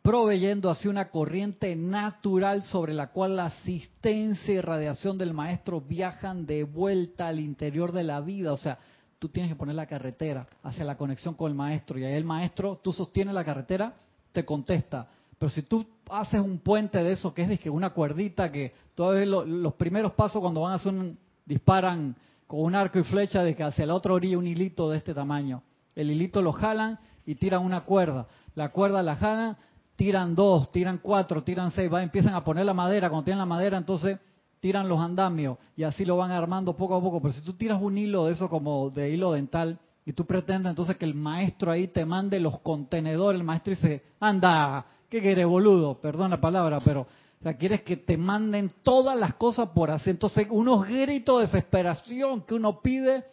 proveyendo 0.01 0.69
así 0.69 0.88
una 0.88 1.10
corriente 1.10 1.75
natural 1.75 2.63
sobre 2.63 2.93
la 2.93 3.08
cual 3.08 3.36
la 3.36 3.45
asistencia 3.45 4.54
y 4.54 4.62
radiación 4.62 5.17
del 5.17 5.34
maestro 5.34 5.82
viajan 5.82 6.45
de 6.45 6.63
vuelta 6.63 7.27
al 7.27 7.39
interior 7.39 7.91
de 7.91 8.04
la 8.04 8.21
vida. 8.21 8.54
O 8.54 8.58
sea, 8.58 8.80
tú 9.19 9.30
tienes 9.30 9.51
que 9.51 9.56
poner 9.56 9.75
la 9.75 9.86
carretera 9.86 10.47
hacia 10.63 10.86
la 10.86 10.97
conexión 10.97 11.36
con 11.36 11.49
el 11.51 11.56
maestro 11.58 11.99
y 11.99 12.04
ahí 12.06 12.13
el 12.13 12.25
maestro, 12.25 12.80
tú 12.82 12.93
sostienes 12.93 13.34
la 13.34 13.43
carretera, 13.43 13.93
te 14.32 14.45
contesta. 14.45 15.08
Pero 15.38 15.49
si 15.49 15.63
tú 15.63 15.86
haces 16.10 16.39
un 16.39 16.60
puente 16.60 17.04
de 17.04 17.12
eso 17.12 17.34
que 17.34 17.41
es 17.43 17.60
que 17.60 17.69
una 17.69 17.89
cuerdita 17.91 18.51
que 18.51 18.73
todavía 18.95 19.25
lo- 19.25 19.45
los 19.45 19.73
primeros 19.73 20.13
pasos 20.13 20.41
cuando 20.41 20.62
van 20.62 20.73
a 20.73 20.75
hacer 20.75 20.93
un, 20.93 21.17
disparan 21.45 22.15
con 22.47 22.62
un 22.62 22.75
arco 22.75 22.99
y 22.99 23.04
flecha 23.04 23.43
de 23.43 23.56
que 23.56 23.63
hacia 23.63 23.86
la 23.86 23.95
otra 23.95 24.13
orilla 24.13 24.38
un 24.38 24.47
hilito 24.47 24.89
de 24.89 24.97
este 24.97 25.13
tamaño. 25.13 25.63
El 25.95 26.12
hilito 26.12 26.41
lo 26.41 26.51
jalan 26.54 26.99
y 27.25 27.36
tiran 27.36 27.63
una 27.63 27.82
cuerda. 27.82 28.27
La 28.56 28.69
cuerda 28.69 29.01
la 29.04 29.15
jalan, 29.15 29.58
tiran 30.02 30.34
dos, 30.34 30.72
tiran 30.72 30.98
cuatro, 30.98 31.44
tiran 31.44 31.70
seis, 31.70 31.94
va, 31.94 32.02
empiezan 32.02 32.34
a 32.34 32.44
poner 32.44 32.66
la 32.66 32.74
madera. 32.74 33.08
Cuando 33.08 33.24
tienen 33.26 33.38
la 33.38 33.46
madera, 33.46 33.78
entonces 33.78 34.18
tiran 34.60 34.90
los 34.90 35.00
andamios 35.00 35.60
y 35.78 35.84
así 35.84 36.06
lo 36.06 36.18
van 36.18 36.32
armando 36.32 36.76
poco 36.76 36.96
a 36.96 37.00
poco. 37.00 37.22
Pero 37.22 37.36
si 37.36 37.42
tú 37.42 37.54
tiras 37.54 37.80
un 37.80 38.00
hilo 38.00 38.26
de 38.26 38.32
eso 38.32 38.50
como 38.50 38.90
de 38.90 39.12
hilo 39.12 39.34
dental 39.34 39.78
y 40.04 40.14
tú 40.14 40.26
pretendes 40.26 40.72
entonces 40.72 40.98
que 40.98 41.06
el 41.06 41.14
maestro 41.14 41.70
ahí 41.70 41.88
te 41.88 42.04
mande 42.04 42.40
los 42.40 42.62
contenedores, 42.62 43.40
el 43.40 43.46
maestro 43.46 43.76
dice, 43.76 44.02
anda, 44.20 44.84
¿qué 45.08 45.22
quieres, 45.22 45.46
boludo? 45.46 45.94
Perdón 46.02 46.32
la 46.32 46.42
palabra, 46.42 46.80
pero 46.84 47.02
o 47.02 47.44
sea, 47.44 47.56
quieres 47.56 47.84
que 47.84 47.98
te 47.98 48.18
manden 48.18 48.72
todas 48.82 49.16
las 49.16 49.36
cosas 49.36 49.70
por 49.70 49.92
hacer. 49.92 50.16
Entonces, 50.16 50.48
unos 50.50 50.88
gritos 50.88 51.42
de 51.42 51.46
desesperación 51.46 52.42
que 52.42 52.56
uno 52.56 52.82
pide 52.82 53.24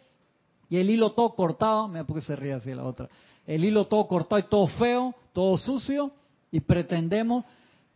y 0.69 0.77
el 0.77 0.87
hilo 0.87 1.13
todo 1.13 1.33
cortado, 1.33 1.87
mira 1.87 2.03
por 2.03 2.17
qué 2.17 2.21
se 2.21 2.35
ríe 2.35 2.53
así 2.53 2.71
la 2.75 2.83
otra, 2.83 3.09
el 3.47 3.65
hilo 3.65 3.85
todo 3.85 4.07
cortado 4.07 4.37
y 4.37 4.43
todo 4.43 4.67
feo, 4.67 5.15
todo 5.33 5.57
sucio, 5.57 6.11
y 6.51 6.59
pretendemos, 6.59 7.45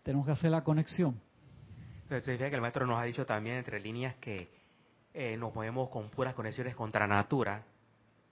tenemos 0.04 0.26
que 0.26 0.32
hacer 0.34 0.52
la 0.52 0.64
conexión. 0.64 1.20
Entonces, 2.04 2.26
significa 2.26 2.50
que 2.50 2.56
el 2.56 2.62
maestro 2.62 2.86
nos 2.86 3.00
ha 3.00 3.04
dicho 3.04 3.26
también 3.26 3.58
entre 3.58 3.80
líneas 3.80 4.16
que 4.16 4.50
eh, 5.14 5.38
nos 5.38 5.54
movemos 5.54 5.90
con 5.90 6.10
puras 6.10 6.34
conexiones 6.34 6.76
contra 6.76 7.08
natura, 7.08 7.64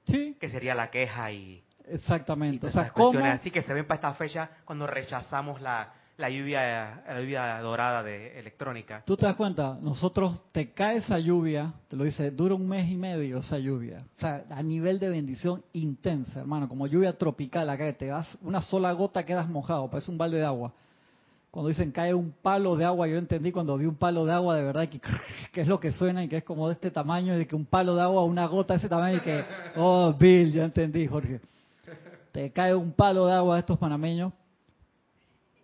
Sí, 0.04 0.36
que 0.40 0.50
sería 0.50 0.74
la 0.74 0.90
queja 0.90 1.32
y, 1.32 1.38
y 1.38 1.64
exactamente. 1.88 2.66
O 2.66 2.70
sea, 2.70 2.90
¿cómo? 2.90 3.12
cuestiones 3.12 3.40
así 3.40 3.52
que 3.52 3.62
se 3.62 3.74
ven 3.74 3.86
para 3.86 3.96
esta 3.98 4.14
fecha 4.16 4.50
cuando 4.66 4.88
rechazamos 4.88 5.62
la, 5.62 5.94
la 6.22 6.30
lluvia 6.30 7.04
lluvia 7.20 7.60
dorada 7.62 8.04
de 8.04 8.40
electrónica. 8.40 9.02
Tú 9.06 9.18
te 9.18 9.26
das 9.26 9.36
cuenta, 9.36 9.78
nosotros 9.82 10.40
te 10.52 10.72
cae 10.72 10.98
esa 10.98 11.18
lluvia, 11.18 11.74
te 11.88 11.96
lo 11.96 12.04
dice, 12.04 12.30
dura 12.30 12.54
un 12.54 12.68
mes 12.68 12.90
y 12.92 12.96
medio 12.96 13.40
esa 13.40 13.58
lluvia. 13.58 14.06
O 14.18 14.20
sea, 14.20 14.46
a 14.52 14.62
nivel 14.62 15.00
de 15.00 15.10
bendición 15.10 15.64
intensa, 15.74 16.40
hermano, 16.40 16.70
como 16.70 16.86
lluvia 16.86 17.18
tropical 17.18 17.68
acá, 17.72 17.92
te 17.94 18.06
das 18.06 18.28
una 18.44 18.62
sola 18.62 18.92
gota 18.92 19.26
quedas 19.26 19.50
mojado, 19.50 19.90
parece 19.90 20.12
un 20.12 20.20
balde 20.20 20.38
de 20.38 20.46
agua. 20.46 20.72
Cuando 21.50 21.70
dicen 21.70 21.92
cae 21.92 22.14
un 22.14 22.32
palo 22.32 22.78
de 22.78 22.86
agua, 22.86 23.08
yo 23.08 23.18
entendí 23.18 23.52
cuando 23.52 23.76
vi 23.76 23.86
un 23.86 23.96
palo 23.96 24.24
de 24.24 24.32
agua 24.32 24.56
de 24.56 24.64
verdad 24.64 24.88
que, 24.88 25.02
que 25.52 25.62
es 25.62 25.68
lo 25.68 25.80
que 25.80 25.92
suena 25.92 26.24
y 26.24 26.28
que 26.28 26.38
es 26.38 26.44
como 26.44 26.68
de 26.68 26.76
este 26.76 26.92
tamaño, 26.92 27.34
y 27.34 27.40
de 27.40 27.48
que 27.48 27.56
un 27.56 27.66
palo 27.66 27.96
de 27.96 28.04
agua, 28.04 28.24
una 28.24 28.46
gota 28.46 28.76
de 28.76 28.78
ese 28.78 28.88
tamaño 28.88 29.18
y 29.18 29.22
que, 29.22 29.44
oh, 29.76 30.14
Bill, 30.14 30.54
ya 30.54 30.66
entendí, 30.66 31.08
Jorge. 31.08 31.42
Te 32.32 32.52
cae 32.52 32.76
un 32.76 32.92
palo 32.92 33.26
de 33.26 33.34
agua 33.34 33.56
de 33.56 33.62
estos 33.62 33.80
panameños 33.80 34.32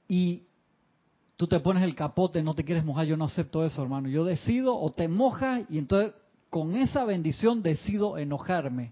y 0.08 0.47
tú 1.38 1.48
te 1.48 1.60
pones 1.60 1.84
el 1.84 1.96
capote, 1.96 2.44
no 2.44 2.56
te 2.56 2.66
quieres 2.66 2.84
mojar, 2.84 3.06
yo 3.06 3.16
no 3.16 3.26
acepto 3.26 3.64
eso, 3.64 3.82
hermano. 3.82 4.10
Yo 4.10 4.26
decido 4.26 4.78
o 4.78 4.92
te 4.92 5.08
mojas 5.08 5.66
y 5.70 5.78
entonces 5.78 6.14
con 6.50 6.76
esa 6.76 7.06
bendición 7.06 7.62
decido 7.62 8.18
enojarme. 8.18 8.92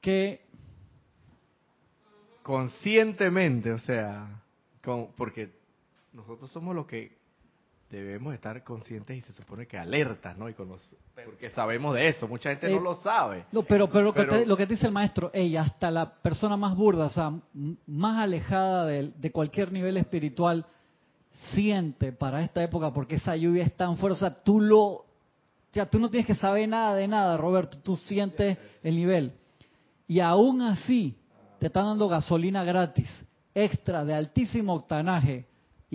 Que 0.00 0.44
Conscientemente, 2.44 3.72
o 3.72 3.78
sea, 3.78 4.42
porque 5.16 5.50
nosotros 6.12 6.50
somos 6.50 6.76
los 6.76 6.86
que 6.86 7.16
debemos 7.94 8.34
estar 8.34 8.62
conscientes 8.64 9.16
y 9.16 9.20
se 9.22 9.32
supone 9.32 9.66
que 9.66 9.78
alertas, 9.78 10.36
¿no? 10.36 10.48
Y 10.48 10.54
conoc- 10.54 10.80
porque 11.24 11.50
sabemos 11.50 11.94
de 11.94 12.08
eso, 12.08 12.26
mucha 12.28 12.50
gente 12.50 12.68
Eh, 12.68 12.74
no 12.74 12.80
lo 12.80 12.94
sabe. 12.96 13.44
No, 13.52 13.62
pero, 13.62 13.88
pero, 13.88 14.04
lo, 14.04 14.14
que 14.14 14.24
te, 14.24 14.46
lo 14.46 14.56
que 14.56 14.66
te 14.66 14.74
dice 14.74 14.86
el 14.86 14.92
maestro, 14.92 15.30
ella, 15.32 15.62
hasta 15.62 15.90
la 15.90 16.12
persona 16.14 16.56
más 16.56 16.74
burda, 16.76 17.06
o 17.06 17.10
sea, 17.10 17.32
más 17.86 18.18
alejada 18.18 18.86
de, 18.86 19.12
de 19.16 19.30
cualquier 19.32 19.70
nivel 19.72 19.96
espiritual, 19.96 20.66
siente 21.52 22.12
para 22.12 22.42
esta 22.42 22.62
época, 22.62 22.92
porque 22.92 23.16
esa 23.16 23.36
lluvia 23.36 23.64
es 23.64 23.76
tan 23.76 23.96
fuerte, 23.96 24.16
o 24.16 24.20
sea, 24.20 24.30
tú 24.30 24.60
lo, 24.60 24.80
o 24.82 25.06
sea, 25.72 25.86
tú 25.86 25.98
no 25.98 26.08
tienes 26.08 26.26
que 26.26 26.34
saber 26.36 26.68
nada 26.68 26.94
de 26.94 27.08
nada, 27.08 27.36
Roberto, 27.36 27.78
tú 27.78 27.96
sientes 27.96 28.56
el 28.82 28.96
nivel. 28.96 29.32
Y 30.06 30.20
aún 30.20 30.62
así, 30.62 31.16
te 31.58 31.66
están 31.66 31.86
dando 31.86 32.08
gasolina 32.08 32.62
gratis, 32.64 33.08
extra, 33.54 34.04
de 34.04 34.14
altísimo 34.14 34.74
octanaje, 34.74 35.46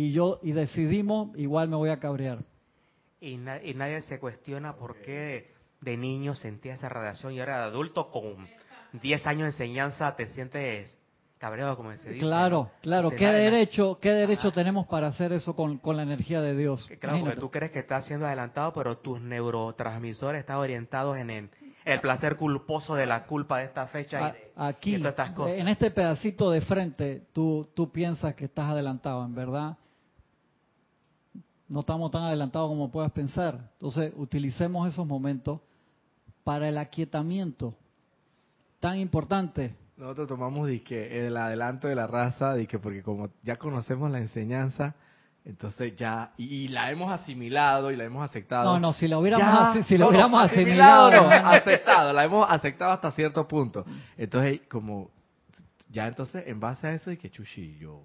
y 0.01 0.11
yo, 0.13 0.39
y 0.43 0.51
decidimos, 0.53 1.37
igual 1.37 1.67
me 1.69 1.75
voy 1.75 1.89
a 1.89 1.99
cabrear. 1.99 2.39
Y, 3.21 3.35
na- 3.37 3.61
y 3.61 3.73
nadie 3.73 4.01
se 4.03 4.19
cuestiona 4.19 4.75
por 4.77 4.95
qué 5.01 5.51
de 5.81 5.97
niño 5.97 6.35
sentía 6.35 6.73
esa 6.75 6.87
radiación 6.89 7.33
y 7.33 7.39
ahora 7.39 7.57
de 7.59 7.63
adulto 7.65 8.09
con 8.11 8.47
10 9.01 9.27
años 9.27 9.41
de 9.41 9.47
enseñanza 9.65 10.15
te 10.15 10.27
sientes 10.29 10.97
cabreado, 11.37 11.75
como 11.77 11.91
se 11.97 12.09
dice. 12.11 12.19
Claro, 12.25 12.69
claro. 12.81 13.09
¿Qué 13.11 13.27
derecho, 13.27 13.97
qué 14.01 14.11
derecho 14.11 14.51
tenemos 14.51 14.87
para 14.87 15.07
hacer 15.07 15.31
eso 15.33 15.55
con, 15.55 15.77
con 15.79 15.95
la 15.97 16.03
energía 16.03 16.41
de 16.41 16.55
Dios? 16.55 16.85
Claro, 16.85 16.99
porque 16.99 17.07
Imagínate. 17.17 17.39
tú 17.41 17.51
crees 17.51 17.71
que 17.71 17.79
estás 17.79 18.05
siendo 18.05 18.25
adelantado, 18.25 18.71
pero 18.73 18.97
tus 18.97 19.19
neurotransmisores 19.21 20.41
están 20.41 20.57
orientados 20.57 21.17
en 21.17 21.29
el, 21.29 21.49
el 21.85 21.99
placer 22.01 22.35
culposo 22.35 22.95
de 22.95 23.05
la 23.05 23.25
culpa 23.25 23.59
de 23.59 23.65
esta 23.65 23.87
fecha 23.87 24.19
y 24.19 24.23
A- 24.23 24.31
de, 24.33 24.51
Aquí, 24.55 24.95
y 24.95 24.97
todas 24.97 25.11
estas 25.11 25.31
cosas. 25.31 25.57
en 25.57 25.67
este 25.69 25.91
pedacito 25.91 26.51
de 26.51 26.61
frente, 26.61 27.21
tú, 27.33 27.69
tú 27.73 27.89
piensas 27.91 28.35
que 28.35 28.45
estás 28.45 28.69
adelantado, 28.71 29.23
en 29.25 29.33
verdad. 29.35 29.77
No 31.69 31.81
estamos 31.81 32.09
tan 32.11 32.23
adelantados 32.23 32.67
como 32.67 32.91
puedas 32.91 33.11
pensar. 33.11 33.69
Entonces, 33.73 34.11
utilicemos 34.17 34.87
esos 34.87 35.05
momentos 35.05 35.61
para 36.43 36.67
el 36.67 36.77
aquietamiento. 36.77 37.75
Tan 38.79 38.97
importante. 38.97 39.75
Nosotros 39.95 40.27
tomamos 40.29 40.67
disque 40.67 41.27
el 41.27 41.37
adelanto 41.37 41.87
de 41.87 41.95
la 41.95 42.07
raza, 42.07 42.55
que 42.67 42.79
porque 42.79 43.03
como 43.03 43.29
ya 43.43 43.57
conocemos 43.57 44.09
la 44.09 44.17
enseñanza, 44.19 44.95
entonces 45.45 45.95
ya, 45.95 46.31
y, 46.37 46.45
y 46.45 46.67
la 46.69 46.89
hemos 46.91 47.11
asimilado 47.11 47.91
y 47.91 47.95
la 47.95 48.05
hemos 48.05 48.23
aceptado. 48.23 48.73
No, 48.73 48.79
no, 48.79 48.93
si 48.93 49.07
lo 49.07 49.19
hubiéramos, 49.19 49.75
Ya, 49.75 49.83
si 49.83 49.97
no, 49.97 50.09
hubiéramos 50.09 50.43
asimilado, 50.43 51.07
asimilado. 51.07 51.41
no, 51.43 51.49
aceptado, 51.49 52.13
la 52.13 52.23
hemos 52.23 52.49
aceptado 52.49 52.91
hasta 52.91 53.11
cierto 53.11 53.47
punto. 53.47 53.85
Entonces, 54.17 54.61
como, 54.69 55.11
ya 55.89 56.07
entonces, 56.07 56.47
en 56.47 56.59
base 56.59 56.87
a 56.87 56.93
eso, 56.93 57.11
y 57.11 57.17
que 57.17 57.29
chuchi, 57.29 57.77
yo 57.77 58.03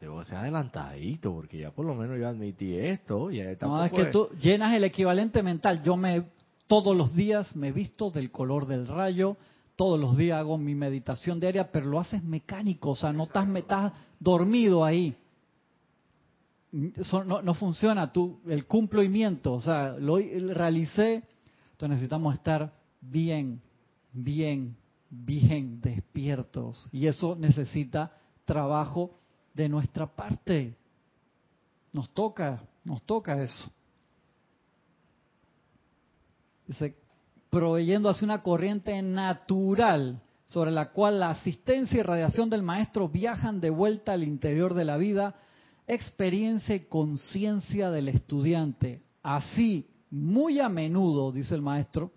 debo 0.00 0.24
ser 0.24 0.36
adelantadito, 0.36 1.32
porque 1.32 1.58
ya 1.58 1.70
por 1.72 1.84
lo 1.84 1.94
menos 1.94 2.18
yo 2.18 2.28
admití 2.28 2.76
esto, 2.76 3.30
ya 3.30 3.56
No, 3.60 3.84
es 3.84 3.92
que 3.92 4.02
es- 4.02 4.10
tú 4.12 4.28
llenas 4.40 4.74
el 4.74 4.84
equivalente 4.84 5.42
mental. 5.42 5.82
Yo 5.82 5.96
me 5.96 6.24
todos 6.68 6.94
los 6.94 7.14
días 7.14 7.56
me 7.56 7.72
visto 7.72 8.10
del 8.10 8.30
color 8.30 8.66
del 8.66 8.86
rayo, 8.86 9.36
todos 9.74 9.98
los 9.98 10.16
días 10.16 10.38
hago 10.38 10.58
mi 10.58 10.74
meditación 10.74 11.40
diaria, 11.40 11.72
pero 11.72 11.86
lo 11.86 11.98
haces 11.98 12.22
mecánico, 12.22 12.90
o 12.90 12.96
sea, 12.96 13.12
no 13.12 13.24
estás, 13.24 13.48
me 13.48 13.60
estás 13.60 13.92
dormido 14.20 14.84
ahí. 14.84 15.16
Eso 16.96 17.24
no, 17.24 17.40
no 17.40 17.54
funciona, 17.54 18.12
tú, 18.12 18.40
el 18.46 18.66
cumplimiento, 18.66 19.54
o 19.54 19.60
sea, 19.60 19.94
lo 19.98 20.18
realicé, 20.18 21.24
entonces 21.72 21.88
necesitamos 21.88 22.34
estar 22.34 22.74
bien, 23.00 23.62
bien, 24.12 24.76
bien 25.08 25.80
despiertos. 25.80 26.86
Y 26.92 27.06
eso 27.06 27.34
necesita 27.34 28.12
trabajo 28.44 29.12
de 29.58 29.68
nuestra 29.68 30.06
parte. 30.06 30.76
Nos 31.92 32.08
toca, 32.14 32.62
nos 32.84 33.02
toca 33.02 33.42
eso. 33.42 33.68
Dice, 36.68 36.94
proveyendo 37.50 38.08
así 38.08 38.24
una 38.24 38.40
corriente 38.40 39.02
natural 39.02 40.22
sobre 40.44 40.70
la 40.70 40.92
cual 40.92 41.18
la 41.18 41.30
asistencia 41.30 41.98
y 41.98 42.02
radiación 42.02 42.48
del 42.48 42.62
maestro 42.62 43.08
viajan 43.08 43.60
de 43.60 43.70
vuelta 43.70 44.12
al 44.12 44.22
interior 44.22 44.74
de 44.74 44.84
la 44.84 44.96
vida, 44.96 45.34
experiencia 45.88 46.76
y 46.76 46.84
conciencia 46.84 47.90
del 47.90 48.08
estudiante. 48.08 49.02
Así, 49.24 49.90
muy 50.08 50.60
a 50.60 50.68
menudo, 50.68 51.32
dice 51.32 51.56
el 51.56 51.62
maestro, 51.62 52.12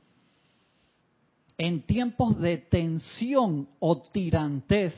en 1.57 1.87
tiempos 1.87 2.39
de 2.39 2.59
tensión 2.59 3.67
o 3.79 3.99
tirantez, 3.99 4.93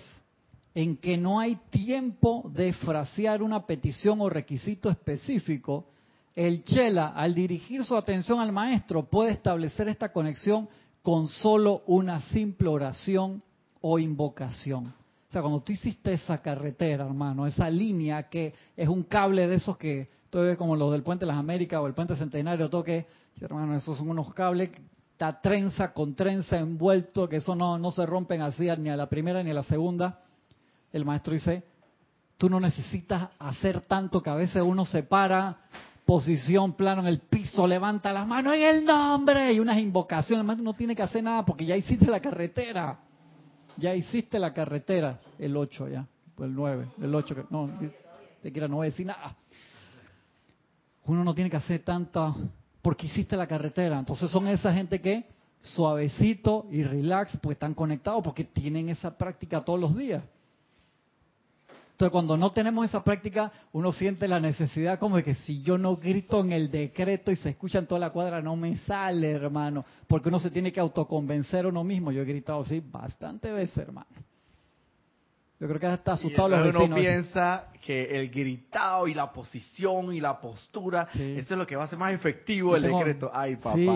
en 0.75 0.97
que 0.97 1.17
no 1.17 1.39
hay 1.39 1.57
tiempo 1.69 2.49
de 2.53 2.73
frasear 2.73 3.43
una 3.43 3.65
petición 3.65 4.21
o 4.21 4.29
requisito 4.29 4.89
específico, 4.89 5.87
el 6.35 6.63
chela, 6.63 7.09
al 7.09 7.35
dirigir 7.35 7.83
su 7.83 7.95
atención 7.95 8.39
al 8.39 8.51
maestro, 8.51 9.03
puede 9.03 9.31
establecer 9.31 9.87
esta 9.87 10.11
conexión 10.11 10.67
con 11.03 11.27
solo 11.27 11.83
una 11.85 12.21
simple 12.21 12.69
oración 12.69 13.43
o 13.81 13.99
invocación. 13.99 14.87
O 14.87 15.31
sea, 15.31 15.41
cuando 15.41 15.61
tú 15.61 15.73
hiciste 15.73 16.13
esa 16.13 16.41
carretera, 16.41 17.05
hermano, 17.05 17.45
esa 17.45 17.69
línea 17.69 18.29
que 18.29 18.53
es 18.75 18.87
un 18.87 19.03
cable 19.03 19.47
de 19.47 19.55
esos 19.55 19.77
que, 19.77 20.09
tú 20.29 20.39
ves 20.39 20.57
como 20.57 20.75
los 20.75 20.91
del 20.91 21.03
Puente 21.03 21.25
de 21.25 21.31
las 21.31 21.37
Américas 21.37 21.79
o 21.79 21.85
el 21.85 21.93
Puente 21.93 22.15
Centenario, 22.15 22.69
todo 22.69 22.83
que, 22.83 23.05
hermano, 23.39 23.75
esos 23.75 23.97
son 23.97 24.09
unos 24.09 24.33
cables, 24.33 24.71
está 25.11 25.39
trenza 25.39 25.93
con 25.93 26.15
trenza 26.15 26.57
envuelto, 26.57 27.29
que 27.29 27.35
eso 27.35 27.55
no, 27.55 27.77
no 27.77 27.91
se 27.91 28.05
rompen 28.05 28.41
así 28.41 28.67
ni 28.79 28.89
a 28.89 28.97
la 28.97 29.07
primera 29.09 29.43
ni 29.43 29.51
a 29.51 29.55
la 29.55 29.63
segunda. 29.63 30.21
El 30.93 31.03
maestro 31.03 31.33
dice, 31.33 31.63
tú 32.37 32.49
no 32.49 32.59
necesitas 32.59 33.29
hacer 33.39 33.81
tanto 33.81 34.23
que 34.23 34.29
a 34.29 34.35
veces 34.35 34.61
uno 34.63 34.85
se 34.85 35.03
para, 35.03 35.57
posición 36.05 36.73
plano 36.73 37.01
en 37.01 37.07
el 37.07 37.19
piso, 37.19 37.65
levanta 37.67 38.13
las 38.13 38.27
manos 38.27 38.55
en 38.55 38.61
el 38.61 38.85
nombre 38.85 39.51
y 39.51 39.59
unas 39.59 39.79
invocaciones. 39.79 40.41
El 40.41 40.47
maestro 40.47 40.63
no 40.63 40.73
tiene 40.73 40.95
que 40.95 41.01
hacer 41.01 41.23
nada 41.23 41.43
porque 41.43 41.65
ya 41.65 41.75
hiciste 41.75 42.05
la 42.05 42.21
carretera. 42.21 42.99
Ya 43.75 43.95
hiciste 43.95 44.37
la 44.37 44.53
carretera, 44.53 45.19
el 45.39 45.57
8 45.57 45.87
ya, 45.87 46.05
pues 46.35 46.47
el 46.47 46.55
9, 46.55 46.87
el 47.01 47.15
8, 47.15 47.35
que 47.35 47.45
no, 47.49 47.69
te 48.43 48.51
quiera 48.51 48.67
no 48.67 48.75
voy 48.75 48.85
a 48.85 48.89
decir 48.91 49.07
nada. 49.07 49.35
Uno 51.05 51.23
no 51.23 51.33
tiene 51.33 51.49
que 51.49 51.57
hacer 51.57 51.83
tanta, 51.83 52.35
porque 52.83 53.07
hiciste 53.07 53.35
la 53.35 53.47
carretera. 53.47 53.97
Entonces 53.97 54.29
son 54.29 54.47
esa 54.47 54.71
gente 54.71 55.01
que 55.01 55.25
suavecito 55.63 56.67
y 56.69 56.83
relax, 56.83 57.39
pues 57.41 57.55
están 57.55 57.73
conectados 57.73 58.23
porque 58.23 58.43
tienen 58.43 58.89
esa 58.89 59.17
práctica 59.17 59.63
todos 59.63 59.79
los 59.79 59.97
días. 59.97 60.23
Entonces, 62.03 62.11
cuando 62.11 62.35
no 62.35 62.51
tenemos 62.51 62.83
esa 62.83 63.01
práctica, 63.01 63.49
uno 63.71 63.93
siente 63.93 64.27
la 64.27 64.37
necesidad 64.37 64.99
como 64.99 65.15
de 65.15 65.23
que 65.23 65.35
si 65.35 65.61
yo 65.61 65.77
no 65.77 65.95
grito 65.95 66.41
en 66.41 66.51
el 66.51 66.69
decreto 66.69 67.31
y 67.31 67.37
se 67.37 67.51
escucha 67.51 67.79
en 67.79 67.87
toda 67.87 67.97
la 67.99 68.09
cuadra, 68.09 68.41
no 68.41 68.57
me 68.57 68.75
sale, 68.79 69.31
hermano. 69.31 69.85
Porque 70.05 70.27
uno 70.27 70.37
se 70.37 70.51
tiene 70.51 70.73
que 70.73 70.81
autoconvencer 70.81 71.65
uno 71.65 71.81
mismo. 71.85 72.11
Yo 72.11 72.23
he 72.23 72.25
gritado 72.25 72.59
así 72.63 72.81
bastante 72.85 73.53
veces, 73.53 73.77
hermano. 73.77 74.07
Yo 75.61 75.67
creo 75.69 75.79
que 75.79 75.93
está 75.93 76.11
asustado 76.11 76.49
los 76.49 76.59
uno 76.75 76.79
vecinos. 76.79 76.99
piensa 76.99 77.67
que 77.81 78.19
el 78.19 78.29
gritado 78.29 79.07
y 79.07 79.13
la 79.13 79.31
posición 79.31 80.13
y 80.13 80.19
la 80.19 80.41
postura, 80.41 81.07
Sí. 81.13 81.35
eso 81.37 81.53
es 81.53 81.57
lo 81.57 81.65
que 81.65 81.77
va 81.77 81.83
a 81.83 81.85
hacer 81.85 81.97
más 81.97 82.11
efectivo 82.13 82.71
Yo 82.71 82.75
el 82.75 82.81
tengo- 82.83 82.97
decreto. 82.97 83.31
Ay, 83.33 83.55
papá. 83.55 83.75
Sí, 83.77 83.89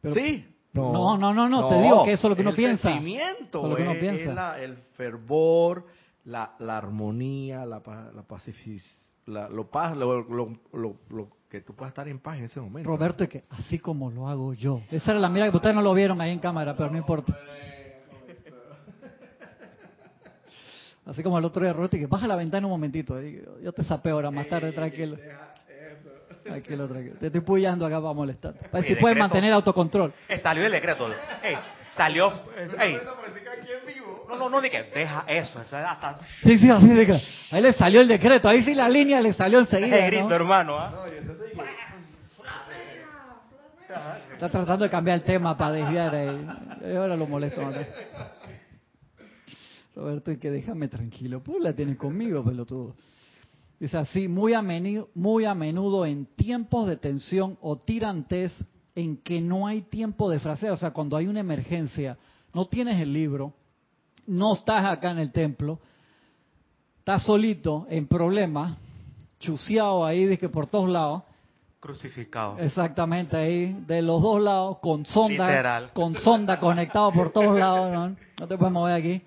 pero- 0.00 0.14
sí. 0.14 0.48
No, 0.72 1.18
no, 1.18 1.34
no, 1.34 1.46
no, 1.48 1.68
te 1.68 1.78
digo 1.82 2.04
que 2.04 2.12
eso 2.14 2.26
es 2.26 2.30
lo 2.30 2.36
que 2.36 2.40
uno 2.40 2.50
el 2.50 2.56
piensa. 2.56 2.88
sentimiento, 2.88 3.58
Eso 3.58 3.66
es 3.66 3.70
lo 3.70 3.76
que 3.76 3.82
uno 3.82 3.92
es- 3.92 3.98
piensa. 4.00 4.30
es 4.30 4.34
la- 4.34 4.58
el 4.60 4.76
fervor, 4.96 5.86
la, 6.24 6.54
la 6.58 6.76
armonía, 6.78 7.64
la, 7.66 7.80
pa- 7.80 8.10
la 8.14 8.22
pacific- 8.22 8.82
la- 9.26 9.48
lo, 9.48 9.70
paz, 9.70 9.96
lo, 9.96 10.22
lo, 10.22 10.58
lo- 10.72 10.96
lo 11.10 11.28
que 11.50 11.60
tú 11.60 11.74
puedas 11.74 11.90
estar 11.92 12.08
en 12.08 12.18
paz 12.18 12.38
en 12.38 12.44
ese 12.44 12.60
momento. 12.60 12.88
Roberto, 12.88 13.24
es 13.24 13.30
que 13.30 13.42
así 13.50 13.78
como 13.78 14.10
lo 14.10 14.28
hago 14.28 14.54
yo. 14.54 14.80
Esa 14.90 15.12
era 15.12 15.20
la 15.20 15.28
mirada 15.28 15.50
que 15.50 15.56
ustedes 15.56 15.74
no 15.76 15.82
lo 15.82 15.94
vieron 15.94 16.20
ahí 16.20 16.30
en 16.32 16.38
cámara, 16.40 16.74
pero 16.76 16.90
no 16.90 16.98
importa. 16.98 17.36
Así 21.06 21.22
como 21.22 21.38
el 21.38 21.44
otro 21.44 21.62
día, 21.62 21.72
Roberto, 21.74 21.96
y 21.96 22.00
que 22.00 22.06
baja 22.06 22.26
la 22.26 22.34
ventana 22.36 22.66
un 22.66 22.70
momentito. 22.72 23.20
yo- 23.20 23.72
te 23.72 23.84
sapeo 23.84 24.14
ahora 24.14 24.30
más 24.30 24.48
tarde, 24.48 24.72
tranquilo. 24.72 25.16
Tranquilo, 26.42 26.88
tranquilo. 26.88 27.16
Te 27.18 27.26
estoy 27.26 27.40
puyando 27.42 27.84
acá 27.86 28.00
para 28.00 28.12
molestar. 28.14 28.54
Para 28.54 28.70
ver 28.80 28.84
si 28.84 28.94
puedes 28.96 29.16
mantener 29.18 29.52
autocontrol. 29.52 30.12
Eh, 30.28 30.38
salió 30.38 30.64
el 30.66 30.72
decreto. 30.72 31.06
Ey, 31.42 31.56
salió. 31.94 32.32
ey. 32.80 32.98
No, 34.28 34.36
no, 34.36 34.48
no, 34.48 34.60
di 34.60 34.70
que 34.70 34.82
deja 34.82 35.24
eso. 35.26 35.60
eso 35.60 35.78
es 35.78 35.84
hasta. 35.84 36.18
Sí, 36.42 36.58
sí, 36.58 36.70
así 36.70 36.88
de 36.88 37.06
que 37.06 37.20
ahí 37.50 37.62
le 37.62 37.72
salió 37.72 38.00
el 38.00 38.08
decreto, 38.08 38.48
ahí 38.48 38.62
sí 38.62 38.74
la 38.74 38.88
línea 38.88 39.20
le 39.20 39.32
salió 39.32 39.60
enseguida. 39.60 39.98
Ese 39.98 40.06
grito, 40.06 40.28
¿no? 40.28 40.34
hermano. 40.34 40.76
¿ah? 40.78 41.06
Está 44.32 44.48
tratando 44.48 44.84
de 44.84 44.90
cambiar 44.90 45.18
el 45.18 45.24
tema 45.24 45.56
para 45.56 45.72
desviar 45.72 46.14
ahí. 46.14 46.46
Ahora 46.96 47.16
lo 47.16 47.26
molesto 47.26 47.62
más. 47.62 47.74
Roberto, 49.94 50.32
y 50.32 50.38
que 50.38 50.50
déjame 50.50 50.88
tranquilo. 50.88 51.40
Pues 51.42 51.62
la 51.62 51.72
tienes 51.72 51.96
conmigo, 51.96 52.42
pelotudo. 52.42 52.96
Dice 53.78 53.96
así, 53.98 54.28
muy 54.28 54.54
a, 54.54 54.62
menudo, 54.62 55.10
muy 55.14 55.44
a 55.44 55.54
menudo 55.54 56.06
en 56.06 56.26
tiempos 56.26 56.88
de 56.88 56.96
tensión 56.96 57.58
o 57.60 57.76
tirantes 57.76 58.52
en 58.94 59.18
que 59.18 59.40
no 59.40 59.66
hay 59.66 59.82
tiempo 59.82 60.30
de 60.30 60.38
fraseo, 60.38 60.74
o 60.74 60.76
sea, 60.76 60.92
cuando 60.92 61.16
hay 61.16 61.26
una 61.26 61.40
emergencia, 61.40 62.16
no 62.52 62.66
tienes 62.66 63.00
el 63.00 63.12
libro, 63.12 63.54
no 64.26 64.54
estás 64.54 64.84
acá 64.84 65.10
en 65.10 65.18
el 65.18 65.32
templo, 65.32 65.78
estás 66.98 67.22
solito, 67.24 67.86
en 67.90 68.06
problemas, 68.06 68.76
chuceado 69.40 70.04
ahí, 70.04 70.24
de 70.24 70.38
que 70.38 70.48
por 70.48 70.66
todos 70.66 70.88
lados, 70.88 71.22
Crucificado. 71.80 72.58
Exactamente, 72.60 73.36
ahí 73.36 73.76
de 73.86 74.00
los 74.00 74.22
dos 74.22 74.40
lados, 74.40 74.78
con 74.78 75.04
sonda, 75.04 75.48
Literal. 75.48 75.92
con 75.92 76.14
sonda 76.14 76.58
conectado 76.58 77.12
por 77.12 77.30
todos 77.30 77.58
lados, 77.58 77.92
¿no? 77.92 78.16
No 78.40 78.48
te 78.48 78.56
puedes 78.56 78.72
mover 78.72 78.94
aquí. 78.94 79.20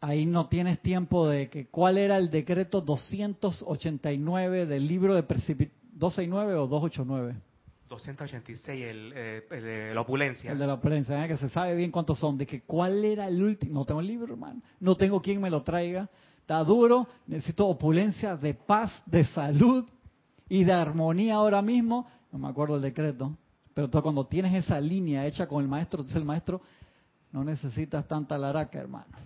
Ahí 0.00 0.26
no 0.26 0.48
tienes 0.48 0.80
tiempo 0.80 1.28
de 1.28 1.48
que 1.48 1.66
cuál 1.68 1.98
era 1.98 2.16
el 2.16 2.32
decreto 2.32 2.80
289 2.80 4.66
del 4.66 4.88
libro 4.88 5.14
de 5.14 5.22
precipitación, 5.22 5.84
269 5.94 6.54
o 6.54 6.66
289, 6.66 7.36
286, 7.94 8.84
el, 8.84 9.12
eh, 9.14 9.42
de 9.50 9.94
la 9.94 10.00
opulencia. 10.00 10.52
el 10.52 10.58
de 10.58 10.66
la 10.66 10.80
prensa, 10.80 11.24
¿eh? 11.24 11.28
que 11.28 11.36
se 11.36 11.48
sabe 11.48 11.74
bien 11.74 11.90
cuántos 11.90 12.18
son, 12.18 12.36
de 12.36 12.46
que 12.46 12.62
cuál 12.62 13.04
era 13.04 13.26
el 13.28 13.42
último, 13.42 13.80
no 13.80 13.84
tengo 13.84 14.00
el 14.00 14.06
libro, 14.06 14.34
hermano, 14.34 14.60
no 14.80 14.96
tengo 14.96 15.20
quien 15.22 15.40
me 15.40 15.50
lo 15.50 15.62
traiga, 15.62 16.08
está 16.40 16.62
duro, 16.64 17.06
necesito 17.26 17.66
opulencia 17.66 18.36
de 18.36 18.54
paz, 18.54 18.92
de 19.06 19.24
salud 19.26 19.84
y 20.48 20.64
de 20.64 20.72
armonía 20.72 21.36
ahora 21.36 21.62
mismo, 21.62 22.06
no 22.32 22.38
me 22.38 22.48
acuerdo 22.48 22.76
el 22.76 22.82
decreto, 22.82 23.36
pero 23.72 23.88
tú 23.88 24.02
cuando 24.02 24.26
tienes 24.26 24.54
esa 24.64 24.80
línea 24.80 25.26
hecha 25.26 25.46
con 25.46 25.62
el 25.62 25.68
maestro, 25.68 26.00
entonces 26.00 26.16
el 26.16 26.24
maestro 26.24 26.60
no 27.32 27.44
necesitas 27.44 28.06
tanta 28.06 28.38
laraca, 28.38 28.78
hermano. 28.78 29.16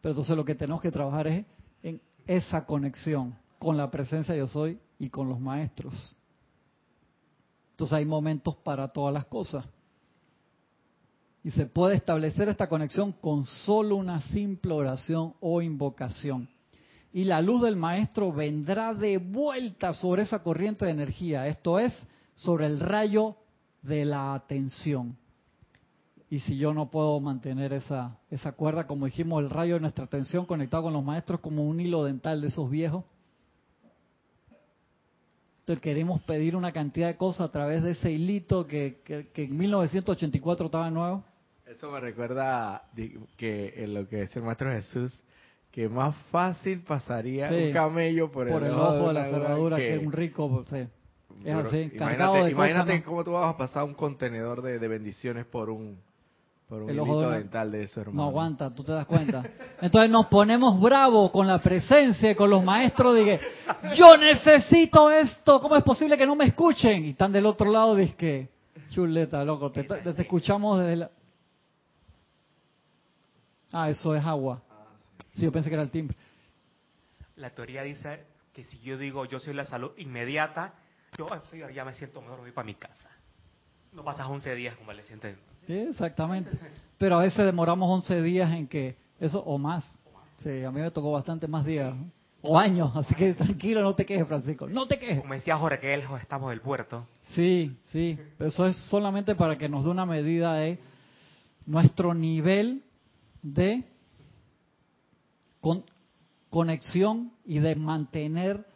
Pero 0.00 0.12
entonces 0.12 0.36
lo 0.36 0.44
que 0.44 0.54
tenemos 0.54 0.82
que 0.82 0.90
trabajar 0.90 1.28
es 1.28 1.46
en 1.82 2.00
esa 2.26 2.66
conexión 2.66 3.36
con 3.58 3.76
la 3.76 3.90
presencia 3.90 4.34
de 4.34 4.40
yo 4.40 4.46
soy 4.46 4.78
y 4.98 5.08
con 5.08 5.28
los 5.28 5.40
maestros. 5.40 6.14
Entonces 7.74 7.98
hay 7.98 8.04
momentos 8.04 8.54
para 8.54 8.86
todas 8.86 9.12
las 9.12 9.26
cosas. 9.26 9.64
Y 11.42 11.50
se 11.50 11.66
puede 11.66 11.96
establecer 11.96 12.48
esta 12.48 12.68
conexión 12.68 13.10
con 13.10 13.44
solo 13.44 13.96
una 13.96 14.20
simple 14.20 14.72
oración 14.72 15.34
o 15.40 15.60
invocación. 15.60 16.48
Y 17.12 17.24
la 17.24 17.42
luz 17.42 17.62
del 17.62 17.74
maestro 17.74 18.32
vendrá 18.32 18.94
de 18.94 19.18
vuelta 19.18 19.92
sobre 19.92 20.22
esa 20.22 20.44
corriente 20.44 20.84
de 20.84 20.92
energía, 20.92 21.48
esto 21.48 21.80
es, 21.80 21.92
sobre 22.36 22.66
el 22.66 22.78
rayo 22.78 23.34
de 23.82 24.04
la 24.04 24.34
atención. 24.34 25.16
Y 26.30 26.38
si 26.40 26.56
yo 26.56 26.74
no 26.74 26.92
puedo 26.92 27.18
mantener 27.18 27.72
esa, 27.72 28.18
esa 28.30 28.52
cuerda, 28.52 28.86
como 28.86 29.06
dijimos, 29.06 29.42
el 29.42 29.50
rayo 29.50 29.74
de 29.74 29.80
nuestra 29.80 30.04
atención 30.04 30.46
conectado 30.46 30.84
con 30.84 30.92
los 30.92 31.04
maestros 31.04 31.40
como 31.40 31.68
un 31.68 31.80
hilo 31.80 32.04
dental 32.04 32.40
de 32.40 32.48
esos 32.48 32.70
viejos, 32.70 33.04
entonces 35.64 35.80
queremos 35.82 36.20
pedir 36.24 36.56
una 36.56 36.72
cantidad 36.72 37.06
de 37.06 37.16
cosas 37.16 37.48
a 37.48 37.50
través 37.50 37.82
de 37.82 37.92
ese 37.92 38.12
hilito 38.12 38.66
que, 38.66 39.00
que, 39.02 39.28
que 39.28 39.44
en 39.44 39.56
1984 39.56 40.66
estaba 40.66 40.90
nuevo. 40.90 41.24
Eso 41.64 41.90
me 41.90 42.00
recuerda 42.00 42.82
que 43.38 43.72
en 43.78 43.94
lo 43.94 44.06
que 44.06 44.16
decía 44.16 44.40
el 44.40 44.44
Maestro 44.44 44.70
Jesús, 44.70 45.10
que 45.70 45.88
más 45.88 46.14
fácil 46.30 46.82
pasaría 46.82 47.48
Sí, 47.48 47.68
un 47.68 47.72
camello 47.72 48.30
por, 48.30 48.46
por 48.46 48.62
el 48.62 48.72
ojo 48.72 49.08
de 49.08 49.14
la 49.14 49.24
cerradura 49.30 49.78
que, 49.78 49.98
que 49.98 50.06
un 50.06 50.12
rico, 50.12 50.50
pues, 50.50 50.68
sí. 50.68 50.86
Es 51.46 51.54
así, 51.54 51.90
imagínate, 51.94 52.44
de 52.44 52.50
imagínate 52.50 52.90
cosas. 52.90 53.00
¿no? 53.00 53.04
cómo 53.06 53.24
tú 53.24 53.32
vas 53.32 53.54
a 53.54 53.56
pasar 53.56 53.84
un 53.84 53.94
contenedor 53.94 54.60
de, 54.60 54.78
de 54.78 54.88
bendiciones 54.88 55.46
por 55.46 55.70
un 55.70 55.98
por 56.68 56.82
un 56.82 56.90
El 56.90 56.98
ojo 57.00 57.20
de 57.20 57.38
dental 57.38 57.70
de 57.70 57.82
eso, 57.84 58.00
hermano. 58.00 58.22
No 58.22 58.28
aguanta, 58.28 58.70
tú 58.70 58.82
te 58.82 58.92
das 58.92 59.06
cuenta. 59.06 59.42
Entonces 59.80 60.10
nos 60.10 60.26
ponemos 60.26 60.80
bravos 60.80 61.30
con 61.30 61.46
la 61.46 61.60
presencia 61.62 62.30
y 62.30 62.34
con 62.34 62.48
los 62.50 62.64
maestros 62.64 63.14
que 63.16 63.38
yo 63.96 64.16
necesito 64.16 65.10
esto, 65.10 65.60
¿cómo 65.60 65.76
es 65.76 65.82
posible 65.84 66.16
que 66.16 66.26
no 66.26 66.34
me 66.36 66.46
escuchen? 66.46 67.04
Y 67.04 67.10
están 67.10 67.32
del 67.32 67.46
otro 67.46 67.70
lado, 67.70 67.94
dice 67.94 68.14
que 68.16 68.48
chuleta, 68.90 69.44
loco, 69.44 69.70
te, 69.72 69.84
te- 69.84 70.12
te 70.14 70.22
escuchamos 70.22 70.80
desde 70.80 70.96
la... 70.96 71.10
Ah, 73.72 73.90
eso 73.90 74.14
es 74.14 74.24
agua. 74.24 74.62
Sí, 75.34 75.42
yo 75.42 75.52
pensé 75.52 75.68
que 75.68 75.74
era 75.74 75.82
el 75.82 75.90
timbre. 75.90 76.16
La 77.36 77.50
teoría 77.50 77.82
dice 77.82 78.24
que 78.52 78.64
si 78.64 78.78
yo 78.80 78.96
digo 78.96 79.24
yo 79.24 79.40
soy 79.40 79.52
la 79.54 79.66
salud 79.66 79.90
inmediata, 79.98 80.74
yo 81.18 81.26
"Ay, 81.32 81.40
señor, 81.50 81.72
ya 81.72 81.84
me 81.84 81.92
siento 81.94 82.20
mejor, 82.22 82.38
voy 82.40 82.52
para 82.52 82.64
mi 82.66 82.74
casa. 82.76 83.10
No 83.92 84.04
pasas 84.04 84.28
11 84.28 84.54
días 84.54 84.76
como 84.76 84.92
le 84.92 85.02
sienten. 85.02 85.36
Sí, 85.66 85.72
exactamente. 85.72 86.50
Pero 86.98 87.16
a 87.16 87.22
veces 87.22 87.44
demoramos 87.44 87.90
11 87.90 88.22
días 88.22 88.52
en 88.52 88.66
que 88.66 88.96
eso, 89.20 89.40
o 89.40 89.58
más. 89.58 89.84
Sí, 90.42 90.62
a 90.62 90.70
mí 90.70 90.80
me 90.80 90.90
tocó 90.90 91.12
bastante 91.12 91.46
más 91.48 91.64
días. 91.64 91.94
O 92.42 92.58
años, 92.58 92.94
así 92.94 93.14
que 93.14 93.32
tranquilo, 93.34 93.80
no 93.82 93.94
te 93.94 94.04
quejes, 94.04 94.26
Francisco. 94.28 94.68
No 94.68 94.86
te 94.86 94.98
quejes. 94.98 95.20
Como 95.22 95.32
decía 95.32 95.56
Jorge, 95.56 95.80
que 95.80 95.96
lejos 95.96 96.20
estamos 96.20 96.50
del 96.50 96.60
puerto. 96.60 97.06
Sí, 97.30 97.74
sí. 97.86 98.18
Eso 98.38 98.66
es 98.66 98.76
solamente 98.76 99.34
para 99.34 99.56
que 99.56 99.68
nos 99.68 99.84
dé 99.84 99.90
una 99.90 100.04
medida 100.04 100.54
de 100.54 100.78
nuestro 101.66 102.12
nivel 102.12 102.82
de 103.42 103.84
con- 105.60 105.84
conexión 106.50 107.32
y 107.46 107.58
de 107.60 107.74
mantener 107.76 108.66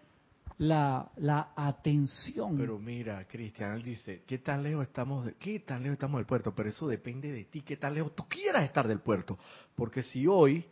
la, 0.58 1.10
la 1.16 1.52
atención. 1.56 2.56
Pero 2.56 2.78
mira, 2.78 3.26
Cristian, 3.26 3.74
él 3.74 3.82
dice, 3.82 4.24
¿qué 4.26 4.38
tan 4.38 4.62
lejos 4.62 4.86
estamos 4.86 5.30
qué 5.38 5.60
tan 5.60 5.82
lejos 5.82 5.94
estamos 5.94 6.18
del 6.18 6.26
puerto? 6.26 6.54
Pero 6.54 6.68
eso 6.68 6.88
depende 6.88 7.30
de 7.30 7.44
ti, 7.44 7.62
qué 7.62 7.76
tan 7.76 7.94
lejos 7.94 8.14
tú 8.14 8.26
quieras 8.28 8.64
estar 8.64 8.86
del 8.88 9.00
puerto. 9.00 9.38
Porque 9.74 10.02
si 10.02 10.26
hoy, 10.26 10.64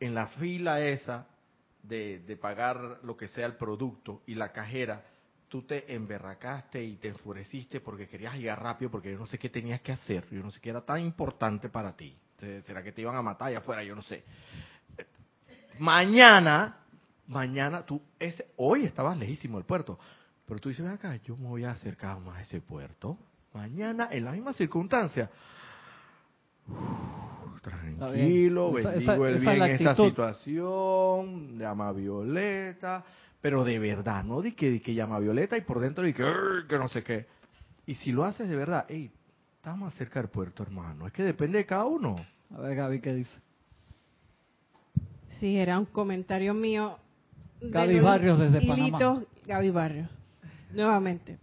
en 0.00 0.14
la 0.14 0.28
fila 0.28 0.80
esa 0.80 1.26
de, 1.82 2.20
de 2.20 2.36
pagar 2.36 3.00
lo 3.02 3.16
que 3.16 3.28
sea 3.28 3.46
el 3.46 3.56
producto 3.56 4.22
y 4.26 4.34
la 4.34 4.52
cajera, 4.52 5.04
tú 5.48 5.62
te 5.62 5.92
emberracaste 5.92 6.82
y 6.82 6.96
te 6.96 7.08
enfureciste 7.08 7.80
porque 7.80 8.08
querías 8.08 8.34
llegar 8.34 8.62
rápido, 8.62 8.90
porque 8.90 9.10
yo 9.10 9.18
no 9.18 9.26
sé 9.26 9.38
qué 9.38 9.50
tenías 9.50 9.80
que 9.80 9.92
hacer, 9.92 10.26
yo 10.30 10.42
no 10.42 10.50
sé 10.50 10.60
qué 10.60 10.70
era 10.70 10.80
tan 10.80 11.00
importante 11.00 11.68
para 11.68 11.96
ti. 11.96 12.16
¿Será 12.38 12.82
que 12.82 12.92
te 12.92 13.00
iban 13.00 13.16
a 13.16 13.22
matar 13.22 13.48
allá 13.48 13.58
afuera? 13.58 13.82
Yo 13.82 13.94
no 13.94 14.02
sé. 14.02 14.24
Mañana 15.78 16.83
mañana 17.26 17.84
tú, 17.84 18.00
ese, 18.18 18.46
hoy 18.56 18.84
estabas 18.84 19.18
lejísimo 19.18 19.58
del 19.58 19.66
puerto, 19.66 19.98
pero 20.46 20.60
tú 20.60 20.68
dices, 20.68 20.84
ven 20.84 20.94
acá, 20.94 21.16
yo 21.16 21.36
me 21.36 21.48
voy 21.48 21.64
a 21.64 21.70
acercar 21.72 22.20
más 22.20 22.38
a 22.38 22.42
ese 22.42 22.60
puerto. 22.60 23.16
Mañana, 23.52 24.08
en 24.10 24.24
la 24.24 24.32
misma 24.32 24.52
circunstancia, 24.52 25.30
uf, 26.68 27.60
tranquilo, 27.62 28.72
bendigo 28.72 29.26
esa- 29.26 29.28
el 29.28 29.34
esa 29.36 29.52
bien 29.52 29.62
en 29.64 29.70
esta 29.70 29.94
situación, 30.10 31.58
llama 31.58 31.88
a 31.88 31.92
Violeta, 31.92 33.04
pero 33.40 33.64
de 33.64 33.78
verdad, 33.78 34.24
no 34.24 34.40
di 34.42 34.52
que, 34.52 34.70
di 34.70 34.80
que 34.80 34.94
llama 34.94 35.16
a 35.16 35.20
Violeta 35.20 35.56
y 35.56 35.60
por 35.62 35.80
dentro 35.80 36.04
di 36.04 36.12
que, 36.12 36.24
que 36.68 36.78
no 36.78 36.88
sé 36.88 37.02
qué. 37.02 37.26
Y 37.86 37.94
si 37.96 38.12
lo 38.12 38.24
haces 38.24 38.48
de 38.48 38.56
verdad, 38.56 38.86
hey, 38.88 39.10
estamos 39.56 39.92
cerca 39.94 40.20
del 40.20 40.30
puerto, 40.30 40.62
hermano. 40.62 41.06
Es 41.06 41.12
que 41.12 41.22
depende 41.22 41.58
de 41.58 41.66
cada 41.66 41.84
uno. 41.84 42.16
A 42.54 42.60
ver, 42.60 42.74
Gaby, 42.76 43.00
¿qué 43.00 43.14
dice? 43.14 43.38
Sí, 45.40 45.56
era 45.58 45.78
un 45.78 45.84
comentario 45.86 46.54
mío. 46.54 46.98
Gaby 47.70 48.00
Barrios 48.00 48.38
desde 48.38 48.66
Panamá. 48.66 48.98
hilitos- 48.98 49.26
Gaby 49.46 49.70
Barrios, 49.70 50.08
nuevamente. 50.72 51.38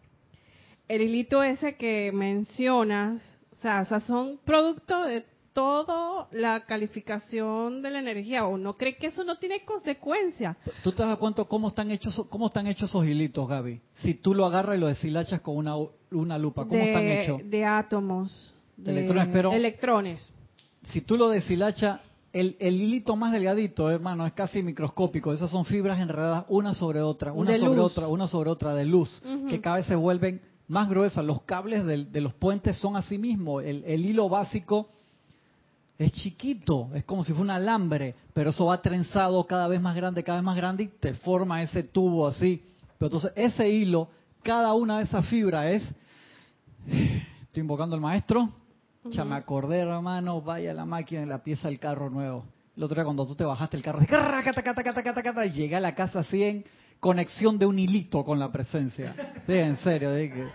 El 0.87 1.01
hilito 1.01 1.41
ese 1.43 1.75
que 1.75 2.11
mencionas, 2.11 3.21
o 3.51 3.55
sea, 3.55 3.81
o 3.81 3.85
sea, 3.85 3.99
son 4.01 4.39
producto 4.43 5.05
de 5.05 5.25
toda 5.53 6.27
la 6.31 6.65
calificación 6.65 7.81
de 7.81 7.91
la 7.91 7.99
energía. 7.99 8.45
¿O 8.45 8.57
no 8.57 8.77
cree 8.77 8.95
que 8.97 9.07
eso 9.07 9.23
no 9.23 9.37
tiene 9.37 9.63
consecuencias? 9.65 10.57
¿Tú 10.83 10.91
te 10.91 11.03
das 11.03 11.17
cuenta 11.17 11.43
cómo 11.45 11.67
están 11.69 11.91
hechos 11.91 12.25
cómo 12.29 12.47
están 12.47 12.67
hechos 12.67 12.89
esos 12.89 13.05
hilitos, 13.05 13.47
Gaby? 13.47 13.81
Si 13.95 14.13
tú 14.15 14.33
lo 14.33 14.45
agarras 14.45 14.77
y 14.77 14.79
lo 14.79 14.87
deshilachas 14.87 15.41
con 15.41 15.57
una, 15.57 15.75
una 16.11 16.37
lupa, 16.37 16.63
¿cómo 16.65 16.75
de, 16.75 16.87
están 16.89 17.05
hechos? 17.07 17.41
De 17.49 17.65
átomos. 17.65 18.53
De 18.77 18.91
Electrones, 18.91 19.27
pero- 19.31 19.51
electrones. 19.53 20.33
Si 20.85 21.01
tú 21.01 21.15
lo 21.17 21.29
deshilachas, 21.29 21.99
el, 22.33 22.55
el 22.59 22.81
hilito 22.81 23.15
más 23.15 23.31
delgadito, 23.33 23.89
hermano, 23.91 24.25
es 24.25 24.33
casi 24.33 24.63
microscópico. 24.63 25.33
Esas 25.33 25.51
son 25.51 25.65
fibras 25.65 25.99
enredadas 25.99 26.45
una 26.49 26.73
sobre 26.73 27.01
otra, 27.01 27.33
una 27.33 27.51
De 27.51 27.59
sobre 27.59 27.75
luz. 27.75 27.91
otra, 27.91 28.07
una 28.07 28.27
sobre 28.27 28.49
otra, 28.49 28.73
de 28.73 28.85
luz, 28.85 29.21
que 29.49 29.59
cada 29.61 29.77
vez 29.77 29.85
se 29.85 29.95
vuelven 29.95 30.41
más 30.67 30.89
gruesas. 30.89 31.25
Los 31.25 31.41
cables 31.43 31.85
del- 31.85 32.11
de 32.11 32.21
los 32.21 32.33
puentes 32.33 32.77
son 32.77 32.95
así 32.95 33.17
mismo. 33.17 33.59
El, 33.59 33.83
el 33.85 34.05
hilo 34.05 34.29
básico 34.29 34.87
es 35.97 36.11
chiquito, 36.13 36.89
es 36.95 37.03
como 37.03 37.23
si 37.23 37.31
fuera 37.33 37.43
un 37.43 37.49
alambre, 37.51 38.15
pero 38.33 38.51
eso 38.51 38.65
va 38.67 38.81
trenzado 38.81 39.43
cada 39.45 39.67
vez 39.67 39.81
más 39.81 39.95
grande, 39.95 40.23
cada 40.23 40.37
vez 40.39 40.45
más 40.45 40.55
grande 40.57 40.83
y 40.83 40.87
te 40.87 41.13
forma 41.13 41.61
ese 41.61 41.83
tubo 41.83 42.25
así. 42.27 42.63
Pero 42.97 43.07
entonces 43.07 43.31
ese 43.35 43.69
hilo, 43.69 44.07
cada 44.41 44.73
una 44.73 44.97
de 44.99 45.03
esas 45.03 45.25
fibras 45.27 45.65
es... 45.65 45.95
Estoy 47.43 47.61
invocando 47.61 47.95
al 47.95 48.01
maestro. 48.01 48.49
Ya 49.05 49.25
me 49.25 49.35
acordé, 49.35 49.79
hermano, 49.79 50.41
vaya 50.41 50.73
la 50.73 50.85
máquina 50.85 51.21
en 51.23 51.29
la 51.29 51.43
pieza 51.43 51.67
del 51.67 51.79
carro 51.79 52.09
nuevo. 52.09 52.45
El 52.77 52.83
otro 52.83 52.95
día 52.95 53.03
cuando 53.03 53.25
tú 53.25 53.35
te 53.35 53.43
bajaste 53.43 53.75
el 53.77 53.83
carro, 53.83 53.99
de 53.99 54.07
carra, 54.07 54.43
cata, 54.43 54.61
cata, 54.61 54.83
cata, 54.83 55.03
cata, 55.03 55.23
cata, 55.23 55.45
y 55.45 55.51
llegué 55.51 55.75
a 55.75 55.79
la 55.79 55.95
casa 55.95 56.19
así 56.19 56.43
en 56.43 56.63
conexión 56.99 57.57
de 57.57 57.65
un 57.65 57.79
hilito 57.79 58.23
con 58.23 58.37
la 58.39 58.51
presencia. 58.51 59.13
Sí, 59.47 59.53
en 59.57 59.77
serio. 59.77 60.13
Dije, 60.13 60.45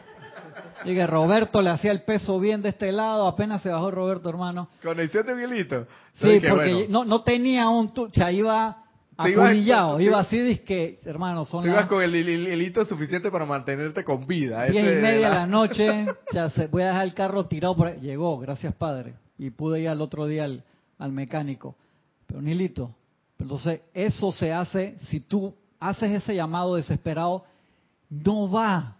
dije, 0.85 1.07
Roberto 1.07 1.61
le 1.61 1.71
hacía 1.71 1.91
el 1.91 2.03
peso 2.03 2.39
bien 2.39 2.63
de 2.63 2.69
este 2.71 2.93
lado, 2.93 3.27
apenas 3.27 3.63
se 3.63 3.69
bajó 3.69 3.91
Roberto, 3.91 4.29
hermano. 4.31 4.69
Conexión 4.83 5.27
de 5.27 5.35
Mielito. 5.35 5.87
Sí, 6.15 6.41
porque 6.49 6.87
no, 6.89 7.05
no 7.05 7.23
tenía 7.23 7.69
un... 7.69 7.93
tu- 7.93 8.05
O 8.05 8.11
sea, 8.13 8.31
iba 8.33 8.85
Iba 10.01 10.19
así, 10.21 10.39
dizque, 10.41 10.99
hermano, 11.05 11.45
son 11.45 11.65
las 11.65 11.73
ibas 11.73 11.87
con 11.87 12.03
el 12.03 12.15
hilito 12.15 12.85
suficiente 12.85 13.31
para 13.31 13.47
mantenerte 13.47 14.05
con 14.05 14.27
vida. 14.27 14.65
diez 14.65 14.85
y 14.85 15.03
media 15.03 15.11
de 15.11 15.21
la- 15.21 15.29
la 15.31 15.47
noche, 15.47 16.07
ya 16.33 16.51
se, 16.51 16.67
voy 16.67 16.83
a 16.83 16.89
dejar 16.89 17.05
el 17.07 17.15
carro 17.15 17.47
tirado 17.47 17.75
por 17.77 17.87
ahí. 17.89 17.99
Llegó, 18.01 18.39
gracias 18.39 18.75
padre. 18.75 19.15
Y 19.39 19.51
pude 19.51 19.81
ir 19.81 19.89
al 19.89 20.01
otro 20.01 20.27
día 20.27 20.45
al, 20.45 20.63
al 20.99 21.13
mecánico. 21.13 21.77
Pero 22.27 22.43
Nilito, 22.43 22.95
entonces 23.39 23.81
eso 23.95 24.33
se 24.33 24.53
hace, 24.53 24.97
si 25.09 25.21
tú 25.21 25.55
haces 25.81 26.11
ese 26.11 26.35
llamado 26.35 26.75
desesperado, 26.77 27.45
no 28.11 28.51
va 28.51 28.97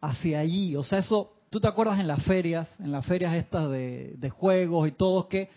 hacia 0.00 0.40
allí. 0.40 0.76
O 0.76 0.82
sea, 0.82 0.98
eso, 1.00 1.32
tú 1.50 1.60
te 1.60 1.68
acuerdas 1.68 1.98
en 2.00 2.06
las 2.08 2.22
ferias, 2.24 2.68
en 2.80 2.92
las 2.92 3.04
ferias 3.04 3.34
estas 3.34 3.70
de, 3.70 4.14
de 4.16 4.30
juegos 4.30 4.88
y 4.88 4.92
todo, 4.92 5.28
que 5.28 5.48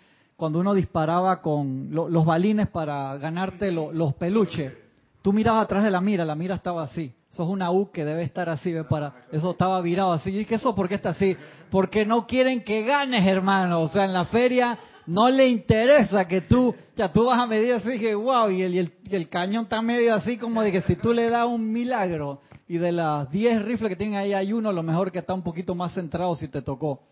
cuando 0.42 0.60
uno 0.60 0.74
disparaba 0.74 1.39
con 1.39 1.89
lo- 1.92 2.10
los 2.10 2.26
balines 2.26 2.68
para 2.68 3.16
ganarte 3.18 3.72
lo- 3.72 3.92
los 3.92 4.16
peluches, 4.16 4.74
tú 5.22 5.34
mirabas 5.34 5.66
atrás 5.66 5.84
de 5.84 5.92
la 5.92 6.02
mira, 6.02 6.26
la 6.26 6.34
mira 6.34 6.56
estaba 6.56 6.82
así. 6.82 7.14
Eso 7.32 7.44
es 7.44 7.50
una 7.50 7.70
U 7.70 7.92
que 7.92 8.04
debe 8.04 8.24
estar 8.24 8.50
así, 8.50 8.74
¿ves? 8.74 8.88
Para, 8.88 9.14
eso 9.32 9.52
estaba 9.52 9.80
virado 9.82 10.12
así. 10.14 10.36
¿Y 10.36 10.46
qué 10.46 10.56
eso 10.56 10.74
por 10.74 10.89
qué 10.89 10.96
está 10.96 11.10
así? 11.10 11.38
Porque 11.70 12.08
no 12.08 12.26
quieren 12.26 12.64
que 12.64 12.82
ganes, 12.82 13.24
hermano. 13.28 13.82
O 13.82 13.89
sea, 13.89 14.04
en 14.06 14.14
la 14.14 14.26
feria 14.26 14.80
no 15.06 15.30
le 15.30 15.48
interesa 15.48 16.28
que 16.28 16.42
tú, 16.42 16.74
ya 16.96 17.12
tú 17.14 17.26
vas 17.26 17.39
a 17.39 17.46
medir 17.46 17.76
así, 17.76 18.00
que 18.00 18.16
wow, 18.16 18.50
y 18.50 18.64
el, 18.64 18.74
y 18.74 18.92
y 19.12 19.16
el 19.16 19.30
cañón 19.30 19.66
está 19.66 19.80
medio 19.84 20.16
así 20.16 20.39
como 20.39 20.64
de 20.64 20.72
que 20.72 20.82
si 20.82 20.96
tú 20.96 21.14
le 21.14 21.30
das 21.30 21.46
un 21.46 21.72
milagro 21.72 22.42
y 22.68 22.80
de 22.80 22.92
las 22.92 23.30
10 23.30 23.62
rifles 23.62 23.89
que 23.89 23.96
tienen 23.96 24.16
ahí 24.18 24.34
hay 24.34 24.54
uno, 24.54 24.72
lo 24.72 24.82
mejor 24.82 25.12
que 25.12 25.20
está 25.20 25.36
un 25.36 25.44
poquito 25.44 25.76
más 25.76 25.94
centrado 25.94 26.36
si 26.36 26.48
te 26.48 26.64
tocó. 26.64 27.04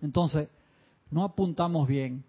Entonces, 0.00 0.48
no 1.10 1.24
apuntamos 1.24 1.86
bien. 1.88 2.24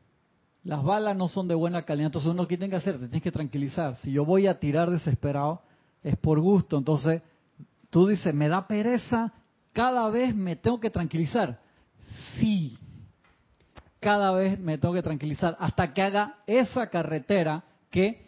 Las 0.63 0.83
balas 0.83 1.15
no 1.15 1.27
son 1.27 1.47
de 1.47 1.55
buena 1.55 1.83
calidad, 1.83 2.07
entonces 2.07 2.29
uno 2.29 2.47
que 2.47 2.57
tiene 2.57 2.69
que 2.69 2.77
hacer, 2.77 2.93
te 2.93 3.07
tienes 3.07 3.23
que 3.23 3.31
tranquilizar. 3.31 3.95
Si 3.97 4.11
yo 4.11 4.25
voy 4.25 4.47
a 4.47 4.59
tirar 4.59 4.91
desesperado, 4.91 5.61
es 6.03 6.15
por 6.17 6.39
gusto. 6.39 6.77
Entonces, 6.77 7.21
tú 7.89 8.07
dices, 8.07 8.33
me 8.33 8.47
da 8.47 8.67
pereza, 8.67 9.33
cada 9.73 10.09
vez 10.09 10.35
me 10.35 10.55
tengo 10.55 10.79
que 10.79 10.89
tranquilizar. 10.89 11.59
Sí, 12.39 12.77
cada 13.99 14.31
vez 14.31 14.59
me 14.59 14.77
tengo 14.77 14.93
que 14.93 15.03
tranquilizar 15.03 15.55
hasta 15.59 15.93
que 15.93 16.01
haga 16.01 16.37
esa 16.47 16.87
carretera 16.87 17.63
que 17.89 18.23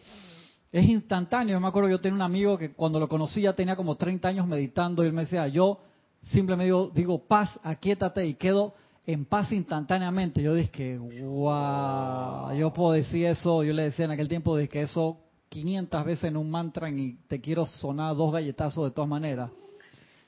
es 0.72 0.88
instantáneo. 0.88 1.54
Yo 1.54 1.60
me 1.60 1.68
acuerdo 1.68 1.88
yo 1.88 2.00
tenía 2.00 2.14
un 2.14 2.22
amigo 2.22 2.58
que 2.58 2.72
cuando 2.72 2.98
lo 2.98 3.08
conocí 3.08 3.42
ya 3.42 3.52
tenía 3.52 3.76
como 3.76 3.96
30 3.96 4.26
años 4.28 4.46
meditando 4.46 5.04
y 5.04 5.08
él 5.08 5.12
me 5.12 5.22
decía, 5.22 5.46
yo 5.48 5.80
simplemente 6.22 6.66
digo, 6.66 6.90
digo 6.94 7.18
paz, 7.26 7.58
aquíétate 7.62 8.26
y 8.26 8.34
quedo 8.34 8.74
en 9.06 9.24
paz 9.24 9.52
instantáneamente. 9.52 10.42
Yo 10.42 10.54
dije, 10.54 10.98
wow, 10.98 12.52
yo 12.54 12.72
puedo 12.72 12.92
decir 12.92 13.26
eso, 13.26 13.62
yo 13.62 13.72
le 13.72 13.84
decía 13.84 14.06
en 14.06 14.12
aquel 14.12 14.28
tiempo, 14.28 14.56
de 14.56 14.68
que 14.68 14.82
eso 14.82 15.18
500 15.48 16.04
veces 16.04 16.24
en 16.24 16.36
un 16.36 16.50
mantra 16.50 16.90
y 16.90 17.18
te 17.28 17.40
quiero 17.40 17.64
sonar 17.66 18.16
dos 18.16 18.32
galletazos 18.32 18.84
de 18.84 18.90
todas 18.90 19.08
maneras. 19.08 19.50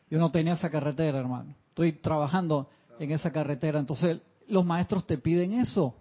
Yo 0.08 0.18
no 0.18 0.30
tenía 0.30 0.54
esa 0.54 0.70
carretera, 0.70 1.18
hermano. 1.18 1.54
Estoy 1.70 1.92
trabajando 1.94 2.68
en 3.00 3.10
esa 3.10 3.32
carretera. 3.32 3.80
Entonces, 3.80 4.20
los 4.48 4.64
maestros 4.64 5.06
te 5.06 5.18
piden 5.18 5.54
eso. 5.54 5.94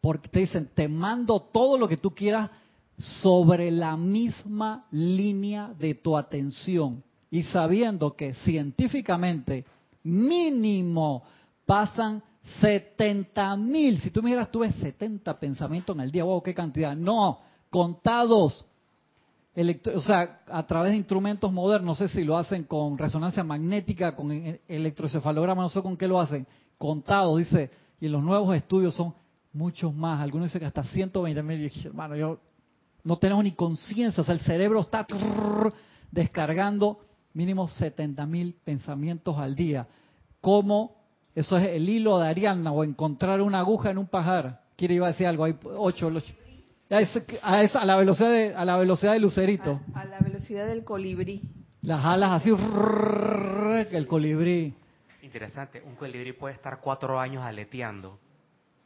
Porque 0.00 0.28
te 0.28 0.40
dicen, 0.40 0.70
te 0.74 0.88
mando 0.88 1.40
todo 1.40 1.76
lo 1.76 1.86
que 1.86 1.98
tú 1.98 2.14
quieras 2.14 2.50
sobre 2.96 3.70
la 3.70 3.96
misma 3.96 4.82
línea 4.90 5.74
de 5.78 5.94
tu 5.94 6.16
atención. 6.16 7.02
Y 7.30 7.42
sabiendo 7.44 8.16
que 8.16 8.32
científicamente, 8.32 9.66
mínimo, 10.02 11.22
pasan 11.70 12.20
70 12.60 13.54
mil. 13.54 14.00
Si 14.00 14.10
tú 14.10 14.24
me 14.24 14.30
dijeras, 14.30 14.50
tú 14.50 14.58
ves 14.58 14.74
70 14.74 15.38
pensamientos 15.38 15.94
en 15.94 16.02
el 16.02 16.10
día, 16.10 16.24
wow, 16.24 16.42
qué 16.42 16.52
cantidad. 16.52 16.96
No, 16.96 17.38
contados 17.70 18.66
o 19.94 20.00
sea, 20.00 20.40
a 20.48 20.66
través 20.66 20.90
de 20.90 20.96
instrumentos 20.96 21.52
modernos, 21.52 21.86
no 21.86 21.94
sé 21.94 22.12
si 22.12 22.24
lo 22.24 22.36
hacen 22.36 22.64
con 22.64 22.98
resonancia 22.98 23.44
magnética, 23.44 24.16
con 24.16 24.32
e- 24.32 24.62
electroencefalograma, 24.66 25.62
no 25.62 25.68
sé 25.68 25.80
con 25.80 25.96
qué 25.96 26.08
lo 26.08 26.20
hacen, 26.20 26.44
contado, 26.76 27.36
dice, 27.36 27.70
y 28.00 28.06
en 28.06 28.12
los 28.12 28.22
nuevos 28.24 28.56
estudios 28.56 28.94
son 28.94 29.14
muchos 29.52 29.94
más, 29.94 30.20
algunos 30.20 30.48
dicen 30.48 30.60
que 30.60 30.66
hasta 30.66 30.82
120 30.82 31.42
mil, 31.44 31.70
hermano, 31.84 32.16
yo 32.16 32.40
no 33.04 33.16
tenemos 33.18 33.44
ni 33.44 33.52
conciencia, 33.52 34.22
o 34.22 34.24
sea, 34.24 34.34
el 34.34 34.40
cerebro 34.40 34.80
está 34.80 35.06
descargando 36.10 36.98
mínimo 37.32 37.68
70 37.68 38.26
mil 38.26 38.56
pensamientos 38.64 39.38
al 39.38 39.54
día. 39.54 39.86
¿Cómo? 40.40 40.99
Eso 41.34 41.56
es 41.56 41.64
el 41.68 41.88
hilo 41.88 42.18
de 42.18 42.28
Ariana, 42.28 42.72
o 42.72 42.82
encontrar 42.84 43.40
una 43.40 43.60
aguja 43.60 43.90
en 43.90 43.98
un 43.98 44.06
pajar. 44.06 44.60
Quiere 44.76 44.94
iba 44.94 45.06
a 45.06 45.10
decir 45.12 45.26
algo, 45.26 45.44
hay 45.44 45.54
ocho, 45.62 46.08
ocho. 46.08 46.32
A, 46.90 47.00
ese- 47.00 47.24
a 47.42 47.62
esa- 47.62 47.80
a 47.82 47.84
la 47.84 47.96
velocidad 47.96 48.30
de, 48.30 48.54
a 48.54 48.64
la 48.64 48.76
velocidad 48.76 49.12
de 49.12 49.20
Lucerito. 49.20 49.80
A, 49.94 50.00
a 50.00 50.04
la 50.06 50.18
velocidad 50.18 50.66
del 50.66 50.82
colibrí. 50.82 51.42
Las 51.82 52.04
alas 52.04 52.32
así, 52.42 52.50
el 53.92 54.06
colibrí. 54.06 54.74
Interesante, 55.22 55.80
un 55.82 55.94
colibrí 55.94 56.32
puede 56.32 56.54
estar 56.54 56.80
cuatro 56.80 57.20
años 57.20 57.44
aleteando. 57.44 58.18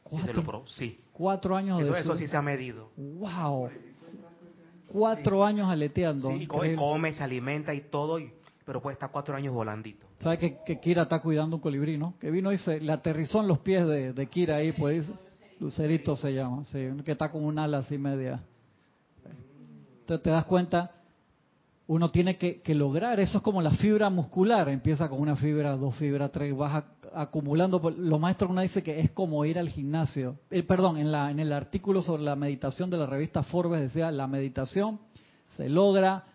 Cuatro, 0.03 0.63
sí, 0.67 0.99
cuatro 1.11 1.55
años 1.55 1.81
eso, 1.81 1.93
de 1.93 1.99
eso 1.99 2.13
su- 2.13 2.19
sí 2.19 2.27
se 2.27 2.37
ha 2.37 2.41
medido. 2.43 2.91
Wow. 2.95 3.69
Cuatro 4.87 5.43
años 5.43 5.67
aleteando. 5.67 6.29
Sí, 6.29 6.45
come, 6.47 7.11
se 7.13 7.23
alimenta 7.23 7.73
y 7.73 7.81
todo, 7.81 8.19
y- 8.19 8.31
pero 8.65 8.81
puede 8.81 8.93
estar 8.93 9.09
cuatro 9.11 9.35
años 9.35 9.53
volandito. 9.53 10.04
¿Sabe 10.19 10.37
que, 10.39 10.57
que 10.65 10.79
Kira 10.79 11.03
está 11.03 11.19
cuidando 11.19 11.57
un 11.57 11.61
colibrí, 11.61 11.97
no? 11.97 12.15
Que 12.19 12.31
vino 12.31 12.51
y 12.51 12.57
se 12.57 12.79
le 12.79 12.91
aterrizó 12.91 13.41
en 13.41 13.47
los 13.47 13.59
pies 13.59 13.85
de, 13.87 14.13
de 14.13 14.27
Kira 14.27 14.57
ahí, 14.57 14.71
pues. 14.71 15.05
Lucerito 15.59 16.15
se 16.17 16.33
llama, 16.33 16.65
sí, 16.71 16.85
que 17.05 17.13
está 17.13 17.31
con 17.31 17.43
un 17.45 17.57
ala 17.57 17.77
así 17.77 17.97
media. 17.97 18.41
Entonces 20.01 20.21
te 20.21 20.29
das 20.29 20.43
cuenta, 20.45 20.91
uno 21.87 22.09
tiene 22.09 22.37
que, 22.37 22.61
que 22.61 22.75
lograr, 22.75 23.19
eso 23.19 23.37
es 23.37 23.43
como 23.43 23.61
la 23.61 23.71
fibra 23.71 24.09
muscular, 24.09 24.67
empieza 24.69 25.07
con 25.07 25.21
una 25.21 25.35
fibra, 25.37 25.77
dos 25.77 25.95
fibras, 25.95 26.31
tres, 26.31 26.55
vas 26.55 26.83
ac- 26.83 27.09
acumulando. 27.13 27.79
Los 27.97 28.19
maestros 28.19 28.51
uno 28.51 28.61
dice 28.61 28.83
que 28.83 28.99
es 28.99 29.11
como 29.11 29.45
ir 29.45 29.57
al 29.57 29.69
gimnasio. 29.69 30.37
Eh, 30.51 30.61
perdón, 30.63 30.97
en, 30.97 31.11
la, 31.11 31.31
en 31.31 31.39
el 31.39 31.53
artículo 31.53 32.01
sobre 32.01 32.23
la 32.23 32.35
meditación 32.35 32.89
de 32.89 32.97
la 32.97 33.05
revista 33.05 33.41
Forbes 33.43 33.81
decía, 33.81 34.11
la 34.11 34.27
meditación 34.27 34.99
se 35.55 35.69
logra 35.69 36.25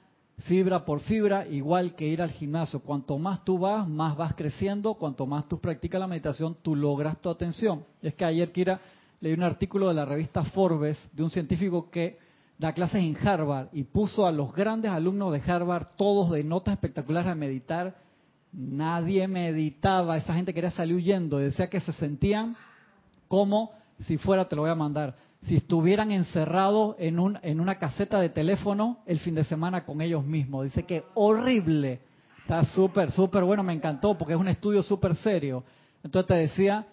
fibra 0.40 0.84
por 0.84 1.00
fibra, 1.00 1.46
igual 1.46 1.94
que 1.94 2.06
ir 2.06 2.22
al 2.22 2.30
gimnasio. 2.30 2.80
Cuanto 2.80 3.18
más 3.18 3.44
tú 3.44 3.58
vas, 3.58 3.88
más 3.88 4.16
vas 4.16 4.34
creciendo. 4.34 4.94
Cuanto 4.94 5.26
más 5.26 5.48
tú 5.48 5.60
practicas 5.60 6.00
la 6.00 6.06
meditación, 6.06 6.56
tú 6.62 6.76
logras 6.76 7.20
tu 7.20 7.30
atención. 7.30 7.84
Y 8.02 8.08
es 8.08 8.14
que 8.14 8.24
ayer, 8.24 8.50
Kira, 8.52 8.80
leí 9.20 9.32
un 9.32 9.42
artículo 9.42 9.88
de 9.88 9.94
la 9.94 10.04
revista 10.04 10.42
Forbes 10.44 10.98
de 11.12 11.22
un 11.22 11.30
científico 11.30 11.90
que 11.90 12.18
da 12.58 12.72
clases 12.72 13.02
en 13.02 13.16
Harvard 13.26 13.68
y 13.72 13.84
puso 13.84 14.26
a 14.26 14.32
los 14.32 14.52
grandes 14.52 14.90
alumnos 14.90 15.32
de 15.32 15.50
Harvard, 15.50 15.88
todos 15.96 16.30
de 16.30 16.44
notas 16.44 16.74
espectaculares, 16.74 17.30
a 17.30 17.34
meditar. 17.34 17.96
Nadie 18.52 19.26
meditaba, 19.28 20.16
esa 20.16 20.34
gente 20.34 20.52
quería 20.52 20.70
salir 20.70 20.96
huyendo, 20.96 21.38
decía 21.38 21.70
que 21.70 21.80
se 21.80 21.92
sentían 21.92 22.56
como 23.28 23.70
si 24.00 24.18
fuera, 24.18 24.48
te 24.48 24.56
lo 24.56 24.62
voy 24.62 24.70
a 24.70 24.74
mandar, 24.74 25.14
si 25.46 25.56
estuvieran 25.56 26.10
encerrados 26.10 26.96
en, 26.98 27.18
un, 27.18 27.38
en 27.42 27.60
una 27.60 27.78
caseta 27.78 28.20
de 28.20 28.28
teléfono 28.28 28.98
el 29.06 29.20
fin 29.20 29.34
de 29.34 29.44
semana 29.44 29.84
con 29.84 30.00
ellos 30.00 30.24
mismos. 30.24 30.64
Dice 30.64 30.84
que 30.84 31.04
horrible. 31.14 32.00
Está 32.42 32.64
súper, 32.64 33.10
súper 33.10 33.44
bueno, 33.44 33.62
me 33.62 33.72
encantó 33.72 34.18
porque 34.18 34.34
es 34.34 34.40
un 34.40 34.48
estudio 34.48 34.82
súper 34.82 35.16
serio. 35.16 35.64
Entonces 36.02 36.26
te 36.26 36.34
decía 36.34 36.86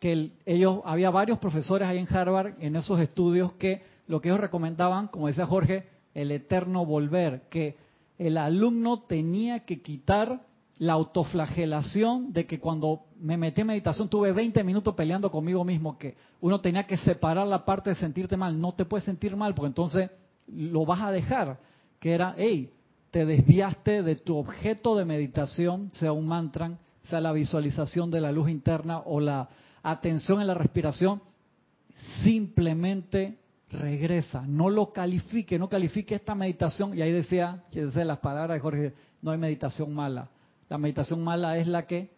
que 0.00 0.32
ellos, 0.44 0.80
había 0.84 1.10
varios 1.10 1.38
profesores 1.38 1.88
ahí 1.88 1.98
en 1.98 2.14
Harvard 2.14 2.54
en 2.60 2.76
esos 2.76 3.00
estudios 3.00 3.52
que 3.54 3.82
lo 4.06 4.20
que 4.20 4.28
ellos 4.28 4.40
recomendaban, 4.40 5.08
como 5.08 5.28
decía 5.28 5.46
Jorge, 5.46 5.86
el 6.14 6.30
eterno 6.30 6.84
volver, 6.84 7.42
que 7.48 7.76
el 8.18 8.36
alumno 8.36 9.02
tenía 9.02 9.60
que 9.60 9.80
quitar 9.80 10.42
la 10.78 10.94
autoflagelación 10.94 12.32
de 12.32 12.46
que 12.46 12.58
cuando 12.58 13.04
me 13.20 13.36
metí 13.36 13.60
en 13.60 13.68
meditación 13.68 14.08
tuve 14.08 14.32
20 14.32 14.64
minutos 14.64 14.94
peleando 14.94 15.30
conmigo 15.30 15.64
mismo, 15.64 15.96
que 15.96 16.16
uno 16.40 16.60
tenía 16.60 16.86
que 16.86 16.96
separar 16.96 17.46
la 17.46 17.64
parte 17.64 17.90
de 17.90 17.96
sentirte 17.96 18.36
mal. 18.36 18.60
No 18.60 18.72
te 18.72 18.84
puedes 18.84 19.04
sentir 19.04 19.36
mal, 19.36 19.54
porque 19.54 19.68
entonces 19.68 20.10
lo 20.48 20.84
vas 20.84 21.02
a 21.02 21.12
dejar. 21.12 21.58
Que 22.00 22.12
era, 22.12 22.34
hey, 22.36 22.70
te 23.10 23.24
desviaste 23.24 24.02
de 24.02 24.16
tu 24.16 24.36
objeto 24.36 24.96
de 24.96 25.04
meditación, 25.04 25.90
sea 25.92 26.12
un 26.12 26.26
mantra, 26.26 26.76
sea 27.08 27.20
la 27.20 27.32
visualización 27.32 28.10
de 28.10 28.20
la 28.20 28.32
luz 28.32 28.50
interna 28.50 28.98
o 28.98 29.20
la 29.20 29.48
atención 29.82 30.40
en 30.40 30.48
la 30.48 30.54
respiración, 30.54 31.22
simplemente 32.24 33.38
regresa, 33.70 34.44
no 34.46 34.70
lo 34.70 34.92
califique, 34.92 35.58
no 35.58 35.68
califique 35.68 36.14
esta 36.14 36.34
meditación. 36.34 36.96
Y 36.96 37.02
ahí 37.02 37.12
decía, 37.12 37.62
que 37.70 37.84
decía 37.84 38.04
las 38.04 38.18
palabras 38.18 38.56
de 38.56 38.60
Jorge, 38.60 38.94
no 39.22 39.30
hay 39.30 39.38
meditación 39.38 39.94
mala. 39.94 40.28
La 40.74 40.78
meditación 40.78 41.22
mala 41.22 41.56
es 41.56 41.68
la 41.68 41.86
que 41.86 42.10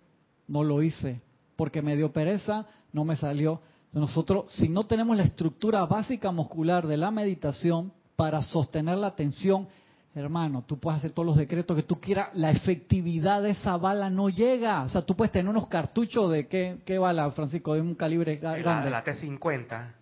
no 0.48 0.64
lo 0.64 0.80
hice, 0.80 1.20
porque 1.56 1.82
me 1.82 1.94
dio 1.94 2.10
pereza, 2.10 2.64
no 2.90 3.04
me 3.04 3.14
salió. 3.16 3.60
Nosotros, 3.92 4.50
si 4.50 4.70
no 4.70 4.84
tenemos 4.84 5.14
la 5.14 5.24
estructura 5.24 5.84
básica 5.84 6.30
muscular 6.30 6.86
de 6.86 6.96
la 6.96 7.10
meditación 7.10 7.92
para 8.16 8.40
sostener 8.40 8.96
la 8.96 9.08
atención, 9.08 9.68
hermano, 10.14 10.64
tú 10.66 10.78
puedes 10.78 11.00
hacer 11.00 11.12
todos 11.12 11.26
los 11.26 11.36
decretos 11.36 11.76
que 11.76 11.82
tú 11.82 12.00
quieras, 12.00 12.30
la 12.32 12.50
efectividad 12.50 13.42
de 13.42 13.50
esa 13.50 13.76
bala 13.76 14.08
no 14.08 14.30
llega. 14.30 14.84
O 14.84 14.88
sea, 14.88 15.02
tú 15.02 15.14
puedes 15.14 15.32
tener 15.32 15.50
unos 15.50 15.68
cartuchos 15.68 16.32
de 16.32 16.48
qué, 16.48 16.78
qué 16.86 16.96
bala, 16.96 17.30
Francisco, 17.32 17.74
de 17.74 17.82
un 17.82 17.94
calibre 17.94 18.36
grande. 18.36 18.88
La, 18.88 19.04
T50. 19.04 19.92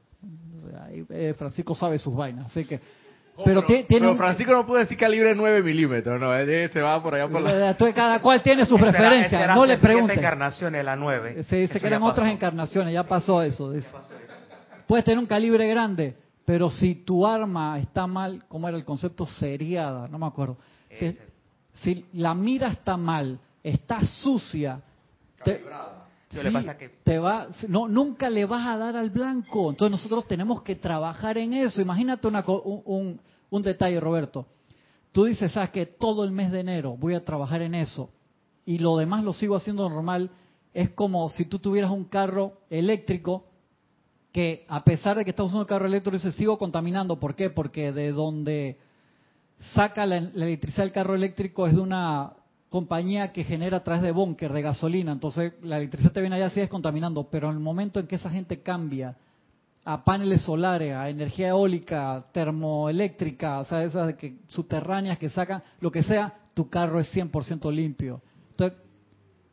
Eh, 1.11 1.35
Francisco 1.37 1.75
sabe 1.75 1.99
sus 1.99 2.15
vainas, 2.15 2.47
así 2.47 2.65
que 2.65 2.79
pero, 3.43 3.65
tiene 3.65 4.15
Francisco 4.15 4.53
no 4.53 4.65
puede 4.65 4.83
decir 4.83 4.97
calibre 4.97 5.35
9 5.35 5.63
milímetros, 5.63 6.21
no, 6.21 6.31
se 6.33 6.81
va 6.81 7.03
por 7.03 7.15
allá 7.15 7.29
por 7.29 7.41
la... 7.41 7.77
Cada 7.93 8.21
cual 8.21 8.43
tiene 8.43 8.65
su 8.65 8.77
preferencia, 8.79 9.55
no 9.55 9.67
le 9.67 9.79
pregunte. 9.79 10.15
encarnaciones, 10.15 10.85
la 10.85 10.95
9. 10.95 11.43
Se 11.45 11.57
dice 11.57 11.81
que 11.81 11.87
eran 11.87 12.03
otras 12.03 12.31
encarnaciones, 12.31 12.93
ya 12.93 13.03
pasó 13.03 13.43
eso. 13.43 13.73
Puedes 14.87 15.05
tener 15.05 15.19
un 15.19 15.27
calibre 15.27 15.67
grande, 15.67 16.15
pero 16.45 16.71
si 16.71 16.97
tu 16.97 17.27
arma 17.27 17.79
está 17.79 18.07
mal, 18.07 18.45
¿cómo 18.47 18.69
era 18.69 18.77
el 18.77 18.85
concepto? 18.85 19.27
Seriada, 19.27 20.07
no 20.09 20.19
me 20.19 20.27
acuerdo. 20.27 20.57
Si, 21.83 22.07
la 22.13 22.35
mira 22.35 22.69
está 22.69 22.97
mal, 22.97 23.39
está 23.63 24.01
sucia, 24.03 24.81
te, 25.43 25.65
te 27.05 27.19
va, 27.19 27.49
no, 27.69 27.89
nunca 27.89 28.29
le 28.29 28.45
vas 28.45 28.67
a 28.67 28.77
dar 28.77 28.97
al 28.97 29.11
blanco. 29.11 29.71
Entonces 29.71 29.91
nosotros 29.91 30.27
tenemos 30.27 30.63
que 30.63 30.77
trabajar 30.77 31.39
en 31.39 31.53
eso. 31.53 31.81
Imagínate 31.81 32.27
una, 32.27 32.45
un, 32.47 33.21
un, 33.51 33.63
detalle, 33.63 34.01
Roberto. 34.01 34.47
Tú 35.13 35.25
dices, 35.25 35.53
sabes 35.53 35.71
que 35.71 35.87
todo 35.87 36.25
el 36.25 36.33
mes 36.33 36.51
de 36.51 36.61
enero 36.61 36.97
voy 36.97 37.15
a 37.15 37.25
trabajar 37.25 37.63
en 37.63 37.75
eso 37.75 38.11
y 38.67 38.79
lo 38.79 38.97
demás 38.97 39.23
lo 39.23 39.33
sigo 39.33 39.57
haciendo 39.57 39.89
normal. 39.89 40.31
Es 40.73 40.91
como 40.91 41.29
si 41.31 41.45
tú 41.45 41.59
tuvieras 41.59 41.91
un 41.91 42.05
carro 42.05 42.59
eléctrico 42.69 43.47
que 44.33 44.65
a 44.69 44.83
pesar 44.83 45.17
de 45.17 45.25
que 45.25 45.31
estás 45.31 45.47
usando 45.47 45.61
un 45.61 45.69
carro 45.69 45.87
eléctrico, 45.87 46.17
dice, 46.17 46.33
sigo 46.33 46.59
contaminando. 46.59 47.21
¿Por 47.21 47.37
qué? 47.37 47.51
Porque 47.51 47.93
de 47.93 48.11
donde 48.11 48.79
saca 49.73 50.05
la, 50.05 50.21
la 50.21 50.47
electricidad 50.47 50.83
del 50.83 50.93
carro 50.93 51.15
eléctrico 51.15 51.69
es 51.69 51.77
de 51.77 51.81
una 51.81 52.33
compañía 52.75 53.31
que 53.31 53.45
genera 53.45 53.77
a 53.77 53.85
través 53.85 54.03
de 54.03 54.11
búnker 54.11 54.53
de 54.53 54.61
gasolina, 54.61 55.13
entonces 55.13 55.53
la 55.63 55.77
electricidad 55.77 56.11
te 56.11 56.21
viene 56.21 56.35
allá 56.35 56.51
sigue 56.51 56.69
contaminando, 56.69 57.31
pero 57.31 57.49
en 57.49 57.55
el 57.55 57.61
momento 57.61 58.01
en 58.01 58.09
que 58.09 58.17
esa 58.17 58.31
gente 58.31 58.63
cambia 58.63 59.17
a 59.85 60.05
paneles 60.05 60.43
solares, 60.43 60.93
a 60.93 61.09
energía 61.09 61.51
eólica, 61.51 62.27
termoeléctrica, 62.33 63.61
o 63.61 63.65
sea, 63.65 63.85
esas 63.85 64.15
que, 64.15 64.39
subterráneas 64.49 65.19
que 65.19 65.31
sacan, 65.31 65.63
lo 65.79 65.93
que 65.93 66.03
sea, 66.03 66.35
tu 66.53 66.69
carro 66.69 66.99
es 66.99 67.15
100% 67.15 67.73
limpio. 67.73 68.21
Entonces, 68.51 68.77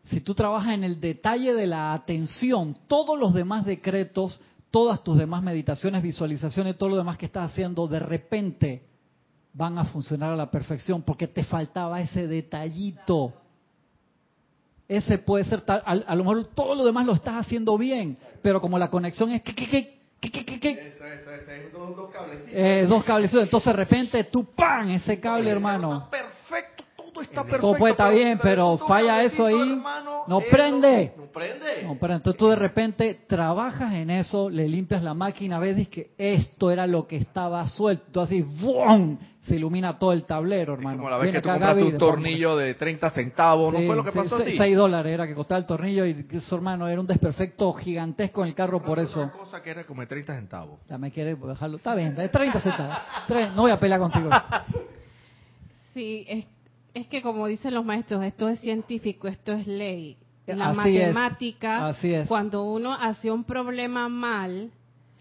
si 0.06 0.22
tú 0.22 0.34
trabajas 0.34 0.74
en 0.74 0.84
el 0.84 1.00
detalle 1.00 1.54
de 1.54 1.68
la 1.68 1.94
atención, 1.94 2.76
todos 2.88 3.20
los 3.20 3.36
demás 3.36 3.66
decretos, 3.66 4.42
todas 4.72 5.04
tus 5.04 5.16
demás 5.16 5.44
meditaciones, 5.44 6.02
visualizaciones, 6.02 6.76
todo 6.76 6.90
lo 6.90 6.98
demás 6.98 7.20
que 7.20 7.28
estás 7.28 7.52
haciendo, 7.52 7.86
de 7.86 8.00
repente 8.00 8.82
van 9.54 9.78
a 9.78 9.86
funcionar 9.86 10.32
a 10.32 10.36
la 10.36 10.50
perfección 10.50 11.02
porque 11.02 11.28
te 11.28 11.44
faltaba 11.44 12.02
ese 12.02 12.28
detallito. 12.28 13.34
Ese 14.88 15.18
puede 15.18 15.46
ser, 15.46 15.62
tal, 15.62 15.82
a, 15.86 16.16
lo 16.16 16.24
mejor 16.24 16.48
todo 16.48 16.76
lo 16.76 16.84
demás 16.84 17.06
lo 17.06 17.14
estás 17.14 17.36
haciendo 17.36 17.78
bien, 17.78 18.18
pero 18.42 18.60
como 18.60 18.78
la 18.78 18.90
conexión 18.90 19.32
es 19.32 19.42
que, 19.42 19.56
que, 19.56 19.68
que, 19.70 20.00
que, 20.20 20.32
que, 20.32 20.60
que, 20.60 20.70
eso, 20.72 21.06
eso, 21.06 21.32
eso, 21.32 21.78
dos, 21.78 21.96
dos 21.96 22.12
cablecitos. 22.12 22.52
Eh, 22.54 22.86
dos 22.88 23.04
cablecitos. 23.04 23.44
Entonces 23.44 23.68
de 23.68 23.78
repente 23.78 24.24
tú, 24.26 24.46
¡pam! 24.54 24.90
Ese 24.92 25.20
cable, 25.20 25.50
hermano. 25.50 26.10
Perfecto, 26.12 26.71
todo 27.28 27.42
está 27.42 27.44
perfecto. 27.44 27.68
Todo 27.68 27.78
puede 27.78 27.92
estar 27.92 28.14
bien, 28.14 28.40
pero 28.42 28.78
falla 28.78 29.24
eso 29.24 29.46
ahí. 29.46 29.82
no 30.28 30.40
prende. 30.42 31.14
No 31.18 31.26
prende. 31.26 31.84
No 31.84 31.96
prende. 31.96 32.16
Entonces 32.18 32.38
tú 32.38 32.48
de 32.50 32.56
repente 32.56 33.22
trabajas 33.28 33.94
en 33.94 34.10
eso, 34.10 34.50
le 34.50 34.68
limpias 34.68 35.04
la 35.04 35.14
máquina, 35.14 35.60
ves 35.60 35.88
que 35.88 36.12
esto 36.18 36.72
era 36.72 36.88
lo 36.88 37.08
que 37.08 37.18
estaba 37.18 37.68
suelto. 37.68 38.22
Así, 38.22 38.42
¡bum! 38.42 39.18
se 39.44 39.56
ilumina 39.56 39.98
todo 39.98 40.14
el 40.14 40.24
tablero, 40.26 40.74
hermano. 40.74 40.98
como 40.98 41.10
la 41.10 41.18
vez 41.18 41.32
que 41.32 41.42
tú 41.42 41.50
compraste 41.50 41.84
un 41.84 41.98
tornillo 41.98 42.56
de 42.58 42.76
30 42.76 43.10
centavos, 43.10 43.74
¿no 43.74 43.80
fue 43.80 43.96
lo 43.96 44.04
que 44.04 44.12
pasó 44.12 44.36
así? 44.36 44.56
6 44.56 44.76
dólares 44.76 45.14
era 45.14 45.26
que 45.26 45.34
costaba 45.34 45.58
el 45.58 45.66
tornillo 45.66 46.06
y 46.06 46.28
su 46.42 46.56
hermano 46.56 46.88
era 46.88 47.02
un 47.02 47.08
desperfecto 47.08 47.74
gigantesco 47.74 48.44
en 48.44 48.50
el 48.50 48.56
carro 48.56 48.84
por 48.84 49.00
eso. 49.00 49.22
Una 49.22 49.32
cosa 49.32 49.62
que 49.64 49.72
era 49.72 49.84
como 49.84 50.02
de 50.02 50.08
30 50.08 50.36
centavos. 50.36 50.80
Ya 50.88 50.98
me 50.98 51.12
quiere 51.12 51.36
dejarlo. 51.36 51.78
Está 51.78 51.96
bien, 51.96 52.16
de 52.16 52.30
30 52.30 52.60
centavos. 52.60 52.98
No 53.56 53.64
voy 53.64 53.72
a 53.72 53.80
pelear 53.80 54.00
contigo. 54.00 54.30
Sí, 55.94 56.26
es, 56.26 56.46
es 56.94 57.08
que 57.08 57.22
como 57.22 57.48
dicen 57.48 57.74
los 57.74 57.86
maestros, 57.86 58.24
esto 58.24 58.50
es 58.50 58.60
científico, 58.60 59.28
esto 59.28 59.54
es 59.54 59.68
ley. 59.68 60.18
La 60.48 60.74
matemática, 60.74 61.88
así 61.90 62.14
es. 62.14 62.28
cuando 62.28 62.64
uno 62.64 62.94
hacía 62.94 63.32
un 63.32 63.46
problema 63.46 64.10
mal, 64.10 64.72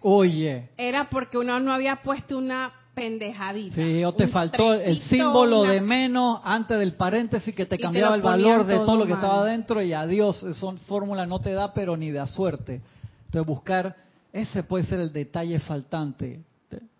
Oye. 0.02 0.70
Era 0.76 1.10
porque 1.10 1.38
uno 1.38 1.60
no 1.60 1.72
había 1.72 1.96
puesto 1.96 2.38
una 2.38 2.72
pendejadita. 2.94 3.74
Sí, 3.74 4.04
o 4.04 4.12
te 4.12 4.28
faltó 4.28 4.74
el 4.74 5.00
símbolo 5.02 5.62
de 5.62 5.80
menos 5.80 6.40
antes 6.42 6.78
del 6.78 6.94
paréntesis 6.94 7.54
que 7.54 7.66
te 7.66 7.78
cambiaba 7.78 8.14
el 8.16 8.22
valor 8.22 8.66
de 8.66 8.76
todo, 8.78 8.96
lo 8.96 9.06
que 9.06 9.12
estaba 9.12 9.44
dentro 9.44 9.82
y 9.82 9.92
adiós, 9.92 10.44
son 10.54 10.78
fórmula 10.78 11.26
no 11.26 11.38
te 11.38 11.52
da 11.52 11.72
pero 11.72 11.96
ni 11.96 12.10
da 12.10 12.26
suerte. 12.26 12.80
Entonces 13.26 13.46
buscar, 13.46 13.96
ese 14.32 14.62
puede 14.62 14.84
ser 14.84 15.00
el 15.00 15.12
detalle 15.12 15.60
faltante. 15.60 16.40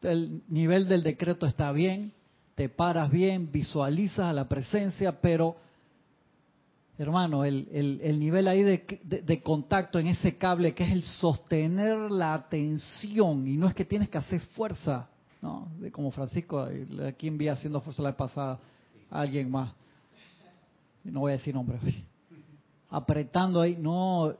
El 0.02 0.42
nivel 0.48 0.88
del 0.88 1.02
decreto 1.02 1.46
está 1.46 1.72
bien, 1.72 2.12
te 2.60 2.68
paras 2.68 3.10
bien, 3.10 3.50
visualizas 3.50 4.26
a 4.26 4.34
la 4.34 4.46
presencia, 4.46 5.18
pero 5.18 5.56
hermano, 6.98 7.46
el, 7.46 7.66
el, 8.02 8.20
nivel 8.20 8.46
ahí 8.46 8.62
de, 8.62 9.00
de, 9.02 9.42
contacto 9.42 9.98
en 9.98 10.08
ese 10.08 10.36
cable 10.36 10.74
que 10.74 10.84
es 10.84 10.92
el 10.92 11.02
sostener 11.02 12.10
la 12.10 12.34
atención 12.34 13.48
y 13.48 13.56
no 13.56 13.66
es 13.66 13.72
que 13.72 13.86
tienes 13.86 14.10
que 14.10 14.18
hacer 14.18 14.40
fuerza, 14.40 15.08
¿no? 15.40 15.68
como 15.90 16.10
Francisco, 16.10 16.68
aquí 17.08 17.28
envía 17.28 17.54
haciendo 17.54 17.80
fuerza 17.80 18.02
la 18.02 18.10
vez 18.10 18.18
pasada 18.18 18.60
a 19.10 19.20
alguien 19.22 19.50
más. 19.50 19.72
No 21.02 21.20
voy 21.20 21.32
a 21.32 21.36
decir 21.38 21.54
nombre. 21.54 21.78
Apretando 22.90 23.62
ahí, 23.62 23.74
no, 23.74 24.36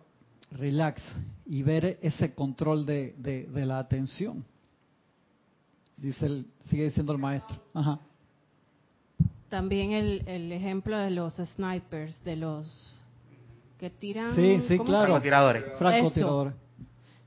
relax 0.51 1.01
y 1.47 1.63
ver 1.63 1.99
ese 2.03 2.35
control 2.35 2.85
de, 2.85 3.15
de, 3.17 3.65
la 3.65 3.79
atención. 3.79 4.45
Dice 5.97 6.27
el, 6.27 6.47
sigue 6.69 6.85
diciendo 6.85 7.15
el 7.15 7.19
maestro. 7.19 7.59
También 9.51 9.93
el, 9.93 10.23
el 10.27 10.53
ejemplo 10.53 10.97
de 10.97 11.11
los 11.11 11.35
snipers, 11.35 12.23
de 12.25 12.37
los 12.37 12.97
que 13.79 13.91
tiran. 13.91 14.35
Sí, 14.35 14.63
sí, 14.69 14.79
claro. 14.79 15.07
Francotiradores. 15.07 15.65
Francotiradores 15.79 16.55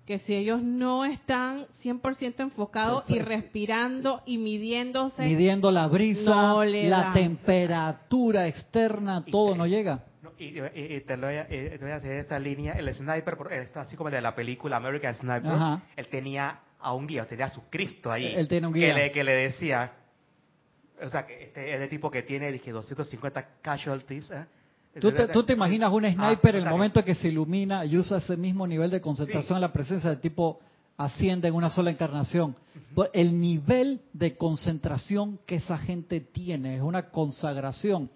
que 0.06 0.20
si 0.20 0.36
ellos 0.36 0.62
no 0.62 1.06
están 1.06 1.66
100% 1.82 2.40
enfocados 2.40 3.10
y 3.10 3.20
respirando 3.20 4.22
y 4.26 4.38
midiéndose... 4.38 5.24
Midiendo 5.24 5.72
la 5.72 5.88
brisa, 5.88 6.56
la 6.66 7.14
temperatura 7.14 8.48
externa, 8.48 9.24
todo 9.24 9.56
no 9.56 9.66
llega. 9.66 10.04
y, 10.38 11.00
te, 11.02 11.16
voy 11.16 11.36
a, 11.36 11.96
hacer 11.96 12.18
esta 12.18 12.38
línea, 12.38 12.74
el 12.74 12.94
sniper, 12.94 13.38
así 13.76 13.96
como 13.96 14.10
de 14.10 14.20
la 14.20 14.36
película 14.36 14.78
American 14.78 15.16
Sniper, 15.16 15.54
él 15.96 16.08
tenía 16.10 16.60
a 16.80 16.94
un 16.94 17.08
guía, 17.08 17.26
tenía 17.26 17.46
a 17.46 17.52
su 17.52 17.62
Cristo 17.70 18.12
ahí. 18.12 18.26
Él 18.26 18.50
tiene 18.50 18.68
un 18.68 18.74
guía. 18.74 18.88
Que 18.88 18.94
le, 18.94 19.12
que 19.14 19.24
le 19.24 19.32
decía, 19.32 19.94
o 21.04 21.10
sea, 21.10 21.26
que 21.26 21.44
este 21.44 21.76
es 21.76 21.82
el 21.82 21.90
tipo 21.90 22.10
que 22.10 22.24
tiene, 22.24 22.52
dije, 22.52 22.72
250 22.72 23.46
casualties, 23.62 24.32
¿eh? 24.32 24.46
¿Tú 25.00 25.44
te, 25.44 25.54
imaginas 25.54 25.92
un 25.92 26.06
ah, 26.06 26.14
sniper 26.14 26.58
en 26.58 26.64
el 26.66 26.70
momento 26.70 27.04
que 27.04 27.16
se 27.16 27.30
ilumina 27.30 27.84
y 27.84 27.98
usa 27.98 28.20
ese 28.20 28.38
mismo 28.38 28.68
nivel 28.68 28.92
de 28.92 29.02
concentración 29.02 29.58
en 29.58 29.62
la 29.62 29.74
presencia 29.74 30.12
de 30.12 30.18
tipo 30.18 30.60
asciende 30.98 31.48
en 31.48 31.56
una 31.56 31.70
sola 31.70 31.90
encarnación. 31.90 32.56
Pues 32.94 33.10
El 33.14 33.40
nivel 33.40 34.02
de 34.14 34.38
concentración 34.38 35.40
que 35.46 35.56
esa 35.56 35.78
gente 35.78 36.20
tiene 36.20 36.76
es 36.76 36.82
una 36.84 37.10
consagración. 37.10 38.10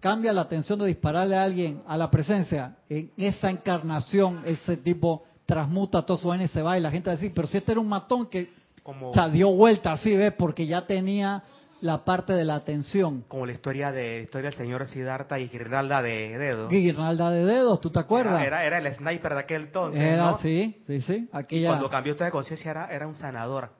Cambia 0.00 0.32
la 0.32 0.42
atención 0.42 0.78
de 0.80 0.86
dispararle 0.86 1.36
a 1.36 1.44
alguien 1.44 1.82
a 1.86 1.96
la 1.96 2.10
presencia. 2.10 2.76
En 2.88 3.10
esa 3.16 3.48
encarnación, 3.48 4.42
ese 4.44 4.76
tipo 4.76 5.24
transmuta 5.46 6.04
todo 6.04 6.16
su 6.16 6.34
y 6.34 6.48
se 6.48 6.60
va. 6.60 6.76
Y 6.76 6.80
la 6.82 6.90
gente 6.90 7.08
va 7.08 7.14
a 7.14 7.16
decir, 7.16 7.32
pero 7.34 7.46
si 7.46 7.58
este 7.58 7.72
era 7.72 7.80
un 7.80 7.88
matón 7.88 8.26
que 8.26 8.52
Como, 8.82 9.10
o 9.10 9.14
sea, 9.14 9.28
dio 9.28 9.50
vuelta 9.50 9.92
así, 9.92 10.14
¿ves? 10.14 10.34
Porque 10.36 10.66
ya 10.66 10.86
tenía 10.86 11.42
la 11.82 12.04
parte 12.04 12.32
de 12.32 12.44
la 12.44 12.54
atención. 12.54 13.24
como 13.26 13.44
la 13.44 13.52
historia 13.52 13.90
de 13.90 14.22
historia 14.22 14.50
del 14.50 14.58
señor 14.58 14.86
Siddhartha 14.86 15.38
y 15.40 15.48
Girnalda 15.48 16.00
de 16.00 16.38
Dedo. 16.38 16.68
Guirnalda 16.68 17.30
de 17.30 17.44
dedos, 17.44 17.80
¿tú 17.80 17.90
te 17.90 17.98
acuerdas? 17.98 18.40
Era, 18.40 18.64
era, 18.64 18.78
era 18.78 18.88
el 18.88 18.94
sniper 18.94 19.34
de 19.34 19.40
aquel 19.40 19.62
entonces, 19.62 20.00
Era, 20.00 20.30
¿no? 20.30 20.38
sí, 20.38 20.80
sí, 20.86 21.00
sí. 21.00 21.28
Y 21.50 21.66
cuando 21.66 21.90
cambió 21.90 22.12
usted 22.12 22.26
de 22.26 22.30
conciencia 22.30 22.70
era, 22.70 22.86
era 22.86 23.06
un 23.06 23.16
sanador. 23.16 23.70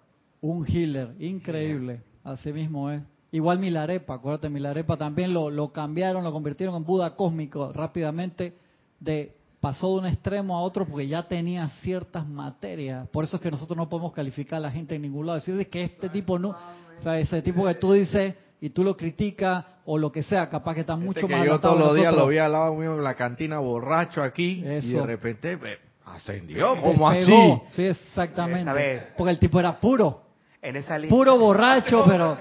un 0.41 0.67
healer, 0.67 1.15
increíble. 1.21 2.03
Así 2.25 2.53
mismo 2.53 2.91
es. 2.91 3.03
Igual 3.31 3.61
Milarepa, 3.61 4.15
acuérdate, 4.15 4.51
Milarepa 4.51 4.97
también 4.97 5.33
lo, 5.33 5.49
lo 5.49 5.73
cambiaron, 5.73 6.25
lo 6.25 6.33
convirtieron 6.33 6.75
en 6.75 6.85
Buda 6.85 7.15
cósmico 7.15 7.73
rápidamente. 7.73 8.55
De, 8.99 9.35
pasó 9.61 9.93
de 9.93 10.01
un 10.01 10.07
extremo 10.07 10.57
a 10.57 10.61
otro 10.63 10.87
porque 10.87 11.07
ya 11.07 11.23
tenía 11.29 11.69
ciertas 11.81 12.27
materias. 12.27 13.09
Por 13.09 13.23
eso 13.25 13.37
es 13.37 13.43
que 13.43 13.51
nosotros 13.51 13.77
no 13.77 13.89
podemos 13.89 14.13
calificar 14.13 14.57
a 14.57 14.61
la 14.61 14.71
gente 14.73 14.97
en 14.97 15.03
ningún 15.03 15.25
lado. 15.27 15.39
Decir 15.39 15.71
que 15.71 15.85
este 15.85 16.09
tipo 16.09 16.37
no. 16.37 16.57
O 17.03 17.05
sea, 17.05 17.19
ese 17.19 17.43
tipo 17.43 17.67
que 17.67 17.75
tú 17.75 17.95
dices 17.95 18.33
y 18.61 18.71
tú 18.71 18.85
lo 18.85 18.97
criticas 18.97 19.65
o 19.85 19.99
lo 19.99 20.13
que 20.13 20.23
sea, 20.23 20.49
capaz 20.49 20.75
que 20.75 20.83
está 20.83 20.93
Este 20.93 21.05
mucho 21.05 21.27
que 21.27 21.35
más 21.35 21.45
yo 21.45 21.59
todos 21.59 21.77
los 21.77 21.97
días 21.97 22.15
lo 22.15 22.29
vi 22.29 22.39
al 22.39 22.53
lado 22.53 22.77
mío 22.77 22.95
en 22.95 23.03
la 23.03 23.17
cantina 23.17 23.59
borracho 23.59 24.23
aquí 24.23 24.65
y 24.65 24.93
de 24.93 25.05
repente 25.05 25.59
eh, 25.65 25.79
ascendió 26.07 26.81
como 26.81 27.09
así. 27.09 27.61
Sí, 27.71 27.87
exactamente. 27.87 29.09
Porque 29.17 29.33
el 29.33 29.41
tipo 29.41 29.59
era 29.59 29.81
puro. 29.81 30.23
En 30.63 30.77
esa 30.77 30.97
línea. 30.97 31.11
puro 31.11 31.37
borracho, 31.37 32.05
pero 32.07 32.39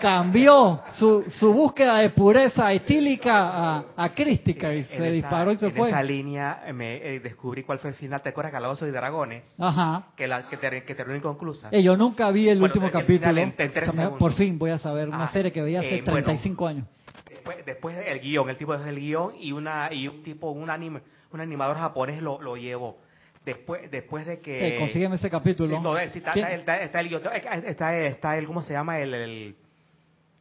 cambió 0.00 0.82
su, 0.92 1.24
su 1.28 1.52
búsqueda 1.52 1.98
de 1.98 2.10
pureza 2.10 2.72
etílica 2.72 3.76
a, 3.76 3.84
a 3.96 4.08
crística 4.14 4.74
y 4.74 4.78
En 4.78 4.84
se 4.84 4.94
esa- 4.94 5.04
disparó 5.04 5.52
y 5.52 5.56
se 5.56 5.66
en 5.66 5.74
fue. 5.74 5.88
esa 5.90 6.02
línea 6.02 6.62
eh, 6.66 6.72
me 6.72 6.96
eh, 6.96 7.20
descubrí 7.20 7.62
cuál 7.62 7.78
fue 7.78 7.90
el 7.90 7.96
final. 7.96 8.20
¿Te 8.22 8.30
acuerdas? 8.30 8.52
Calabozo 8.52 8.86
y 8.86 8.90
Dragones. 8.90 9.44
Ajá. 9.58 10.08
Que, 10.16 10.26
la, 10.26 10.48
que, 10.48 10.56
ter- 10.56 10.84
que 10.84 10.94
terminó 10.94 11.16
inconclusa. 11.18 11.68
Eh, 11.70 11.82
yo 11.82 11.96
nunca 11.96 12.30
vi 12.30 12.48
el 12.48 12.58
Bueno, 12.58 12.72
último 12.72 12.86
el 12.86 12.92
capítulo. 12.92 13.40
en- 13.40 13.54
en 13.56 13.88
O 13.88 13.92
sea, 13.92 14.10
por 14.10 14.32
fin 14.32 14.58
voy 14.58 14.70
a 14.70 14.78
saber 14.78 15.08
una 15.08 15.24
Ah, 15.24 15.28
serie 15.28 15.52
que 15.52 15.62
veía 15.62 15.80
hace 15.80 15.96
eh, 15.98 16.02
bueno. 16.02 16.24
35 16.24 16.66
años. 16.66 16.86
Después, 17.28 17.64
después 17.64 17.96
el 18.06 18.20
guion, 18.20 18.50
el 18.50 18.56
tipo 18.56 18.74
es 18.74 18.86
el 18.86 18.96
guion 18.98 19.32
y 19.38 19.52
una 19.52 19.92
y 19.92 20.08
un 20.08 20.22
tipo, 20.22 20.50
un 20.50 20.68
anime, 20.68 21.00
un 21.32 21.40
animador 21.40 21.76
japonés 21.76 22.20
lo, 22.20 22.40
lo 22.42 22.56
llevó. 22.56 22.98
Después, 23.44 23.90
después 23.90 24.26
de 24.26 24.40
que... 24.40 24.56
Que 24.58 24.76
consígueme 24.78 25.16
ese 25.16 25.30
capítulo. 25.30 25.76
Sí, 25.76 25.82
no, 25.82 25.98
eh, 25.98 26.10
sí, 26.10 26.18
está, 26.18 26.32
está, 26.32 26.52
está, 26.52 26.80
está 26.82 27.00
el 27.00 27.08
guion, 27.08 27.22
eh, 27.32 27.42
está, 27.66 27.96
está 27.98 28.36
el, 28.38 28.46
¿cómo 28.46 28.60
se 28.60 28.74
llama? 28.74 28.98
El, 28.98 29.14
el, 29.14 29.56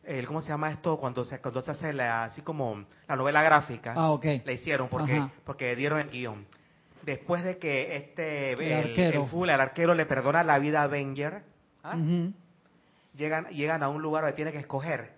el- 0.09 0.27
¿cómo 0.27 0.41
se 0.41 0.49
llama 0.49 0.71
esto? 0.71 0.97
Cuando 0.97 1.23
se, 1.25 1.39
cuando 1.39 1.61
se 1.61 1.71
hace 1.71 1.93
la, 1.93 2.25
así 2.25 2.41
como 2.41 2.85
la 3.07 3.15
novela 3.15 3.41
gráfica. 3.43 3.93
Ah, 3.95 4.11
ok. 4.11 4.25
La 4.45 4.51
hicieron 4.51 4.89
porque, 4.89 5.13
Ajá. 5.13 5.31
porque 5.45 5.75
dieron 5.75 5.99
el 5.99 6.09
guion. 6.09 6.45
Después 7.03 7.43
de 7.43 7.57
que 7.57 7.95
este, 7.95 8.53
El 8.53 8.89
arquero. 8.89 9.23
el, 9.23 9.29
full, 9.29 9.49
el 9.49 9.59
arquero 9.61 9.93
le 9.93 10.05
perdona 10.05 10.43
la 10.43 10.59
vida 10.59 10.81
a 10.81 10.83
Avenger, 10.83 11.43
¿ah? 11.83 11.95
Llegan, 13.15 13.45
llegan 13.47 13.83
a 13.83 13.89
un 13.89 14.01
lugar 14.01 14.23
donde 14.23 14.35
tiene 14.35 14.51
que 14.51 14.59
escoger. 14.59 15.11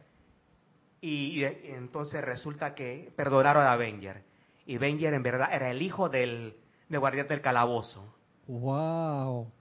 Y, 1.01 1.39
y 1.41 1.43
entonces 1.73 2.21
resulta 2.23 2.75
que 2.75 3.11
perdonaron 3.15 3.65
a 3.65 3.73
Avenger. 3.73 4.23
Y 4.65 4.75
Avenger 4.77 5.13
en 5.15 5.23
verdad 5.23 5.49
era 5.51 5.71
el 5.71 5.81
hijo 5.81 6.07
del, 6.09 6.55
del 6.89 6.99
guardián 6.99 7.27
del 7.27 7.41
calabozo. 7.41 8.13
Wow. 8.47 9.51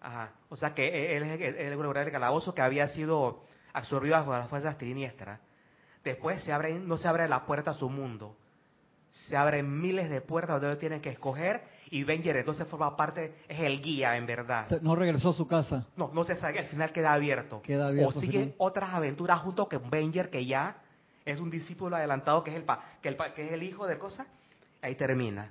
Ajá. 0.00 0.32
O 0.48 0.56
sea 0.56 0.74
que 0.74 1.16
él 1.16 1.22
es 1.24 1.40
el, 1.40 1.54
el 1.56 1.76
guardián 1.76 2.06
del 2.06 2.12
calabozo 2.12 2.54
que 2.54 2.62
había 2.62 2.88
sido 2.88 3.44
absorbido 3.76 4.24
por 4.24 4.38
las 4.38 4.48
fuerzas 4.48 4.76
siniestras. 4.78 5.40
Después 6.02 6.40
se 6.42 6.52
abren, 6.52 6.86
no 6.88 6.96
se 6.96 7.08
abre 7.08 7.28
la 7.28 7.44
puerta 7.46 7.72
a 7.72 7.74
su 7.74 7.88
mundo. 7.88 8.36
Se 9.28 9.36
abren 9.36 9.80
miles 9.80 10.10
de 10.10 10.20
puertas 10.20 10.60
donde 10.60 10.76
tienen 10.76 11.00
que 11.00 11.08
escoger 11.10 11.62
y 11.90 12.02
Avenger 12.02 12.36
entonces 12.36 12.66
forma 12.68 12.96
parte, 12.96 13.34
es 13.48 13.60
el 13.60 13.80
guía 13.80 14.16
en 14.16 14.26
verdad. 14.26 14.66
No 14.82 14.94
regresó 14.94 15.30
a 15.30 15.32
su 15.32 15.46
casa. 15.46 15.86
No, 15.96 16.10
no 16.12 16.24
se 16.24 16.36
sabe, 16.36 16.58
al 16.58 16.66
final 16.66 16.92
queda 16.92 17.12
abierto. 17.12 17.62
Queda 17.62 17.88
abierto 17.88 18.10
O 18.10 18.14
al 18.14 18.20
sigue 18.20 18.38
final. 18.40 18.54
otras 18.58 18.92
aventuras 18.92 19.40
junto 19.40 19.68
con 19.68 19.88
Venger, 19.90 20.28
que 20.30 20.44
ya 20.46 20.76
es 21.24 21.40
un 21.40 21.50
discípulo 21.50 21.96
adelantado, 21.96 22.44
que 22.44 22.50
es 22.50 22.56
el, 22.56 22.64
pa- 22.64 22.82
que 23.02 23.08
el, 23.08 23.16
pa- 23.16 23.32
que 23.34 23.46
es 23.46 23.52
el 23.52 23.62
hijo 23.62 23.86
de 23.86 23.98
cosa. 23.98 24.26
Ahí 24.82 24.94
termina. 24.94 25.50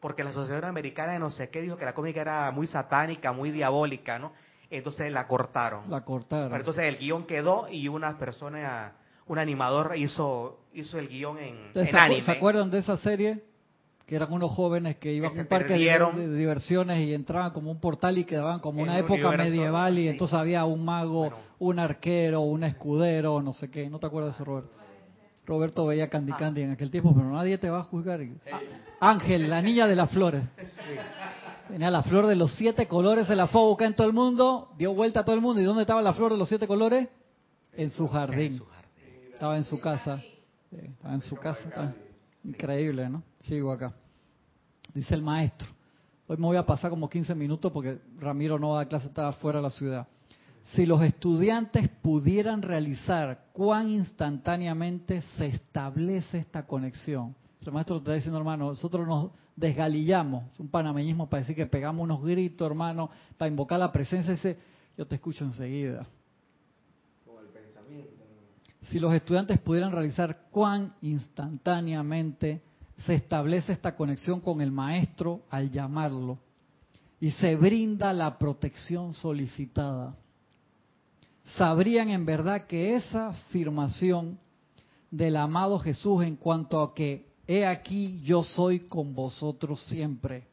Porque 0.00 0.24
la 0.24 0.32
Sociedad 0.32 0.64
Americana 0.64 1.12
de 1.12 1.18
no 1.18 1.30
sé 1.30 1.50
qué 1.50 1.60
dijo 1.60 1.76
que 1.76 1.84
la 1.84 1.92
cómica 1.92 2.20
era 2.20 2.50
muy 2.50 2.66
satánica, 2.66 3.32
muy 3.32 3.50
diabólica, 3.50 4.18
¿no? 4.18 4.32
Entonces 4.70 5.10
la 5.12 5.26
cortaron. 5.26 5.90
La 5.90 6.04
cortaron. 6.04 6.48
Pero 6.50 6.60
entonces 6.60 6.84
el 6.84 6.98
guion 6.98 7.24
quedó 7.26 7.68
y 7.70 7.88
una 7.88 8.18
persona, 8.18 8.92
un 9.26 9.38
animador 9.38 9.94
hizo, 9.96 10.60
hizo 10.74 10.98
el 10.98 11.08
guion 11.08 11.38
en, 11.38 11.66
¿Ustedes 11.68 11.88
en 11.90 11.96
anime. 11.96 12.22
se 12.22 12.30
acuerdan 12.32 12.70
de 12.70 12.78
esa 12.78 12.96
serie? 12.98 13.42
Que 14.06 14.16
eran 14.16 14.32
unos 14.32 14.52
jóvenes 14.52 14.96
que 14.96 15.12
iban 15.12 15.30
Que 15.30 15.34
a 15.34 15.36
se 15.36 15.42
un 15.42 15.48
parque 15.48 15.64
de, 15.74 15.78
perdieron. 15.80 16.16
de 16.16 16.34
diversiones 16.36 17.00
y 17.00 17.12
entraban 17.14 17.50
como 17.52 17.70
un 17.70 17.78
portal 17.80 18.16
y 18.18 18.24
quedaban 18.24 18.60
como 18.60 18.78
En 18.80 18.84
una 18.84 18.92
un 18.94 18.98
época 19.00 19.32
medieval 19.32 19.98
y 19.98 20.02
sí. 20.02 20.08
entonces 20.08 20.34
había 20.38 20.64
un 20.64 20.82
mago, 20.84 21.20
Bueno. 21.30 21.36
un 21.58 21.78
arquero, 21.78 22.40
un 22.40 22.64
escudero, 22.64 23.42
no 23.42 23.52
sé 23.52 23.70
qué. 23.70 23.88
¿No 23.90 23.98
te 23.98 24.06
acuerdas 24.06 24.32
de 24.34 24.36
eso, 24.42 24.44
Roberto? 24.50 24.70
Roberto 25.46 25.86
veía 25.86 26.08
Candy 26.10 26.32
Candy 26.32 26.60
en 26.62 26.70
aquel 26.72 26.90
tiempo, 26.90 27.14
pero 27.14 27.30
nadie 27.30 27.56
te 27.56 27.70
va 27.70 27.80
a 27.80 27.84
juzgar. 27.84 28.20
Ángel, 29.00 29.48
la 29.48 29.62
niña 29.62 29.86
de 29.86 29.96
las 29.96 30.10
flores. 30.10 30.42
Tenía 31.68 31.90
la 31.90 32.02
flor 32.02 32.26
de 32.26 32.34
los 32.34 32.54
siete 32.54 32.88
colores, 32.88 33.26
se 33.26 33.36
la 33.36 33.46
fue 33.46 33.62
en 33.80 33.94
todo 33.94 34.06
el 34.06 34.14
mundo, 34.14 34.72
dio 34.78 34.94
vuelta 34.94 35.20
a 35.20 35.24
todo 35.24 35.34
el 35.34 35.42
mundo. 35.42 35.60
¿Y 35.60 35.64
dónde 35.64 35.82
estaba 35.82 36.00
la 36.00 36.14
flor 36.14 36.32
de 36.32 36.38
los 36.38 36.48
siete 36.48 36.66
colores? 36.66 37.08
En 37.74 37.90
su 37.90 38.08
jardín. 38.08 38.54
En. 38.54 39.32
Estaba 39.34 39.56
en 39.56 39.64
su 39.64 39.78
casa. 39.78 40.22
Estaba 40.70 41.14
en 41.14 41.20
su 41.20 41.36
casa. 41.36 41.94
Increíble, 42.42 43.08
¿no? 43.08 43.22
Sigo 43.40 43.70
acá. 43.70 43.92
Dice 44.94 45.14
el 45.14 45.22
maestro. 45.22 45.68
Hoy 46.26 46.36
me 46.38 46.46
voy 46.46 46.56
a 46.56 46.64
pasar 46.64 46.90
como 46.90 47.08
15 47.08 47.34
minutos 47.34 47.70
porque 47.70 47.98
Ramiro 48.18 48.58
no 48.58 48.70
va 48.70 48.74
a 48.74 48.78
dar 48.78 48.88
clase, 48.88 49.06
estaba 49.08 49.32
fuera 49.32 49.58
de 49.58 49.62
la 49.62 49.70
ciudad. 49.70 50.06
Si 50.74 50.84
los 50.84 51.02
estudiantes 51.02 51.88
pudieran 52.02 52.62
realizar 52.62 53.46
cuán 53.52 53.88
instantáneamente 53.88 55.22
se 55.36 55.46
establece 55.46 56.38
esta 56.38 56.66
conexión. 56.66 57.34
El 57.64 57.72
maestro 57.72 57.98
está 57.98 58.12
diciendo, 58.14 58.38
hermano, 58.38 58.68
nosotros 58.68 59.06
nos 59.06 59.30
desgalillamos, 59.58 60.52
es 60.52 60.60
un 60.60 60.68
panameñismo 60.68 61.28
para 61.28 61.40
decir 61.40 61.56
que 61.56 61.66
pegamos 61.66 62.04
unos 62.04 62.22
gritos, 62.22 62.66
hermano, 62.66 63.10
para 63.36 63.50
invocar 63.50 63.78
la 63.80 63.90
presencia, 63.90 64.32
dice, 64.32 64.56
yo 64.96 65.06
te 65.06 65.16
escucho 65.16 65.44
enseguida. 65.44 66.06
Si 68.90 68.98
los 68.98 69.12
estudiantes 69.12 69.58
pudieran 69.58 69.92
realizar 69.92 70.46
cuán 70.50 70.94
instantáneamente 71.02 72.62
se 73.04 73.14
establece 73.14 73.72
esta 73.72 73.94
conexión 73.96 74.40
con 74.40 74.60
el 74.60 74.70
maestro 74.70 75.42
al 75.50 75.70
llamarlo 75.70 76.38
y 77.20 77.32
se 77.32 77.56
brinda 77.56 78.12
la 78.12 78.38
protección 78.38 79.12
solicitada, 79.12 80.16
sabrían 81.56 82.08
en 82.08 82.24
verdad 82.24 82.66
que 82.66 82.94
esa 82.94 83.28
afirmación 83.28 84.38
del 85.10 85.36
amado 85.36 85.78
Jesús 85.80 86.24
en 86.24 86.36
cuanto 86.36 86.80
a 86.80 86.94
que 86.94 87.27
he 87.48 87.66
aquí 87.66 88.20
yo 88.22 88.44
soy 88.44 88.80
con 88.80 89.14
vosotros 89.14 89.82
siempre 89.84 90.46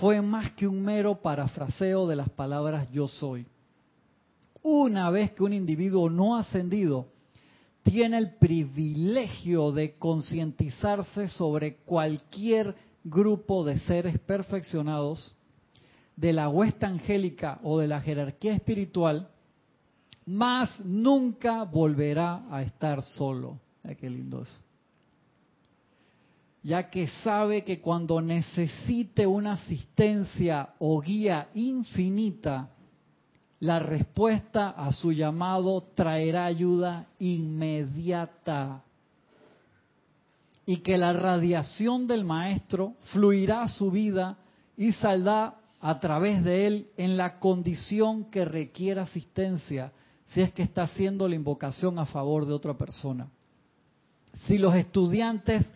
fue 0.00 0.22
más 0.22 0.52
que 0.52 0.66
un 0.66 0.82
mero 0.82 1.20
parafraseo 1.20 2.06
de 2.06 2.16
las 2.16 2.30
palabras 2.30 2.88
yo 2.90 3.08
soy. 3.08 3.46
Una 4.62 5.10
vez 5.10 5.32
que 5.32 5.42
un 5.42 5.52
individuo 5.52 6.08
no 6.08 6.36
ascendido 6.36 7.08
tiene 7.82 8.16
el 8.16 8.36
privilegio 8.36 9.72
de 9.72 9.96
concientizarse 9.96 11.28
sobre 11.28 11.76
cualquier 11.78 12.74
grupo 13.04 13.64
de 13.64 13.80
seres 13.80 14.18
perfeccionados 14.20 15.34
de 16.14 16.32
la 16.32 16.48
huesta 16.48 16.86
angélica 16.86 17.58
o 17.64 17.80
de 17.80 17.88
la 17.88 18.00
jerarquía 18.00 18.54
espiritual, 18.54 19.28
más 20.24 20.78
nunca 20.84 21.64
volverá 21.64 22.44
a 22.50 22.62
estar 22.62 23.02
solo. 23.02 23.58
Qué 23.98 24.08
lindo 24.08 24.42
eso. 24.42 24.60
Ya 26.62 26.90
que 26.90 27.08
sabe 27.24 27.64
que 27.64 27.80
cuando 27.80 28.20
necesite 28.20 29.26
una 29.26 29.54
asistencia 29.54 30.74
o 30.78 31.00
guía 31.00 31.48
infinita, 31.54 32.70
la 33.58 33.78
respuesta 33.78 34.70
a 34.70 34.92
su 34.92 35.12
llamado 35.12 35.82
traerá 35.94 36.46
ayuda 36.46 37.06
inmediata. 37.18 38.82
Y 40.64 40.78
que 40.78 40.96
la 40.96 41.12
radiación 41.12 42.06
del 42.06 42.24
maestro 42.24 42.94
fluirá 43.12 43.62
a 43.62 43.68
su 43.68 43.90
vida 43.90 44.38
y 44.76 44.92
saldrá 44.92 45.56
a 45.80 45.98
través 45.98 46.44
de 46.44 46.66
él 46.68 46.90
en 46.96 47.16
la 47.16 47.40
condición 47.40 48.30
que 48.30 48.44
requiera 48.44 49.02
asistencia, 49.02 49.92
si 50.28 50.40
es 50.40 50.52
que 50.52 50.62
está 50.62 50.84
haciendo 50.84 51.28
la 51.28 51.34
invocación 51.34 51.98
a 51.98 52.06
favor 52.06 52.46
de 52.46 52.52
otra 52.52 52.78
persona. 52.78 53.28
Si 54.46 54.58
los 54.58 54.74
estudiantes 54.76 55.66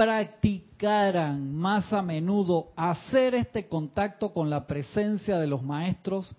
practicaran 0.00 1.54
más 1.54 1.92
a 1.92 2.00
menudo 2.00 2.72
hacer 2.74 3.34
este 3.34 3.68
contacto 3.68 4.32
con 4.32 4.48
la 4.48 4.66
presencia 4.66 5.38
de 5.38 5.46
los 5.46 5.62
maestros, 5.62 6.34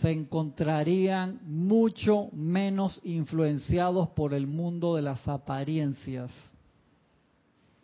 se 0.00 0.10
encontrarían 0.10 1.38
mucho 1.44 2.30
menos 2.32 3.02
influenciados 3.04 4.08
por 4.08 4.32
el 4.32 4.46
mundo 4.46 4.96
de 4.96 5.02
las 5.02 5.28
apariencias 5.28 6.30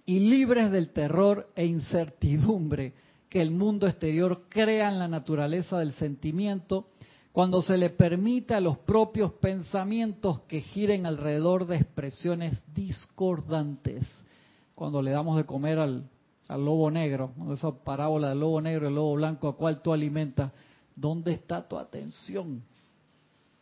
y 0.06 0.20
libres 0.20 0.70
del 0.70 0.88
terror 0.88 1.50
e 1.54 1.66
incertidumbre 1.66 2.94
que 3.28 3.42
el 3.42 3.50
mundo 3.50 3.86
exterior 3.86 4.44
crea 4.48 4.88
en 4.88 4.98
la 4.98 5.06
naturaleza 5.06 5.80
del 5.80 5.92
sentimiento 5.92 6.88
cuando 7.30 7.60
se 7.60 7.76
le 7.76 7.90
permite 7.90 8.54
a 8.54 8.60
los 8.60 8.78
propios 8.78 9.32
pensamientos 9.32 10.40
que 10.48 10.62
giren 10.62 11.04
alrededor 11.04 11.66
de 11.66 11.76
expresiones 11.76 12.58
discordantes. 12.72 14.08
Cuando 14.80 15.02
le 15.02 15.10
damos 15.10 15.36
de 15.36 15.44
comer 15.44 15.78
al, 15.78 16.08
lobo 16.48 16.90
negro, 16.90 17.32
esa 17.52 17.70
parábola 17.70 18.30
del 18.30 18.40
lobo 18.40 18.62
negro 18.62 18.86
y 18.86 18.88
el 18.88 18.94
lobo 18.94 19.12
blanco 19.12 19.46
a 19.46 19.54
cual 19.54 19.82
tú 19.82 19.92
alimentas, 19.92 20.52
¿dónde 20.96 21.32
está 21.32 21.68
tu 21.68 21.76
atención? 21.76 22.62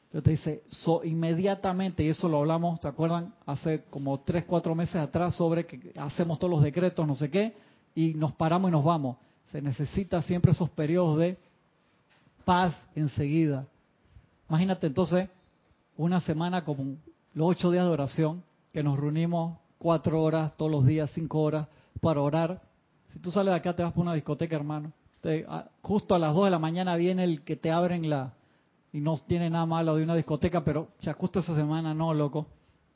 Entonces 0.04 0.22
te 0.22 0.30
dice, 0.30 0.62
inmediatamente, 1.02 2.04
y 2.04 2.10
eso 2.10 2.28
lo 2.28 2.38
hablamos, 2.38 2.78
¿se 2.78 2.86
acuerdan? 2.86 3.34
Hace 3.46 3.82
como 3.90 4.20
tres, 4.20 4.44
cuatro 4.44 4.76
meses 4.76 4.94
atrás 4.94 5.34
sobre 5.34 5.66
que 5.66 5.92
hacemos 5.96 6.38
todos 6.38 6.52
los 6.52 6.62
decretos, 6.62 7.04
no 7.04 7.16
sé 7.16 7.28
qué, 7.28 7.52
y 7.96 8.14
nos 8.14 8.32
paramos 8.34 8.68
y 8.68 8.72
nos 8.72 8.84
vamos. 8.84 9.16
Se 9.50 9.60
necesita 9.60 10.22
siempre 10.22 10.52
esos 10.52 10.70
periodos 10.70 11.18
de 11.18 11.36
paz 12.44 12.80
enseguida. 12.94 13.66
Imagínate 14.48 14.86
entonces 14.86 15.28
una 15.96 16.20
semana 16.20 16.62
como 16.62 16.94
los 17.34 17.48
ocho 17.48 17.72
días 17.72 17.86
de 17.86 17.90
oración, 17.90 18.44
que 18.72 18.84
nos 18.84 18.96
reunimos 18.96 19.58
cuatro 19.78 20.22
horas 20.22 20.56
todos 20.56 20.70
los 20.70 20.86
días, 20.86 21.10
cinco 21.14 21.40
horas, 21.40 21.68
para 22.00 22.20
orar. 22.20 22.62
Si 23.10 23.18
tú 23.18 23.30
sales 23.30 23.52
de 23.52 23.56
acá, 23.56 23.74
te 23.74 23.82
vas 23.82 23.92
por 23.92 24.02
una 24.02 24.14
discoteca, 24.14 24.56
hermano. 24.56 24.92
justo 25.82 26.14
a 26.14 26.18
las 26.18 26.34
dos 26.34 26.44
de 26.44 26.50
la 26.50 26.58
mañana 26.58 26.96
viene 26.96 27.24
el 27.24 27.42
que 27.42 27.56
te 27.56 27.70
abren 27.70 28.08
la, 28.10 28.34
y 28.92 29.00
no 29.00 29.16
tiene 29.18 29.50
nada 29.50 29.66
malo 29.66 29.96
de 29.96 30.02
una 30.02 30.14
discoteca, 30.14 30.64
pero 30.64 30.88
ya 31.00 31.14
justo 31.14 31.40
esa 31.40 31.54
semana 31.54 31.94
no, 31.94 32.14
loco, 32.14 32.46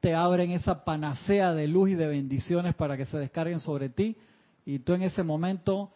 te 0.01 0.15
abren 0.15 0.51
esa 0.51 0.85
panacea 0.85 1.55
de 1.55 1.69
luz 1.69 1.91
y 1.91 1.95
de 1.95 2.09
bendiciones 2.09 2.75
para 2.75 2.97
que 2.97 3.05
se 3.05 3.19
descarguen 3.19 3.61
sobre 3.61 3.89
ti 3.89 4.17
y 4.67 4.81
tú 4.81 4.95
en 4.95 5.03
ese 5.03 5.23
momento 5.23 5.93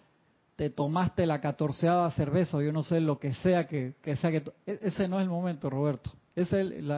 te 0.55 0.71
tomaste 0.71 1.27
la 1.27 1.41
catorceava 1.41 2.11
cerveza 2.13 2.63
yo 2.63 2.73
no 2.73 2.85
sé 2.85 3.01
lo 3.01 3.19
que 3.19 3.35
sea 3.35 3.67
que, 3.67 3.95
sea 4.21 4.31
que 4.31 4.45
e, 4.65 4.79
ese 4.83 5.09
no 5.09 5.19
es 5.19 5.25
el 5.25 5.29
momento 5.29 5.69
Roberto 5.69 6.13
es 6.37 6.53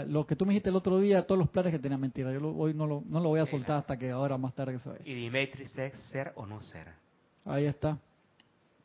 lo 0.09 0.27
que 0.27 0.37
tú 0.37 0.45
me 0.45 0.53
dijiste 0.53 0.69
el 0.69 0.77
otro 0.77 0.99
día 0.99 1.27
todos 1.27 1.39
los 1.39 1.49
planes 1.49 1.73
que 1.73 1.79
tenía 1.79 1.97
mentira 1.97 2.33
yo 2.33 2.41
hoy 2.57 2.75
no 2.75 2.87
lo, 2.87 3.05
no 3.07 3.21
lo 3.21 3.29
voy 3.29 3.41
a 3.41 3.47
soltar 3.47 3.79
hasta 3.79 3.97
que 3.97 4.11
ahora 4.11 4.37
más 4.37 4.53
tarde 4.55 4.79
vaya. 4.85 5.01
Y 5.05 5.15
Dimitri 5.15 5.67
ser 5.69 6.33
o 6.35 6.45
no 6.45 6.61
ser 6.61 6.89
ahí 7.45 7.65
está. 7.65 7.99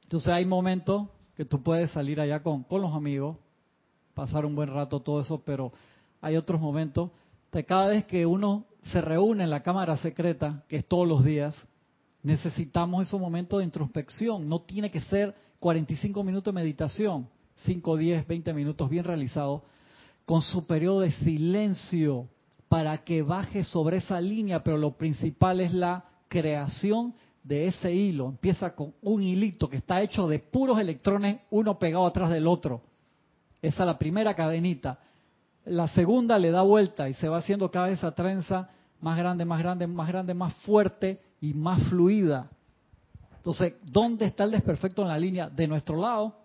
Entonces 0.03 0.29
hay 0.29 0.45
momentos 0.45 1.07
que 1.35 1.45
tú 1.45 1.61
puedes 1.61 1.91
salir 1.91 2.19
allá 2.21 2.41
con, 2.41 2.63
con 2.63 2.81
los 2.81 2.93
amigos 2.93 3.37
pasar 4.13 4.45
un 4.45 4.55
buen 4.55 4.69
rato, 4.69 5.01
todo 5.01 5.19
eso, 5.19 5.41
pero 5.43 5.73
hay 6.21 6.35
otros 6.35 6.61
momentos 6.61 7.09
de 7.51 7.65
cada 7.65 7.87
vez 7.87 8.05
que 8.05 8.25
uno 8.25 8.65
se 8.83 9.01
reúne 9.01 9.43
en 9.43 9.49
la 9.49 9.63
cámara 9.63 9.97
secreta, 9.97 10.63
que 10.67 10.77
es 10.77 10.85
todos 10.85 11.07
los 11.07 11.23
días, 11.23 11.67
necesitamos 12.21 13.07
esos 13.07 13.19
momentos 13.19 13.59
de 13.59 13.65
introspección. 13.65 14.47
No 14.47 14.61
tiene 14.61 14.91
que 14.91 15.01
ser 15.01 15.35
45 15.59 16.23
minutos 16.23 16.53
de 16.53 16.61
meditación, 16.61 17.27
5, 17.65 17.97
10, 17.97 18.27
20 18.27 18.53
minutos 18.53 18.89
bien 18.89 19.03
realizados, 19.03 19.61
con 20.25 20.41
su 20.41 20.65
periodo 20.65 21.01
de 21.01 21.11
silencio 21.11 22.27
para 22.67 22.97
que 22.99 23.21
baje 23.21 23.63
sobre 23.63 23.97
esa 23.97 24.19
línea, 24.19 24.63
pero 24.63 24.77
lo 24.77 24.97
principal 24.97 25.59
es 25.59 25.73
la 25.73 26.05
creación 26.27 27.13
de 27.43 27.67
ese 27.67 27.93
hilo. 27.93 28.29
Empieza 28.29 28.73
con 28.75 28.93
un 29.01 29.21
hilito 29.21 29.69
que 29.69 29.77
está 29.77 30.01
hecho 30.01 30.27
de 30.27 30.39
puros 30.39 30.79
electrones, 30.79 31.41
uno 31.51 31.77
pegado 31.77 32.05
atrás 32.05 32.29
del 32.29 32.47
otro 32.47 32.81
esa 33.63 33.83
es 33.83 33.87
la 33.87 33.97
primera 33.97 34.35
cadenita. 34.35 34.99
La 35.65 35.87
segunda 35.87 36.37
le 36.37 36.51
da 36.51 36.61
vuelta 36.61 37.07
y 37.07 37.13
se 37.13 37.29
va 37.29 37.37
haciendo 37.37 37.71
cada 37.71 37.87
vez 37.87 37.97
esa 37.97 38.11
trenza 38.11 38.69
más 38.99 39.17
grande, 39.17 39.45
más 39.45 39.59
grande, 39.59 39.87
más 39.87 40.07
grande, 40.09 40.33
más 40.33 40.53
fuerte 40.55 41.21
y 41.39 41.53
más 41.53 41.81
fluida. 41.83 42.49
Entonces, 43.37 43.75
¿dónde 43.83 44.25
está 44.25 44.43
el 44.43 44.51
desperfecto 44.51 45.01
en 45.01 45.07
la 45.07 45.17
línea? 45.17 45.49
De 45.49 45.65
nuestro 45.65 45.95
lado, 45.95 46.35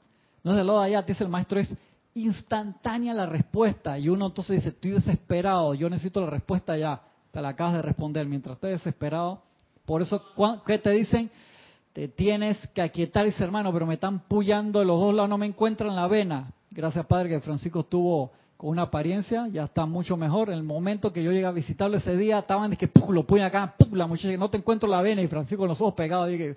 no 0.45 0.53
es 0.53 0.57
del 0.57 0.69
lado 0.69 0.81
de 0.81 0.87
allá, 0.87 1.03
dice 1.03 1.25
el 1.25 1.31
maestro, 1.31 1.59
es 1.59 1.75
instantánea 2.15 3.15
la 3.15 3.27
respuesta. 3.27 3.99
Y 3.99 4.09
uno 4.09 4.27
entonces 4.27 4.57
dice, 4.57 4.69
estoy 4.71 4.93
desesperado, 4.93 5.75
yo 5.75 5.89
necesito 5.91 6.21
la 6.21 6.31
respuesta 6.31 6.77
ya. 6.77 7.01
Te 7.31 7.41
la 7.41 7.51
acabas 7.51 7.75
de 7.75 7.83
responder. 7.83 8.27
Mientras 8.27 8.57
estés 8.57 8.73
desesperado, 8.73 9.43
por 9.85 10.03
eso, 10.03 10.23
¿qué 10.67 10.79
te 10.79 10.91
dicen? 10.91 11.31
Te 11.93 12.09
tienes 12.09 12.59
que 12.75 12.83
aquietar, 12.83 13.27
hermano, 13.39 13.73
pero 13.73 13.87
me 13.87 13.95
están 13.95 14.21
pullando 14.21 14.81
de 14.81 14.85
los 14.85 15.01
dos 15.01 15.15
lados, 15.15 15.29
no 15.29 15.39
me 15.39 15.47
encuentran 15.47 15.95
la 15.97 16.07
vena. 16.07 16.53
Gracias, 16.71 17.05
Padre, 17.07 17.31
que 17.31 17.41
Francisco 17.41 17.81
estuvo 17.81 18.33
con 18.59 18.71
una 18.71 18.83
apariencia, 18.83 19.49
ya 19.49 19.65
está 19.65 19.87
mucho 19.87 20.17
mejor. 20.17 20.49
En 20.51 20.57
el 20.57 20.65
momento 20.65 21.13
que 21.13 21.23
yo 21.23 21.31
llegué 21.31 21.47
a 21.47 21.53
visitarlo 21.53 21.97
ese 21.97 22.17
día, 22.17 22.41
estaban 22.41 22.77
que 22.77 22.91
lo 23.09 23.25
ponen 23.25 23.45
acá, 23.45 23.75
la 23.93 24.07
muchacha, 24.07 24.37
no 24.37 24.51
te 24.51 24.59
encuentro 24.59 24.89
la 24.89 25.01
vena, 25.01 25.23
y 25.23 25.29
Francisco 25.29 25.63
con 25.63 25.69
los 25.69 25.81
ojos 25.81 25.95
pegados, 25.95 26.29
dije, 26.29 26.57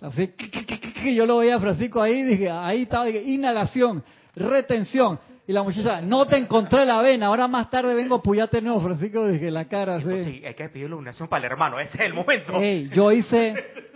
así, 0.00 0.28
que 0.28 1.14
yo 1.14 1.26
lo 1.26 1.38
veía 1.38 1.56
a 1.56 1.60
Francisco 1.60 2.00
ahí, 2.00 2.22
dije, 2.22 2.48
ahí 2.48 2.82
estaba, 2.82 3.06
dije, 3.06 3.22
inhalación, 3.24 4.02
retención. 4.34 5.18
Y 5.46 5.52
la 5.52 5.62
muchacha, 5.62 6.02
no 6.02 6.26
te 6.26 6.36
encontré 6.36 6.84
la 6.84 7.00
vena, 7.00 7.26
ahora 7.26 7.48
más 7.48 7.70
tarde 7.70 7.94
vengo 7.94 8.16
a 8.16 8.22
puyarte 8.22 8.60
nuevo, 8.60 8.80
Francisco, 8.80 9.26
dije, 9.26 9.50
la 9.50 9.64
cara, 9.66 9.98
pues 9.98 10.24
sí. 10.26 10.42
hay 10.44 10.54
que 10.54 10.68
pedirle 10.68 10.94
una 10.94 11.12
para 11.12 11.46
el 11.46 11.52
hermano, 11.52 11.80
ese 11.80 11.96
es 11.96 12.00
el 12.02 12.12
momento. 12.12 12.60
yo 12.92 13.10
hice, 13.10 13.54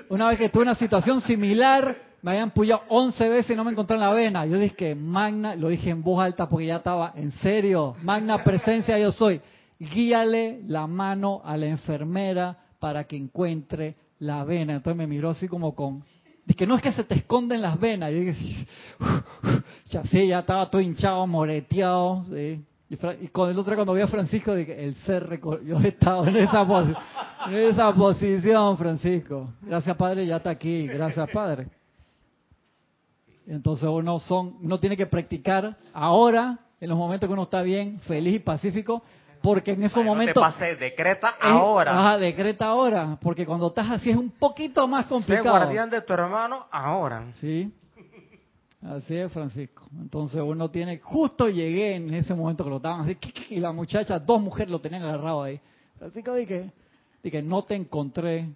una 0.08 0.28
vez 0.28 0.38
que 0.38 0.48
tuve 0.48 0.62
una 0.62 0.74
situación 0.74 1.20
similar, 1.20 1.94
me 2.22 2.30
habían 2.30 2.52
puyado 2.52 2.84
11 2.88 3.28
veces 3.28 3.50
y 3.50 3.56
no 3.56 3.64
me 3.64 3.72
encontré 3.72 3.96
en 3.96 4.00
la 4.00 4.12
vena. 4.12 4.46
Yo 4.46 4.56
dije 4.56 4.74
que 4.74 4.94
magna, 4.94 5.56
lo 5.56 5.68
dije 5.68 5.90
en 5.90 6.02
voz 6.02 6.24
alta 6.24 6.48
porque 6.48 6.66
ya 6.66 6.76
estaba, 6.76 7.12
en 7.16 7.32
serio, 7.32 7.96
magna 8.02 8.44
presencia 8.44 8.98
yo 8.98 9.10
soy. 9.10 9.40
Guíale 9.78 10.60
la 10.68 10.86
mano 10.86 11.42
a 11.44 11.56
la 11.56 11.66
enfermera 11.66 12.56
para 12.78 13.04
que 13.04 13.16
encuentre 13.16 13.96
la 14.20 14.44
vena. 14.44 14.74
Entonces 14.74 14.96
me 14.96 15.06
miró 15.08 15.30
así 15.30 15.48
como 15.48 15.74
con... 15.74 16.04
Dije, 16.44 16.66
no 16.66 16.76
es 16.76 16.82
que 16.82 16.92
se 16.92 17.04
te 17.04 17.14
esconden 17.14 17.62
las 17.62 17.78
venas. 17.78 18.10
Yo 18.10 18.18
dije, 18.18 18.66
ya 19.86 20.04
sí, 20.04 20.26
ya 20.26 20.40
estaba 20.40 20.68
todo 20.68 20.80
hinchado, 20.82 21.26
moreteado. 21.26 22.24
Y, 22.36 22.64
con 23.28 23.48
el 23.48 23.58
otro 23.58 23.74
cuando 23.74 23.94
vi 23.94 24.02
a 24.02 24.06
Francisco, 24.06 24.54
dije, 24.54 24.84
el 24.84 24.94
ser, 24.96 25.40
yo 25.64 25.80
he 25.80 25.88
estado 25.88 26.26
en 26.26 26.36
esa, 26.36 26.62
en 27.46 27.54
esa 27.54 27.94
posición, 27.94 28.76
Francisco. 28.76 29.54
Gracias, 29.62 29.96
Padre, 29.96 30.26
ya 30.26 30.36
está 30.36 30.50
aquí. 30.50 30.86
Gracias, 30.88 31.30
Padre. 31.30 31.68
Entonces 33.46 33.88
uno 33.88 34.20
son, 34.20 34.56
uno 34.62 34.78
tiene 34.78 34.96
que 34.96 35.06
practicar 35.06 35.76
ahora, 35.92 36.58
en 36.80 36.88
los 36.88 36.98
momentos 36.98 37.28
que 37.28 37.32
uno 37.32 37.42
está 37.42 37.62
bien, 37.62 38.00
feliz 38.00 38.36
y 38.36 38.38
pacífico, 38.40 39.02
porque 39.42 39.72
en 39.72 39.82
esos 39.82 40.04
momentos. 40.04 40.36
No 40.42 40.48
te 40.48 40.54
pase, 40.54 40.76
decreta 40.76 41.36
ahora. 41.40 41.92
Ajá, 41.92 42.18
decreta 42.18 42.66
ahora, 42.66 43.18
porque 43.20 43.44
cuando 43.44 43.68
estás 43.68 43.90
así 43.90 44.10
es 44.10 44.16
un 44.16 44.30
poquito 44.30 44.86
más 44.86 45.06
complicado. 45.06 45.58
Sé 45.58 45.64
guardián 45.64 45.90
de 45.90 46.00
tu 46.00 46.12
hermano 46.12 46.66
ahora. 46.70 47.26
Sí. 47.40 47.72
Así 48.82 49.16
es, 49.16 49.32
Francisco. 49.32 49.86
Entonces 49.92 50.40
uno 50.40 50.70
tiene, 50.70 50.98
justo 50.98 51.48
llegué 51.48 51.94
en 51.94 52.12
ese 52.14 52.34
momento 52.34 52.64
que 52.64 52.70
lo 52.70 52.76
estaban 52.76 53.02
así, 53.02 53.16
y 53.50 53.60
la 53.60 53.72
muchacha, 53.72 54.18
dos 54.18 54.40
mujeres 54.40 54.70
lo 54.70 54.80
tenían 54.80 55.02
agarrado 55.02 55.42
ahí. 55.42 55.60
Que 56.12 56.32
dije, 56.32 56.72
dije, 57.22 57.42
no 57.42 57.62
te 57.62 57.76
encontré, 57.76 58.48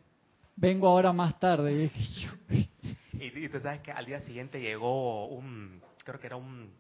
vengo 0.57 0.89
ahora 0.89 1.12
más 1.12 1.39
tarde. 1.39 1.72
Y 1.72 1.76
dije, 1.76 2.68
y, 3.12 3.49
tú 3.49 3.61
sabes 3.61 3.82
que 3.82 3.93
al 3.93 4.05
día 4.05 4.20
siguiente 4.22 4.61
llegó 4.61 5.26
un, 5.28 5.80
creo 6.05 6.18
que 6.18 6.26
era 6.26 6.37
un, 6.37 6.70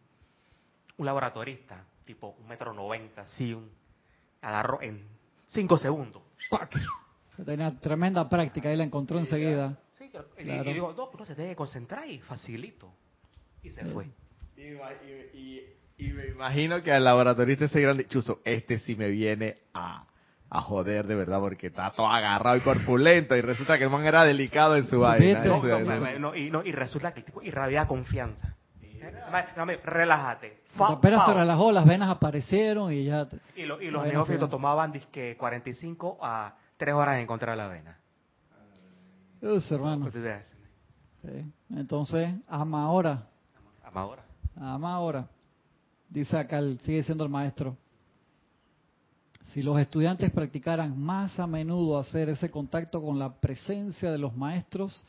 un 0.96 1.06
laboratorista, 1.06 1.84
tipo 2.04 2.34
un 2.40 2.48
metro 2.48 2.72
noventa, 2.72 3.28
sí, 3.36 3.52
un, 3.52 3.70
agarró 4.40 4.80
en 4.82 5.06
cinco 5.48 5.78
segundos. 5.78 6.22
Tenía 7.44 7.78
tremenda 7.78 8.28
práctica, 8.28 8.72
y 8.72 8.76
la 8.76 8.84
encontró 8.84 9.18
enseguida. 9.18 9.78
Sí, 9.98 10.10
y, 10.38 10.72
digo, 10.72 10.94
no, 10.96 11.10
pero 11.10 11.26
se 11.26 11.34
tiene 11.34 11.50
que 11.50 11.56
concentrar 11.56 12.08
y 12.08 12.18
facilito. 12.20 12.90
Y 13.62 13.70
se 13.70 13.84
fue. 13.86 14.06
Y, 14.56 15.60
y, 15.98 16.12
me 16.12 16.26
imagino 16.28 16.82
que 16.82 16.92
al 16.92 17.04
laboratorista 17.04 17.66
ese 17.66 17.80
grande 17.80 18.06
chuzo, 18.06 18.40
este 18.44 18.78
sí 18.78 18.96
me 18.96 19.08
viene 19.08 19.58
a 19.74 20.06
a 20.50 20.60
joder 20.60 21.06
de 21.06 21.14
verdad 21.14 21.40
porque 21.40 21.68
está 21.68 21.90
todo 21.90 22.06
agarrado 22.06 22.56
y 22.56 22.60
corpulento 22.60 23.36
y 23.36 23.40
resulta 23.40 23.78
que 23.78 23.84
el 23.84 23.90
man 23.90 24.04
era 24.04 24.24
delicado 24.24 24.76
en 24.76 24.86
su 24.86 25.00
vaina. 25.00 25.42
y, 26.64 26.72
resulta 26.72 27.12
que 27.12 27.20
el 27.20 27.26
tipo 27.26 27.42
irradia 27.42 27.86
confianza. 27.86 28.54
relájate. 29.84 30.60
Apenas 30.78 31.26
se 31.26 31.34
relajó, 31.34 31.72
las 31.72 31.86
venas 31.86 32.10
aparecieron 32.10 32.92
y 32.92 33.04
ya... 33.04 33.28
Y, 33.54 33.62
y 33.62 33.90
los 33.90 34.06
neófitos 34.06 34.50
tomaban 34.50 34.92
disque 34.92 35.36
45 35.38 36.18
a 36.20 36.54
3 36.76 36.94
horas 36.94 37.16
en 37.16 37.22
encontrar 37.22 37.56
la 37.56 37.68
vena. 37.68 37.98
Uy, 39.40 39.62
hermano. 39.70 40.08
Entonces, 41.70 42.34
ama 42.48 42.84
ahora. 42.84 43.26
Ama 43.84 44.00
ahora. 44.00 44.22
Ama 44.56 44.94
ahora. 44.94 45.28
Dice 46.08 46.38
acá, 46.38 46.60
sigue 46.80 47.02
siendo 47.02 47.24
el 47.24 47.30
maestro 47.30 47.76
Si 49.52 49.62
los 49.62 49.78
estudiantes 49.80 50.30
practicaran 50.30 50.98
más 50.98 51.38
a 51.40 51.46
menudo 51.46 51.98
hacer 51.98 52.28
ese 52.28 52.48
contacto 52.48 53.02
con 53.02 53.18
la 53.18 53.34
presencia 53.40 54.10
de 54.10 54.18
los 54.18 54.36
maestros, 54.36 55.04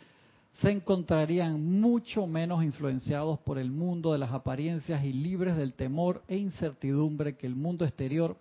se 0.62 0.72
encontrarían 0.72 1.80
mucho 1.80 2.26
menos 2.26 2.64
influenciados 2.64 3.40
por 3.40 3.60
el 3.60 3.70
mundo 3.70 4.14
de 4.14 4.18
las 4.18 4.32
apariencias 4.32 5.04
y 5.04 5.14
libres 5.14 5.56
del 5.56 5.74
temor 5.74 6.24
e 6.28 6.38
incertidumbre 6.38 7.38
que 7.38 7.46
el 7.46 7.56
mundo 7.56 7.86
exterior 7.86 8.38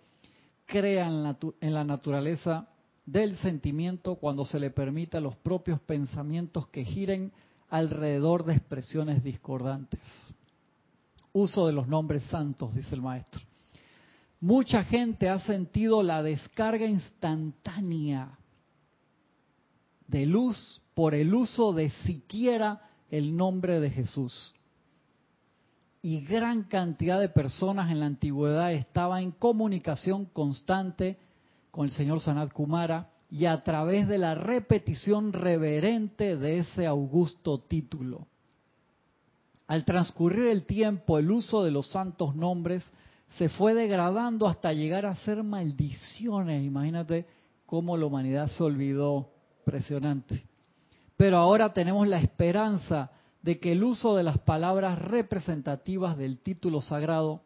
crea 0.65 1.07
en 1.07 1.75
la, 1.75 1.85
naturaleza 1.85 2.69
del 3.05 3.37
sentimiento 3.39 4.15
cuando 4.17 4.47
se 4.47 4.59
le 4.59 4.71
permite 4.71 5.19
a 5.19 5.21
los 5.21 5.37
propios 5.37 5.79
pensamientos 5.81 6.69
que 6.69 6.85
giren 6.85 7.33
alrededor 7.69 8.45
de 8.45 8.55
expresiones 8.55 9.23
discordantes. 9.23 10.01
Uso 11.33 11.67
de 11.67 11.75
los 11.75 11.87
nombres 11.87 12.23
santos, 12.25 12.75
dice 12.75 12.95
el 12.95 13.03
maestro. 13.03 13.43
Mucha 14.41 14.85
gente 14.85 15.29
ha 15.29 15.39
sentido 15.41 16.03
la 16.03 16.23
descarga 16.23 16.87
instantánea 16.87 18.39
de 20.09 20.25
luz 20.25 20.81
por 20.97 21.15
el 21.15 21.35
uso 21.35 21.75
de 21.75 21.91
siquiera 22.07 22.81
el 23.11 23.37
nombre 23.37 23.81
de 23.81 23.91
Jesús. 23.91 24.55
Y 26.01 26.23
gran 26.23 26.63
cantidad 26.63 27.21
de 27.21 27.29
personas 27.29 27.91
en 27.91 28.01
la 28.01 28.07
antigüedad 28.07 28.73
estaban 28.73 29.23
en 29.23 29.31
comunicación 29.33 30.25
constante 30.25 31.19
con 31.71 31.85
el 31.85 31.91
señor 31.91 32.21
Sanat 32.21 32.51
Kumara 32.51 33.11
y 33.31 33.45
a 33.45 33.63
través 33.63 34.09
de 34.09 34.17
la 34.17 34.37
repetición 34.37 35.35
reverente 35.35 36.39
de 36.39 36.61
ese 36.61 36.87
augusto 36.87 37.59
título. 37.59 38.27
Al 39.67 39.85
transcurrir 39.85 40.47
el 40.47 40.65
tiempo, 40.65 41.19
el 41.19 41.31
uso 41.31 41.63
de 41.63 41.73
los 41.73 41.89
santos 41.89 42.35
nombres 42.35 42.83
se 43.37 43.51
fue 43.51 43.75
degradando 43.75 44.49
hasta 44.49 44.73
llegar 44.73 45.05
a 45.05 45.15
ser 45.17 45.43
maldiciones. 45.43 46.65
Imagínate 46.65 47.27
cómo 47.67 47.99
la 47.99 48.07
humanidad 48.07 48.49
se 48.49 48.63
olvidó. 48.63 49.29
Impresionante. 49.59 50.56
Pero 51.17 51.39
ahora 51.39 51.73
tenemos 51.73 52.07
la 52.07 52.21
esperanza 52.21 53.11
de 53.43 53.59
que 53.59 53.73
el 53.73 53.85
uso 53.85 54.17
de 54.17 54.23
las 54.23 54.39
palabras 54.39 55.01
representativas 55.01 56.17
del 56.17 56.39
título 56.39 56.81
sagrado 56.83 57.43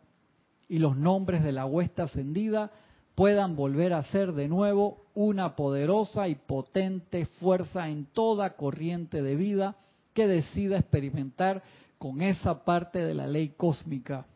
y 0.69 0.79
los 0.79 0.97
nombres 0.97 1.45
de 1.45 1.53
la 1.53 1.67
huesta 1.67 2.05
ascendida 2.05 2.71
puedan 3.15 3.55
volver 3.55 3.93
a 3.93 4.03
ser 4.05 4.33
de 4.33 4.49
nuevo 4.49 5.05
una 5.15 5.57
poderosa 5.57 6.29
y 6.29 6.37
potente 6.37 7.27
fuerza 7.27 7.89
en 7.89 8.07
toda 8.07 8.57
corriente 8.57 9.23
de 9.23 9.37
vida 9.37 9.77
que 10.15 10.27
decida 10.27 10.79
experimentar 10.79 11.63
con 11.99 12.23
esa 12.23 12.65
parte 12.65 13.01
de 13.01 13.15
la 13.15 13.27
ley 13.27 13.51
cósmica. 13.51 14.27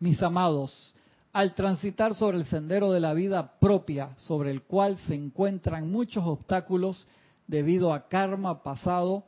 Mis 0.00 0.22
amados, 0.22 0.94
al 1.32 1.54
transitar 1.54 2.14
sobre 2.14 2.38
el 2.38 2.46
sendero 2.46 2.90
de 2.90 3.00
la 3.00 3.12
vida 3.12 3.58
propia, 3.60 4.16
sobre 4.16 4.50
el 4.50 4.62
cual 4.62 4.96
se 5.06 5.14
encuentran 5.14 5.90
muchos 5.90 6.24
obstáculos 6.26 7.06
debido 7.48 7.92
a 7.92 8.06
karma 8.08 8.62
pasado, 8.62 9.24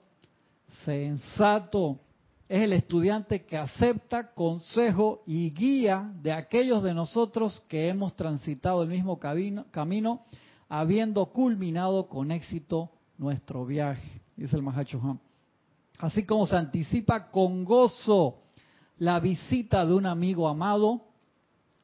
sensato 0.84 1.98
es 2.48 2.62
el 2.62 2.72
estudiante 2.72 3.44
que 3.44 3.56
acepta 3.56 4.32
consejo 4.32 5.22
y 5.26 5.50
guía 5.50 6.12
de 6.22 6.32
aquellos 6.32 6.82
de 6.82 6.94
nosotros 6.94 7.62
que 7.68 7.88
hemos 7.88 8.14
transitado 8.14 8.82
el 8.82 8.88
mismo 8.88 9.18
camino, 9.18 10.26
habiendo 10.68 11.26
culminado 11.26 12.08
con 12.08 12.30
éxito 12.30 12.90
nuestro 13.18 13.64
viaje, 13.66 14.22
dice 14.36 14.56
el 14.56 14.62
Mahacho 14.62 15.00
Así 15.98 16.24
como 16.24 16.46
se 16.46 16.56
anticipa 16.56 17.30
con 17.30 17.64
gozo 17.64 18.38
la 18.98 19.20
visita 19.20 19.86
de 19.86 19.94
un 19.94 20.06
amigo 20.06 20.48
amado, 20.48 21.02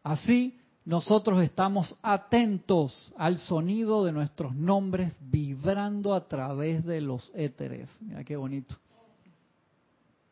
así 0.03 0.59
nosotros 0.87 1.43
estamos 1.43 1.95
atentos 2.01 3.13
al 3.19 3.37
sonido 3.37 4.05
de 4.05 4.13
nuestros 4.13 4.55
nombres 4.55 5.15
vibrando 5.21 6.15
a 6.15 6.27
través 6.27 6.87
de 6.87 7.03
los 7.03 7.31
éteres. 7.35 7.91
Mira 8.01 8.25
qué 8.25 8.37
bonito. 8.37 8.77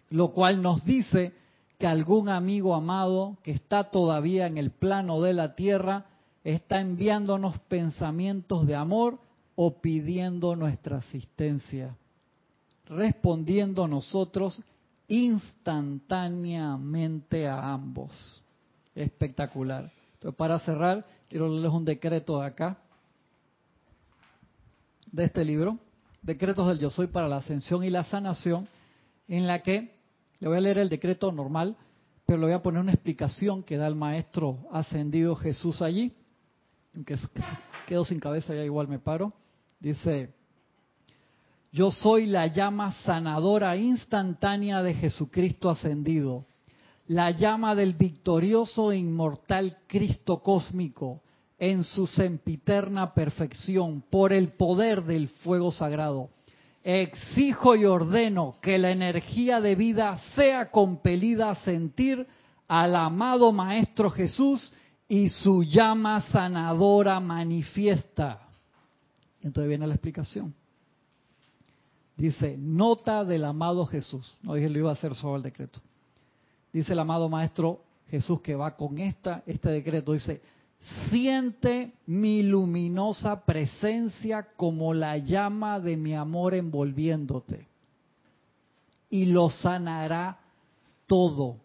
Lo 0.09 0.33
cual 0.33 0.63
nos 0.63 0.83
dice 0.85 1.35
que 1.79 1.87
algún 1.87 2.31
amigo 2.31 2.75
amado 2.75 3.37
que 3.43 3.51
está 3.51 3.91
todavía 3.91 4.47
en 4.47 4.57
el 4.57 4.71
plano 4.71 5.21
de 5.21 5.35
la 5.35 5.55
tierra 5.55 6.07
está 6.43 6.81
enviándonos 6.81 7.59
pensamientos 7.69 8.67
de 8.67 8.77
amor 8.77 9.19
o 9.57 9.83
pidiendo 9.83 10.57
nuestra 10.57 10.97
asistencia 10.97 11.95
respondiendo 12.87 13.87
nosotros 13.89 14.63
instantáneamente 15.09 17.49
a 17.49 17.73
ambos. 17.73 18.43
Espectacular. 18.95 19.91
Entonces, 20.25 20.39
para 20.39 20.59
cerrar, 20.61 21.05
quiero 21.29 21.51
leerles 21.51 21.73
un 21.73 21.85
decreto 21.85 22.41
de 22.41 22.47
acá, 22.47 22.79
de 25.13 25.25
este 25.25 25.45
libro, 25.45 25.79
Decretos 26.23 26.67
del 26.67 26.79
Yo 26.79 26.89
Soy 26.89 27.09
para 27.09 27.29
la 27.29 27.37
Ascensión 27.37 27.85
y 27.85 27.91
la 27.91 28.05
Sanación, 28.05 28.67
en 29.29 29.47
la 29.47 29.63
que 29.63 29.93
le 30.41 30.49
voy 30.49 30.57
a 30.57 30.61
leer 30.63 30.79
el 30.79 30.89
decreto 30.89 31.31
normal, 31.31 31.77
pero 32.25 32.39
le 32.39 32.47
voy 32.47 32.55
a 32.55 32.63
poner 32.63 32.81
una 32.81 32.93
explicación 32.93 33.63
que 33.63 33.77
da 33.77 33.87
el 33.87 33.97
maestro 33.97 34.61
ascendido 34.73 35.37
Jesús 35.37 35.83
allí, 35.83 36.15
aunque 36.95 37.19
quedo 37.87 38.07
sin 38.07 38.19
cabeza, 38.19 38.55
ya 38.55 38.65
igual 38.65 38.89
me 38.89 38.99
paro. 38.99 39.31
Dice, 39.79 40.33
yo 41.71 41.91
soy 41.91 42.25
la 42.25 42.47
llama 42.47 42.93
sanadora 43.03 43.77
instantánea 43.77 44.83
de 44.83 44.95
Jesucristo 44.95 45.69
ascendido, 45.69 46.47
la 47.07 47.31
llama 47.31 47.75
del 47.75 47.95
victorioso 47.95 48.93
e 48.93 48.97
inmortal 48.97 49.77
Cristo 49.87 50.39
cósmico 50.39 51.21
en 51.59 51.85
su 51.85 52.07
sempiterna 52.07 53.15
perfección 53.15 54.03
por 54.11 54.33
el 54.33 54.49
poder 54.49 55.05
del 55.05 55.29
fuego 55.29 55.71
sagrado. 55.71 56.31
Exijo 56.83 57.77
y 57.77 57.85
ordeno 57.85 58.57
que 58.61 58.79
la 58.79 58.91
energía 58.91 59.61
de 59.61 59.75
vida 59.75 60.19
sea 60.35 60.71
compelida 60.71 61.51
a 61.51 61.55
sentir 61.57 62.27
al 62.69 62.97
amado 62.97 63.53
Maestro 63.53 64.11
Jesús 64.11 64.73
y 65.09 65.29
su 65.29 65.63
llama 65.63 66.21
sanadora 66.33 67.21
manifiesta. 67.21 68.49
Entonces 69.43 69.69
viene 69.69 69.87
la 69.87 69.95
explicación. 69.95 70.55
Dice, 72.17 72.57
nota 72.59 73.25
del 73.25 73.45
amado 73.45 73.87
Jesús. 73.87 74.37
No 74.43 74.55
dije 74.55 74.69
lo 74.69 74.79
iba 74.79 74.91
a 74.91 74.95
hacer 74.95 75.15
solo 75.15 75.37
el 75.37 75.43
decreto. 75.43 75.81
Dice 76.75 76.93
el 76.93 76.99
amado 76.99 77.29
Maestro 77.29 77.83
Jesús 78.11 78.41
que 78.41 78.57
va 78.57 78.75
con 78.75 78.99
esta, 78.99 79.45
este 79.47 79.71
decreto. 79.71 80.13
Dice, 80.13 80.43
siente 81.09 81.93
mi 82.07 82.43
luminosa 82.43 83.45
presencia 83.45 84.49
como 84.57 84.93
la 84.93 85.17
llama 85.17 85.79
de 85.79 85.97
mi 85.97 86.15
amor 86.15 86.53
envolviéndote. 86.53 87.69
Y 89.09 89.27
lo 89.27 89.51
sanará 89.51 90.41
todo, 91.07 91.59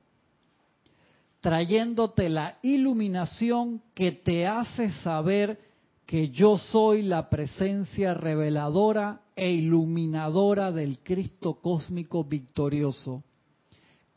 trayéndote 1.41 2.29
la 2.29 2.59
iluminación 2.61 3.81
que 3.95 4.11
te 4.11 4.45
hace 4.45 4.91
saber 5.01 5.59
que 6.05 6.29
yo 6.29 6.59
soy 6.59 7.01
la 7.01 7.31
presencia 7.31 8.13
reveladora 8.13 9.21
e 9.35 9.49
iluminadora 9.53 10.71
del 10.71 10.99
Cristo 10.99 11.55
cósmico 11.55 12.23
victorioso, 12.23 13.23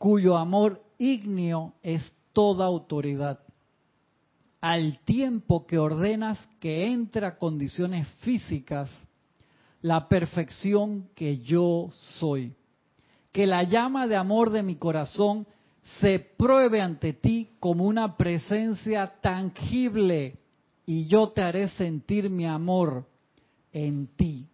cuyo 0.03 0.35
amor 0.35 0.83
ígneo 0.97 1.75
es 1.81 2.13
toda 2.33 2.65
autoridad, 2.65 3.39
al 4.59 4.99
tiempo 5.05 5.65
que 5.65 5.77
ordenas 5.77 6.37
que 6.59 6.87
entre 6.87 7.25
a 7.25 7.37
condiciones 7.37 8.05
físicas 8.19 8.89
la 9.81 10.09
perfección 10.09 11.07
que 11.15 11.37
yo 11.37 11.87
soy. 12.19 12.53
Que 13.31 13.47
la 13.47 13.63
llama 13.63 14.05
de 14.05 14.17
amor 14.17 14.49
de 14.49 14.61
mi 14.61 14.75
corazón 14.75 15.47
se 16.01 16.19
pruebe 16.19 16.81
ante 16.81 17.13
ti 17.13 17.51
como 17.61 17.85
una 17.85 18.17
presencia 18.17 19.07
tangible 19.21 20.37
y 20.85 21.07
yo 21.07 21.29
te 21.29 21.41
haré 21.41 21.69
sentir 21.69 22.29
mi 22.29 22.45
amor 22.45 23.07
en 23.71 24.07
ti. 24.17 24.49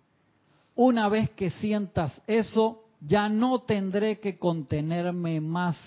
Una 0.76 1.10
vez 1.10 1.32
que 1.32 1.50
sientas 1.50 2.22
eso, 2.28 2.84
ya 3.02 3.30
no 3.30 3.62
tendré 3.62 4.20
que 4.20 4.38
contenerme 4.38 5.42
más, 5.42 5.78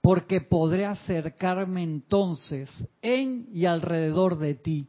porque 0.00 0.40
podré 0.40 0.84
acercarme 0.84 1.82
entonces 1.82 2.88
en 3.00 3.46
y 3.52 3.66
alrededor 3.66 4.38
de 4.38 4.54
ti. 4.54 4.88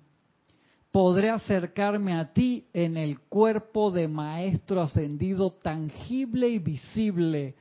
Podré 0.91 1.29
acercarme 1.29 2.13
a 2.13 2.33
ti 2.33 2.67
en 2.73 2.97
el 2.97 3.19
cuerpo 3.19 3.89
de 3.89 4.07
Maestro 4.07 4.81
ascendido 4.81 5.51
tangible 5.51 6.49
y 6.49 6.59
visible 6.59 7.55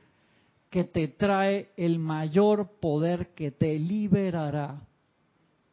que 0.69 0.83
te 0.83 1.07
trae 1.07 1.71
el 1.77 1.99
mayor 1.99 2.79
poder 2.79 3.33
que 3.33 3.51
te 3.51 3.77
liberará. 3.79 4.81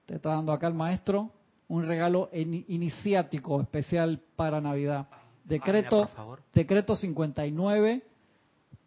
Te 0.07 0.17
está 0.17 0.31
dando 0.31 0.53
acá 0.53 0.69
el 0.69 0.75
Maestro 0.75 1.33
un 1.71 1.87
regalo 1.87 2.29
iniciático 2.33 3.61
especial 3.61 4.21
para 4.35 4.61
Navidad. 4.61 5.07
Decreto, 5.45 6.09
decreto 6.53 6.97
59, 6.97 8.03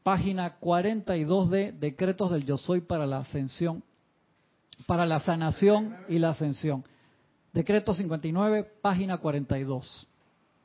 página 0.03 0.55
42 0.57 1.49
de 1.49 1.71
Decretos 1.71 2.31
del 2.31 2.45
Yo 2.45 2.57
Soy 2.57 2.81
para 2.81 3.05
la 3.05 3.19
Ascensión, 3.19 3.83
para 4.85 5.05
la 5.05 5.19
sanación 5.19 5.95
y 6.09 6.19
la 6.19 6.29
ascensión. 6.29 6.83
Decreto 7.53 7.93
59, 7.93 8.71
página 8.81 9.17
42. 9.17 10.07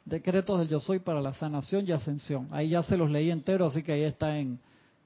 Decretos 0.04 0.58
del 0.58 0.68
Yo 0.68 0.80
Soy 0.80 1.00
para 1.00 1.20
la 1.20 1.34
sanación 1.34 1.86
y 1.86 1.92
ascensión. 1.92 2.48
Ahí 2.50 2.70
ya 2.70 2.82
se 2.82 2.96
los 2.96 3.10
leí 3.10 3.30
entero, 3.30 3.66
así 3.66 3.82
que 3.82 3.92
ahí 3.92 4.02
está 4.02 4.38
en, 4.38 4.58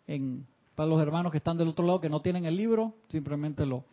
en 0.07 0.47
para 0.74 0.89
los 0.89 1.03
hermanos 1.03 1.33
que 1.33 1.39
están 1.39 1.57
del 1.57 1.68
otro 1.68 1.87
lado 1.87 2.01
que 2.01 2.09
no 2.09 2.20
tienen 2.20 2.45
el 2.45 2.57
libro, 2.57 2.95
simplemente 3.09 3.66
lo, 3.66 3.85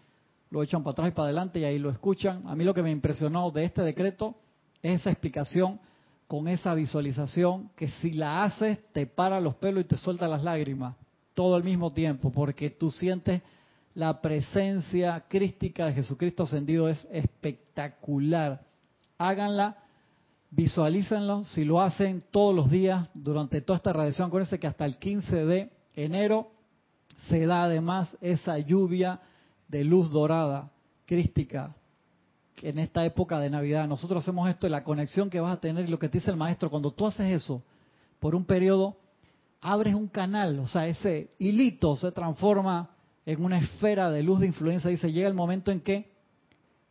lo 0.49 0.63
echan 0.63 0.83
para 0.83 0.93
atrás 0.93 1.07
y 1.09 1.11
para 1.11 1.25
adelante 1.25 1.59
y 1.59 1.63
ahí 1.63 1.79
lo 1.79 1.89
escuchan. 1.89 2.43
A 2.47 2.55
mí 2.55 2.63
lo 2.63 2.73
que 2.73 2.83
me 2.83 2.91
impresionó 2.91 3.51
de 3.51 3.65
este 3.65 3.81
decreto 3.81 4.35
es 4.81 5.01
esa 5.01 5.11
explicación 5.11 5.79
con 6.30 6.47
esa 6.47 6.75
visualización 6.75 7.71
que 7.75 7.88
si 7.88 8.11
la 8.11 8.43
haces 8.43 8.77
te 8.93 9.07
para 9.07 9.41
los 9.41 9.55
pelos 9.55 9.84
y 9.84 9.88
te 9.88 9.97
suelta 9.97 10.27
las 10.27 10.43
lágrimas 10.43 10.95
todo 11.34 11.55
al 11.55 11.63
mismo 11.63 11.89
tiempo, 11.89 12.32
porque 12.32 12.69
tú 12.69 12.91
sientes 12.91 13.41
la 13.95 14.21
presencia 14.21 15.25
crística 15.27 15.88
de 15.88 15.93
Jesucristo 15.93 16.43
ascendido 16.43 16.88
es 16.88 17.03
espectacular. 17.11 18.61
Háganla, 19.17 19.77
visualícenlo, 20.51 21.45
si 21.45 21.65
lo 21.65 21.82
hacen 21.82 22.23
todos 22.30 22.53
los 22.53 22.69
días 22.69 23.09
durante 23.15 23.61
toda 23.61 23.77
esta 23.77 23.91
radiación, 23.91 24.27
acuérdense 24.27 24.59
que 24.59 24.67
hasta 24.67 24.86
el 24.86 24.99
15 24.99 25.36
de 25.45 25.71
enero 25.95 26.51
se 27.27 27.47
da 27.47 27.63
además 27.63 28.15
esa 28.21 28.59
lluvia 28.59 29.19
de 29.67 29.84
luz 29.84 30.11
dorada, 30.11 30.69
crística, 31.07 31.75
en 32.64 32.80
esta 32.80 33.05
época 33.05 33.39
de 33.39 33.49
Navidad. 33.49 33.88
Nosotros 33.88 34.24
hacemos 34.24 34.49
esto 34.49 34.68
y 34.68 34.70
la 34.70 34.84
conexión 34.84 35.30
que 35.30 35.39
vas 35.39 35.57
a 35.57 35.60
tener 35.60 35.86
y 35.86 35.91
lo 35.91 35.99
que 35.99 36.10
te 36.10 36.20
dice 36.20 36.32
el 36.32 36.38
maestro, 36.38 36.70
cuando 36.70 36.91
tú 36.91 37.05
haces 37.05 37.32
eso 37.32 37.62
por 38.20 38.36
un 38.36 38.45
periodo, 38.45 38.97
abres 39.62 39.95
un 39.95 40.07
canal, 40.07 40.60
o 40.60 40.68
sea, 40.68 40.88
ese 40.88 41.32
hilito 41.39 41.95
se 41.95 42.12
transforma 42.12 42.89
en 43.26 43.43
una 43.43 43.57
esfera 43.57 44.10
de 44.10 44.24
luz 44.24 44.39
de 44.39 44.47
influencia. 44.47 44.89
Dice, 44.89 45.12
llega 45.12 45.28
el 45.28 45.34
momento 45.34 45.72
en 45.72 45.82
que 45.82 46.12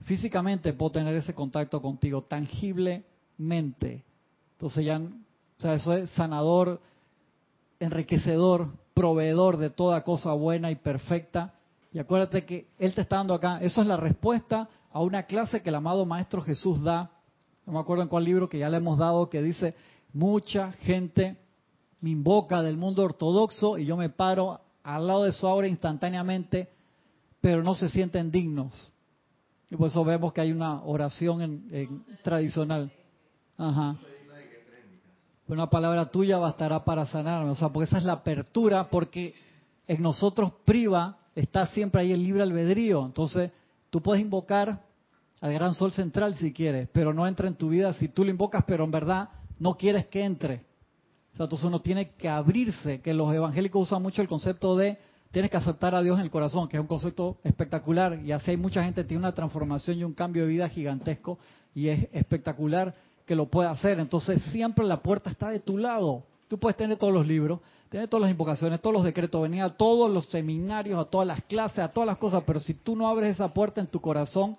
físicamente 0.05 0.73
puedo 0.73 0.93
tener 0.93 1.15
ese 1.15 1.35
contacto 1.35 1.83
contigo, 1.83 2.23
tangiblemente. 2.23 4.05
Entonces 4.53 4.85
ya, 4.85 4.99
o 4.99 5.61
sea, 5.61 5.75
eso 5.75 5.93
es 5.95 6.11
sanador, 6.11 6.81
enriquecedor, 7.81 8.69
proveedor 8.95 9.57
de 9.57 9.71
toda 9.71 10.03
cosa 10.03 10.33
buena 10.33 10.71
y 10.71 10.77
perfecta. 10.77 11.55
Y 11.93 11.99
acuérdate 11.99 12.45
que 12.45 12.69
Él 12.79 12.95
te 12.95 13.01
está 13.01 13.17
dando 13.17 13.35
acá, 13.35 13.59
eso 13.61 13.81
es 13.81 13.87
la 13.87 13.97
respuesta 13.97 14.69
a 14.93 15.01
una 15.01 15.25
clase 15.25 15.63
que 15.63 15.69
el 15.69 15.75
amado 15.75 16.07
Maestro 16.07 16.43
Jesús 16.43 16.83
da, 16.83 17.11
no 17.67 17.73
me 17.73 17.79
acuerdo 17.79 18.03
en 18.03 18.09
cuál 18.09 18.25
libro 18.25 18.49
que 18.49 18.59
ya 18.59 18.71
le 18.71 18.79
hemos 18.79 18.99
dado, 18.99 19.29
que 19.29 19.43
dice, 19.43 19.75
mucha 20.13 20.73
gente 20.73 21.37
me 22.01 22.11
invoca 22.11 22.63
del 22.63 22.77
mundo 22.77 23.03
ortodoxo 23.03 23.79
y 23.79 23.85
yo 23.85 23.97
me 23.97 24.09
paro 24.09 24.61
al 24.83 25.07
lado 25.07 25.25
de 25.25 25.33
su 25.33 25.47
obra 25.47 25.67
instantáneamente, 25.67 26.69
pero 27.41 27.63
no 27.63 27.75
se 27.75 27.89
sienten 27.89 28.31
dignos. 28.31 28.93
Y 29.71 29.77
por 29.77 29.89
eso 29.89 30.03
vemos 30.05 30.33
que 30.33 30.41
hay 30.41 30.53
una 30.53 30.83
oración 30.83 31.43
en, 31.43 32.05
tradicional. 32.23 32.91
Ajá. 33.59 33.97
Una 35.47 35.69
palabra 35.69 36.11
tuya 36.11 36.39
bastará 36.39 36.85
para 36.85 37.07
sanarme. 37.07 37.51
O 37.51 37.55
sea, 37.55 37.69
porque 37.69 37.87
esa 37.87 37.99
es 37.99 38.05
la 38.05 38.15
apertura, 38.15 38.89
porque 38.89 39.35
en 39.87 40.03
nosotros 40.03 40.53
priva, 40.65 41.19
está 41.35 41.67
siempre 41.69 42.01
ahí 42.01 42.13
el 42.13 42.23
libre 42.23 42.43
albedrío. 42.43 43.05
Entonces, 43.05 43.51
tú 43.91 44.03
puedes 44.03 44.23
invocar 44.23 44.83
al 45.41 45.53
gran 45.53 45.75
sol 45.75 45.93
central 45.93 46.35
si 46.37 46.53
quieres, 46.53 46.89
pero 46.93 47.13
no 47.13 47.27
entra 47.27 47.49
en 47.49 47.55
tu 47.55 47.69
vida 47.69 47.93
si 47.95 48.09
tú 48.09 48.25
lo 48.25 48.31
invocas, 48.31 48.65
pero 48.67 48.85
en 48.85 48.91
verdad 48.91 49.29
no 49.59 49.77
quieres 49.77 50.07
que 50.07 50.25
entre. 50.25 50.67
O 51.35 51.37
sea, 51.37 51.45
entonces 51.45 51.67
uno 51.67 51.81
tiene 51.81 52.11
que 52.11 52.29
abrirse, 52.29 53.01
que 53.01 53.15
los 53.15 53.33
evangélicos 53.33 53.83
usan 53.83 54.03
mucho 54.03 54.23
el 54.23 54.29
concepto 54.29 54.77
de 54.77 54.99
tienes 55.31 55.51
que 55.51 55.57
aceptar 55.57 55.95
a 55.95 56.03
Dios 56.03 56.19
en 56.19 56.25
el 56.25 56.31
corazón, 56.31 56.69
que 56.69 56.77
es 56.77 56.81
un 56.81 56.87
concepto 56.87 57.39
espectacular, 57.45 58.21
y 58.25 58.33
así 58.33 58.53
hay 58.53 58.57
mucha 58.57 58.83
gente 58.83 59.03
que 59.03 59.09
tiene 59.09 59.21
una 59.21 59.35
transformación 59.35 59.99
y 59.99 60.05
un 60.05 60.15
cambio 60.15 60.43
de 60.43 60.49
vida 60.49 60.69
gigantesco, 60.69 61.39
y 61.75 61.89
es 61.89 62.09
espectacular 62.13 62.95
que 63.27 63.37
lo 63.37 63.47
pueda 63.47 63.71
hacer. 63.71 64.01
Entonces 64.01 64.43
siempre 64.51 64.87
la 64.87 65.03
puerta 65.03 65.31
está 65.31 65.51
de 65.51 65.61
tu 65.61 65.77
lado. 65.77 66.25
Tú 66.49 66.59
puedes 66.59 66.77
tener 66.77 66.97
todos 66.97 67.13
los 67.13 67.27
libros, 67.27 67.61
tener 67.89 68.09
todas 68.09 68.23
las 68.23 68.31
invocaciones, 68.31 68.81
todos 68.81 68.95
los 68.95 69.05
decretos, 69.05 69.43
venir 69.43 69.63
a 69.63 69.71
todos 69.71 70.11
los 70.11 70.27
seminarios, 70.27 70.99
a 70.99 71.05
todas 71.05 71.27
las 71.27 71.43
clases, 71.45 71.81
a 71.81 71.89
todas 71.89 72.07
las 72.07 72.19
cosas, 72.19 72.43
pero 72.47 72.59
si 72.59 72.75
tú 72.75 72.97
no 72.97 73.09
abres 73.09 73.31
esa 73.31 73.53
puerta 73.53 73.81
en 73.81 73.87
tu 73.87 74.01
corazón, 74.01 74.57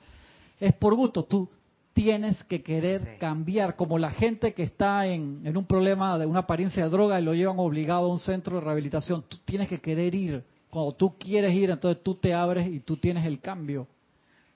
es 0.59 0.73
por 0.73 0.95
gusto. 0.95 1.23
Tú 1.23 1.49
tienes 1.93 2.41
que 2.45 2.61
querer 2.61 3.17
cambiar, 3.17 3.75
como 3.75 3.97
la 3.97 4.11
gente 4.11 4.53
que 4.53 4.63
está 4.63 5.07
en, 5.07 5.41
en, 5.43 5.57
un 5.57 5.65
problema 5.65 6.17
de 6.17 6.25
una 6.25 6.39
apariencia 6.39 6.83
de 6.83 6.89
droga 6.89 7.19
y 7.19 7.23
lo 7.23 7.33
llevan 7.33 7.59
obligado 7.59 8.05
a 8.05 8.11
un 8.11 8.19
centro 8.19 8.55
de 8.55 8.61
rehabilitación. 8.61 9.23
Tú 9.27 9.37
tienes 9.45 9.67
que 9.67 9.79
querer 9.79 10.13
ir. 10.13 10.43
Cuando 10.69 10.93
tú 10.93 11.17
quieres 11.17 11.53
ir, 11.55 11.71
entonces 11.71 12.03
tú 12.03 12.15
te 12.15 12.33
abres 12.33 12.67
y 12.67 12.79
tú 12.79 12.97
tienes 12.97 13.25
el 13.25 13.39
cambio. 13.39 13.87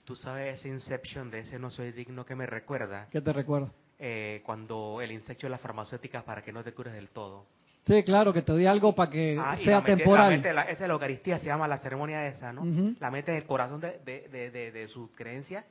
Tú 0.06 0.16
sabes 0.16 0.60
ese 0.60 0.70
Inception 0.70 1.32
de 1.32 1.40
ese 1.40 1.58
no 1.58 1.72
soy 1.72 1.92
digno 1.92 2.26
que 2.26 2.36
me 2.36 2.46
recuerda. 2.46 3.08
¿Qué 3.10 3.22
te 3.22 3.34
recuerda? 3.34 3.72
Eh, 4.00 4.42
cuando 4.46 5.00
el 5.02 5.12
insecto 5.12 5.46
de 5.46 5.52
las 5.52 5.62
farmacéuticas 5.62 6.24
para 6.24 6.42
que 6.44 6.52
no 6.52 6.64
te 6.64 6.74
cures 6.74 6.94
del 6.94 7.10
todo. 7.10 7.46
Sí, 7.86 8.02
claro, 8.04 8.32
que 8.32 8.42
te 8.42 8.52
doy 8.52 8.66
algo 8.66 8.96
para 8.96 9.10
que 9.10 9.38
ah, 9.40 9.58
sea 9.58 9.84
temporal. 9.84 10.34
esa 10.34 10.72
es 10.72 10.80
la 10.80 10.94
Eucaristía, 10.94 11.38
se 11.38 11.48
llama 11.48 11.68
la 11.68 11.80
ceremonia 11.80 12.26
esa, 12.28 12.54
¿no? 12.54 12.66
La 13.00 13.12
mete 13.12 13.32
en 13.32 13.38
el 13.38 13.46
corazón 13.46 13.82
de, 13.82 14.00
de, 14.06 14.50
de, 14.52 14.72
de, 14.72 14.88
su 14.88 15.12
creencia 15.12 15.66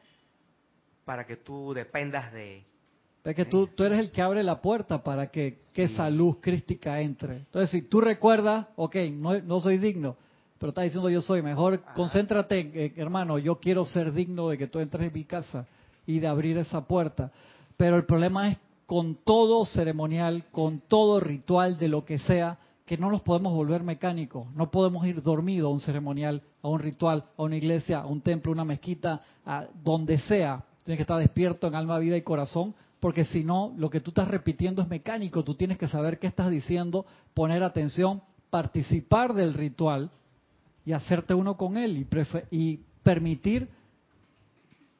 para 1.04 1.26
que 1.26 1.36
tú 1.36 1.72
dependas 1.72 2.32
de... 2.32 2.64
Es 3.24 3.34
que 3.34 3.44
tú, 3.44 3.68
tú 3.68 3.84
eres 3.84 3.98
el 3.98 4.10
que 4.10 4.20
abre 4.20 4.42
la 4.42 4.60
puerta 4.60 5.02
para 5.02 5.28
que, 5.28 5.60
que 5.72 5.84
esa 5.84 6.10
luz 6.10 6.38
crística 6.40 7.00
entre. 7.00 7.36
Entonces, 7.36 7.70
si 7.70 7.82
tú 7.82 8.00
recuerdas, 8.00 8.66
ok, 8.76 8.96
no, 9.12 9.40
no 9.40 9.60
soy 9.60 9.78
digno, 9.78 10.16
pero 10.58 10.70
estás 10.70 10.84
diciendo 10.84 11.08
yo 11.08 11.22
soy, 11.22 11.40
mejor 11.40 11.82
concéntrate, 11.94 12.70
eh, 12.74 12.92
hermano, 12.96 13.38
yo 13.38 13.58
quiero 13.58 13.84
ser 13.84 14.12
digno 14.12 14.48
de 14.48 14.58
que 14.58 14.66
tú 14.66 14.80
entres 14.80 15.06
en 15.06 15.12
mi 15.14 15.24
casa 15.24 15.66
y 16.06 16.18
de 16.18 16.26
abrir 16.26 16.58
esa 16.58 16.86
puerta. 16.86 17.30
Pero 17.82 17.96
el 17.96 18.04
problema 18.04 18.48
es 18.48 18.58
con 18.86 19.16
todo 19.24 19.64
ceremonial, 19.64 20.44
con 20.52 20.82
todo 20.86 21.18
ritual 21.18 21.80
de 21.80 21.88
lo 21.88 22.04
que 22.04 22.20
sea, 22.20 22.60
que 22.86 22.96
no 22.96 23.10
nos 23.10 23.22
podemos 23.22 23.52
volver 23.52 23.82
mecánicos. 23.82 24.46
No 24.54 24.70
podemos 24.70 25.04
ir 25.04 25.20
dormido 25.20 25.66
a 25.66 25.72
un 25.72 25.80
ceremonial, 25.80 26.44
a 26.62 26.68
un 26.68 26.78
ritual, 26.78 27.24
a 27.36 27.42
una 27.42 27.56
iglesia, 27.56 27.98
a 27.98 28.06
un 28.06 28.20
templo, 28.20 28.52
una 28.52 28.64
mezquita, 28.64 29.22
a 29.44 29.66
donde 29.82 30.18
sea. 30.18 30.62
Tienes 30.84 30.98
que 30.98 31.02
estar 31.02 31.18
despierto 31.18 31.66
en 31.66 31.74
alma, 31.74 31.98
vida 31.98 32.16
y 32.16 32.22
corazón, 32.22 32.72
porque 33.00 33.24
si 33.24 33.42
no, 33.42 33.74
lo 33.76 33.90
que 33.90 33.98
tú 33.98 34.12
estás 34.12 34.28
repitiendo 34.28 34.80
es 34.80 34.86
mecánico. 34.86 35.42
Tú 35.42 35.56
tienes 35.56 35.76
que 35.76 35.88
saber 35.88 36.20
qué 36.20 36.28
estás 36.28 36.52
diciendo, 36.52 37.04
poner 37.34 37.64
atención, 37.64 38.22
participar 38.48 39.34
del 39.34 39.54
ritual 39.54 40.12
y 40.86 40.92
hacerte 40.92 41.34
uno 41.34 41.56
con 41.56 41.76
él 41.76 41.98
y, 41.98 42.56
y 42.56 42.80
permitir 43.02 43.70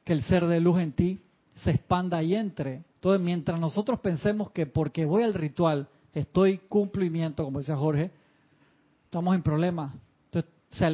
que 0.03 0.15
el 0.15 0.25
ser 0.25 0.47
de 0.47 0.61
luz 0.61 0.81
en 0.81 0.91
ti 0.91 1.23
se 1.65 1.71
expanda 1.71 2.23
y 2.23 2.35
entre. 2.35 2.83
Entonces, 2.95 3.21
mientras 3.21 3.59
nosotros 3.59 4.01
pensemos 4.01 4.51
que 4.51 4.67
porque 4.67 5.05
voy 5.05 5.23
al 5.23 5.35
ritual 5.35 5.89
estoy 6.15 6.59
cumplimiento, 6.59 7.45
como 7.45 7.61
decía 7.61 7.77
Jorge, 7.77 8.11
estamos 9.05 9.35
en 9.35 9.43
problemas. 9.43 9.95
Entonces, 10.27 10.51
o 10.71 10.75
sea, 10.75 10.91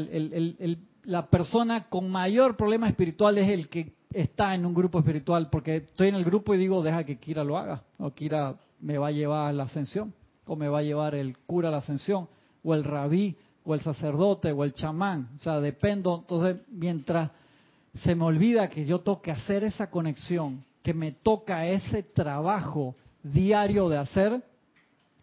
la 1.04 1.26
persona 1.26 1.88
con 1.88 2.10
mayor 2.10 2.56
problema 2.56 2.88
espiritual 2.88 3.38
es 3.38 3.48
el 3.50 3.68
que 3.68 3.92
está 4.12 4.54
en 4.54 4.64
un 4.64 4.74
grupo 4.74 4.98
espiritual, 4.98 5.48
porque 5.50 5.76
estoy 5.76 6.08
en 6.08 6.14
el 6.14 6.24
grupo 6.24 6.54
y 6.54 6.58
digo, 6.58 6.82
deja 6.82 7.04
que 7.04 7.18
Kira 7.18 7.44
lo 7.44 7.58
haga, 7.58 7.82
o 7.98 8.10
Kira 8.10 8.56
me 8.80 8.98
va 8.98 9.08
a 9.08 9.12
llevar 9.12 9.48
a 9.48 9.52
la 9.52 9.64
ascensión, 9.64 10.14
o 10.46 10.56
me 10.56 10.68
va 10.68 10.78
a 10.78 10.82
llevar 10.82 11.14
el 11.14 11.36
cura 11.38 11.68
a 11.68 11.72
la 11.72 11.78
ascensión, 11.78 12.28
o 12.62 12.74
el 12.74 12.84
rabí, 12.84 13.36
o 13.64 13.74
el 13.74 13.80
sacerdote, 13.80 14.52
o 14.52 14.64
el 14.64 14.72
chamán. 14.72 15.28
O 15.36 15.38
sea, 15.38 15.60
dependo. 15.60 16.18
Entonces, 16.20 16.56
mientras 16.70 17.30
se 18.04 18.14
me 18.14 18.24
olvida 18.24 18.68
que 18.68 18.84
yo 18.84 19.00
tengo 19.00 19.20
que 19.20 19.30
hacer 19.30 19.64
esa 19.64 19.90
conexión, 19.90 20.64
que 20.82 20.94
me 20.94 21.12
toca 21.12 21.66
ese 21.66 22.02
trabajo 22.02 22.96
diario 23.22 23.88
de 23.88 23.98
hacer, 23.98 24.42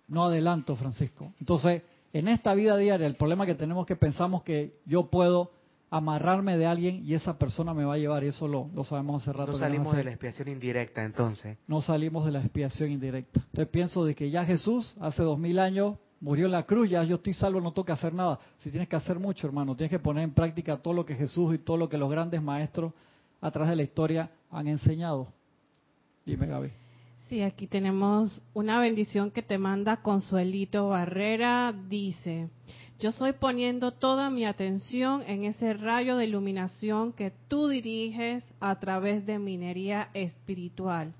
no 0.07 0.25
adelanto, 0.25 0.75
Francisco. 0.75 1.33
Entonces, 1.39 1.81
en 2.13 2.27
esta 2.27 2.53
vida 2.53 2.77
diaria, 2.77 3.07
el 3.07 3.15
problema 3.15 3.45
que 3.45 3.55
tenemos 3.55 3.83
es 3.83 3.87
que 3.87 3.95
pensamos 3.95 4.43
que 4.43 4.79
yo 4.85 5.09
puedo 5.09 5.51
amarrarme 5.89 6.57
de 6.57 6.65
alguien 6.65 7.01
y 7.05 7.13
esa 7.13 7.37
persona 7.37 7.73
me 7.73 7.85
va 7.85 7.93
a 7.93 7.97
llevar, 7.97 8.23
y 8.23 8.27
eso 8.27 8.47
lo, 8.47 8.69
lo 8.73 8.83
sabemos 8.83 9.21
hace 9.21 9.33
rato. 9.33 9.53
No 9.53 9.57
salimos 9.57 9.95
de 9.95 10.03
la 10.03 10.11
expiación 10.11 10.49
indirecta, 10.49 11.03
entonces. 11.03 11.57
No 11.67 11.81
salimos 11.81 12.25
de 12.25 12.31
la 12.31 12.39
expiación 12.39 12.91
indirecta. 12.91 13.39
Entonces 13.39 13.67
pienso 13.67 14.05
de 14.05 14.15
que 14.15 14.29
ya 14.29 14.45
Jesús, 14.45 14.95
hace 14.99 15.23
dos 15.23 15.39
mil 15.39 15.59
años, 15.59 15.97
murió 16.19 16.45
en 16.45 16.51
la 16.51 16.63
cruz, 16.63 16.89
ya 16.89 17.03
yo 17.03 17.15
estoy 17.17 17.33
salvo, 17.33 17.61
no 17.61 17.71
tengo 17.71 17.85
que 17.85 17.91
hacer 17.91 18.13
nada. 18.13 18.39
Si 18.59 18.69
tienes 18.69 18.89
que 18.89 18.95
hacer 18.95 19.19
mucho, 19.19 19.47
hermano, 19.47 19.75
tienes 19.75 19.91
que 19.91 19.99
poner 19.99 20.23
en 20.23 20.31
práctica 20.31 20.77
todo 20.77 20.93
lo 20.93 21.05
que 21.05 21.15
Jesús 21.15 21.55
y 21.55 21.57
todo 21.59 21.77
lo 21.77 21.89
que 21.89 21.97
los 21.97 22.09
grandes 22.09 22.41
maestros 22.41 22.93
a 23.41 23.51
través 23.51 23.69
de 23.69 23.75
la 23.75 23.83
historia 23.83 24.29
han 24.51 24.67
enseñado. 24.67 25.27
Dime, 26.25 26.47
Gaby. 26.47 26.71
Sí, 27.27 27.41
aquí 27.41 27.67
tenemos 27.67 28.41
una 28.53 28.79
bendición 28.79 29.31
que 29.31 29.41
te 29.41 29.57
manda 29.57 29.97
Consuelito 29.97 30.89
Barrera. 30.89 31.73
Dice, 31.89 32.49
yo 32.99 33.09
estoy 33.09 33.33
poniendo 33.33 33.91
toda 33.91 34.29
mi 34.29 34.45
atención 34.45 35.23
en 35.27 35.43
ese 35.43 35.73
rayo 35.73 36.17
de 36.17 36.25
iluminación 36.25 37.13
que 37.13 37.33
tú 37.47 37.67
diriges 37.67 38.43
a 38.59 38.79
través 38.79 39.25
de 39.25 39.37
minería 39.39 40.09
espiritual, 40.13 41.13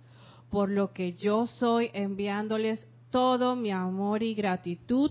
por 0.50 0.70
lo 0.70 0.94
que 0.94 1.14
yo 1.14 1.48
soy 1.48 1.90
enviándoles 1.94 2.88
todo 3.16 3.56
mi 3.56 3.72
amor 3.72 4.24
y 4.24 4.36
gratitud 4.36 5.10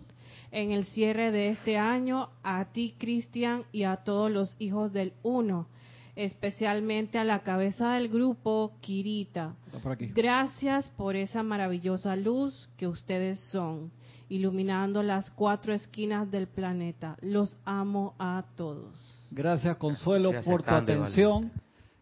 en 0.51 0.72
el 0.72 0.85
cierre 0.85 1.31
de 1.32 1.48
este 1.48 1.78
año 1.78 2.28
a 2.43 2.66
ti, 2.66 2.94
Cristian, 2.98 3.64
y 3.72 3.85
a 3.85 3.97
todos 3.97 4.31
los 4.31 4.56
hijos 4.59 4.93
del 4.93 5.14
Uno, 5.22 5.68
especialmente 6.14 7.16
a 7.16 7.24
la 7.24 7.43
cabeza 7.43 7.94
del 7.94 8.10
grupo, 8.10 8.72
Kirita. 8.82 9.55
Por. 9.82 9.97
Gracias 10.12 10.93
por 10.98 11.16
esa 11.16 11.43
maravillosa 11.43 12.14
luz 12.14 12.68
que 12.76 12.86
ustedes 12.86 13.40
son, 13.51 13.90
iluminando 14.28 15.02
las 15.02 15.31
cuatro 15.31 15.72
esquinas 15.72 16.31
del 16.31 16.47
planeta. 16.47 17.16
Los 17.22 17.59
amo 17.64 18.12
a 18.18 18.44
todos. 18.55 18.93
Gracias, 19.31 19.78
Consuelo, 19.78 20.31
Gracias, 20.31 20.52
por 20.52 20.60
tu 20.60 20.66
Cande, 20.66 20.93
atención. 20.93 21.51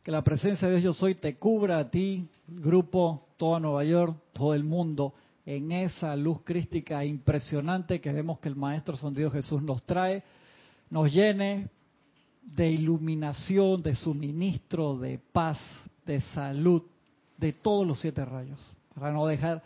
Que 0.03 0.11
la 0.11 0.25
presencia 0.25 0.67
de 0.67 0.81
Dios 0.81 0.83
Yo 0.83 0.93
Soy 0.95 1.15
te 1.15 1.37
cubra 1.37 1.79
a 1.79 1.89
ti, 1.89 2.29
grupo, 2.49 3.29
toda 3.37 3.61
Nueva 3.61 3.85
York, 3.85 4.17
todo 4.33 4.53
el 4.53 4.65
mundo, 4.65 5.15
en 5.45 5.73
esa 5.73 6.15
luz 6.17 6.43
crística 6.45 7.05
impresionante 7.05 8.01
que 8.01 8.13
vemos 8.13 8.39
que 8.39 8.49
el 8.49 8.57
Maestro 8.57 8.97
Dios 9.11 9.33
Jesús 9.33 9.63
nos 9.63 9.85
trae, 9.85 10.23
nos 10.91 11.13
llene 11.13 11.69
de 12.43 12.71
iluminación, 12.71 13.83
de 13.83 13.95
suministro, 13.95 14.99
de 14.99 15.19
paz, 15.33 15.59
de 16.07 16.21
salud, 16.35 16.83
de 17.39 17.53
todos 17.53 17.87
los 17.87 18.01
siete 18.01 18.25
rayos, 18.25 18.59
para 18.95 19.13
no 19.13 19.27
dejar 19.27 19.63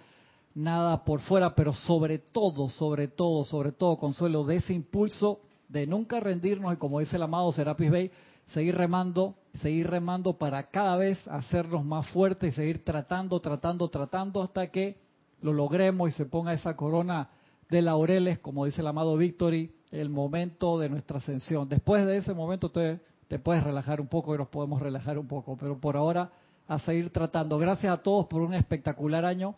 nada 0.54 1.04
por 1.04 1.20
fuera, 1.20 1.54
pero 1.54 1.74
sobre 1.74 2.18
todo, 2.18 2.68
sobre 2.70 3.08
todo, 3.08 3.44
sobre 3.44 3.72
todo, 3.72 3.98
Consuelo, 3.98 4.44
de 4.44 4.56
ese 4.56 4.72
impulso 4.72 5.40
de 5.68 5.86
nunca 5.86 6.20
rendirnos 6.20 6.72
y 6.72 6.76
como 6.76 7.00
dice 7.00 7.16
el 7.16 7.22
amado 7.22 7.52
Serapis 7.52 7.90
Bey, 7.90 8.10
seguir 8.48 8.76
remando, 8.76 9.34
seguir 9.60 9.88
remando 9.90 10.34
para 10.34 10.62
cada 10.70 10.96
vez 10.96 11.26
hacernos 11.28 11.84
más 11.84 12.06
fuertes 12.08 12.54
seguir 12.54 12.84
tratando, 12.84 13.40
tratando, 13.40 13.88
tratando 13.88 14.42
hasta 14.42 14.68
que 14.68 14.96
lo 15.40 15.52
logremos 15.52 16.10
y 16.10 16.12
se 16.12 16.26
ponga 16.26 16.52
esa 16.52 16.76
corona 16.76 17.30
de 17.68 17.82
laureles, 17.82 18.38
como 18.38 18.64
dice 18.64 18.80
el 18.80 18.86
amado 18.86 19.16
Victory, 19.16 19.72
el 19.90 20.10
momento 20.10 20.78
de 20.78 20.88
nuestra 20.88 21.18
ascensión. 21.18 21.68
Después 21.68 22.06
de 22.06 22.18
ese 22.18 22.34
momento 22.34 22.70
te, 22.70 23.00
te 23.28 23.38
puedes 23.38 23.62
relajar 23.62 24.00
un 24.00 24.08
poco 24.08 24.34
y 24.34 24.38
nos 24.38 24.48
podemos 24.48 24.80
relajar 24.80 25.18
un 25.18 25.26
poco, 25.26 25.56
pero 25.56 25.78
por 25.78 25.96
ahora 25.96 26.30
a 26.68 26.78
seguir 26.78 27.10
tratando. 27.10 27.58
Gracias 27.58 27.92
a 27.92 28.02
todos 28.02 28.26
por 28.26 28.42
un 28.42 28.54
espectacular 28.54 29.24
año, 29.24 29.54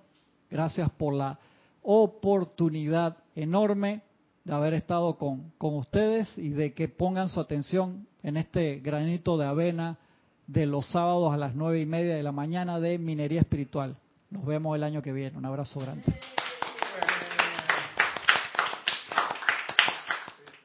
gracias 0.51 0.91
por 0.91 1.15
la 1.15 1.39
oportunidad 1.83 3.17
enorme 3.35 4.03
de 4.45 4.55
haber 4.55 4.75
estado 4.75 5.17
con, 5.17 5.53
con 5.59 5.77
ustedes 5.77 6.27
y 6.39 6.51
de 6.51 6.73
que 6.73 6.89
pongan 6.89 7.29
su 7.29 7.41
atención 7.41 8.07
en 8.23 8.37
este 8.37 8.81
granito 8.81 9.37
de 9.37 9.47
avena 9.47 9.99
de 10.47 10.67
los 10.67 10.87
sábados 10.91 11.33
a 11.33 11.37
las 11.37 11.55
nueve 11.55 11.81
y 11.81 11.87
media 11.87 12.17
de 12.17 12.23
la 12.23 12.33
mañana 12.33 12.81
de 12.81 12.99
Minería 12.99 13.41
Espiritual. 13.41 13.97
Nos 14.31 14.45
vemos 14.45 14.77
el 14.77 14.83
año 14.83 15.03
que 15.03 15.13
viene. 15.13 15.37
Un 15.37 15.45
abrazo 15.45 15.81
grande. 15.81 16.05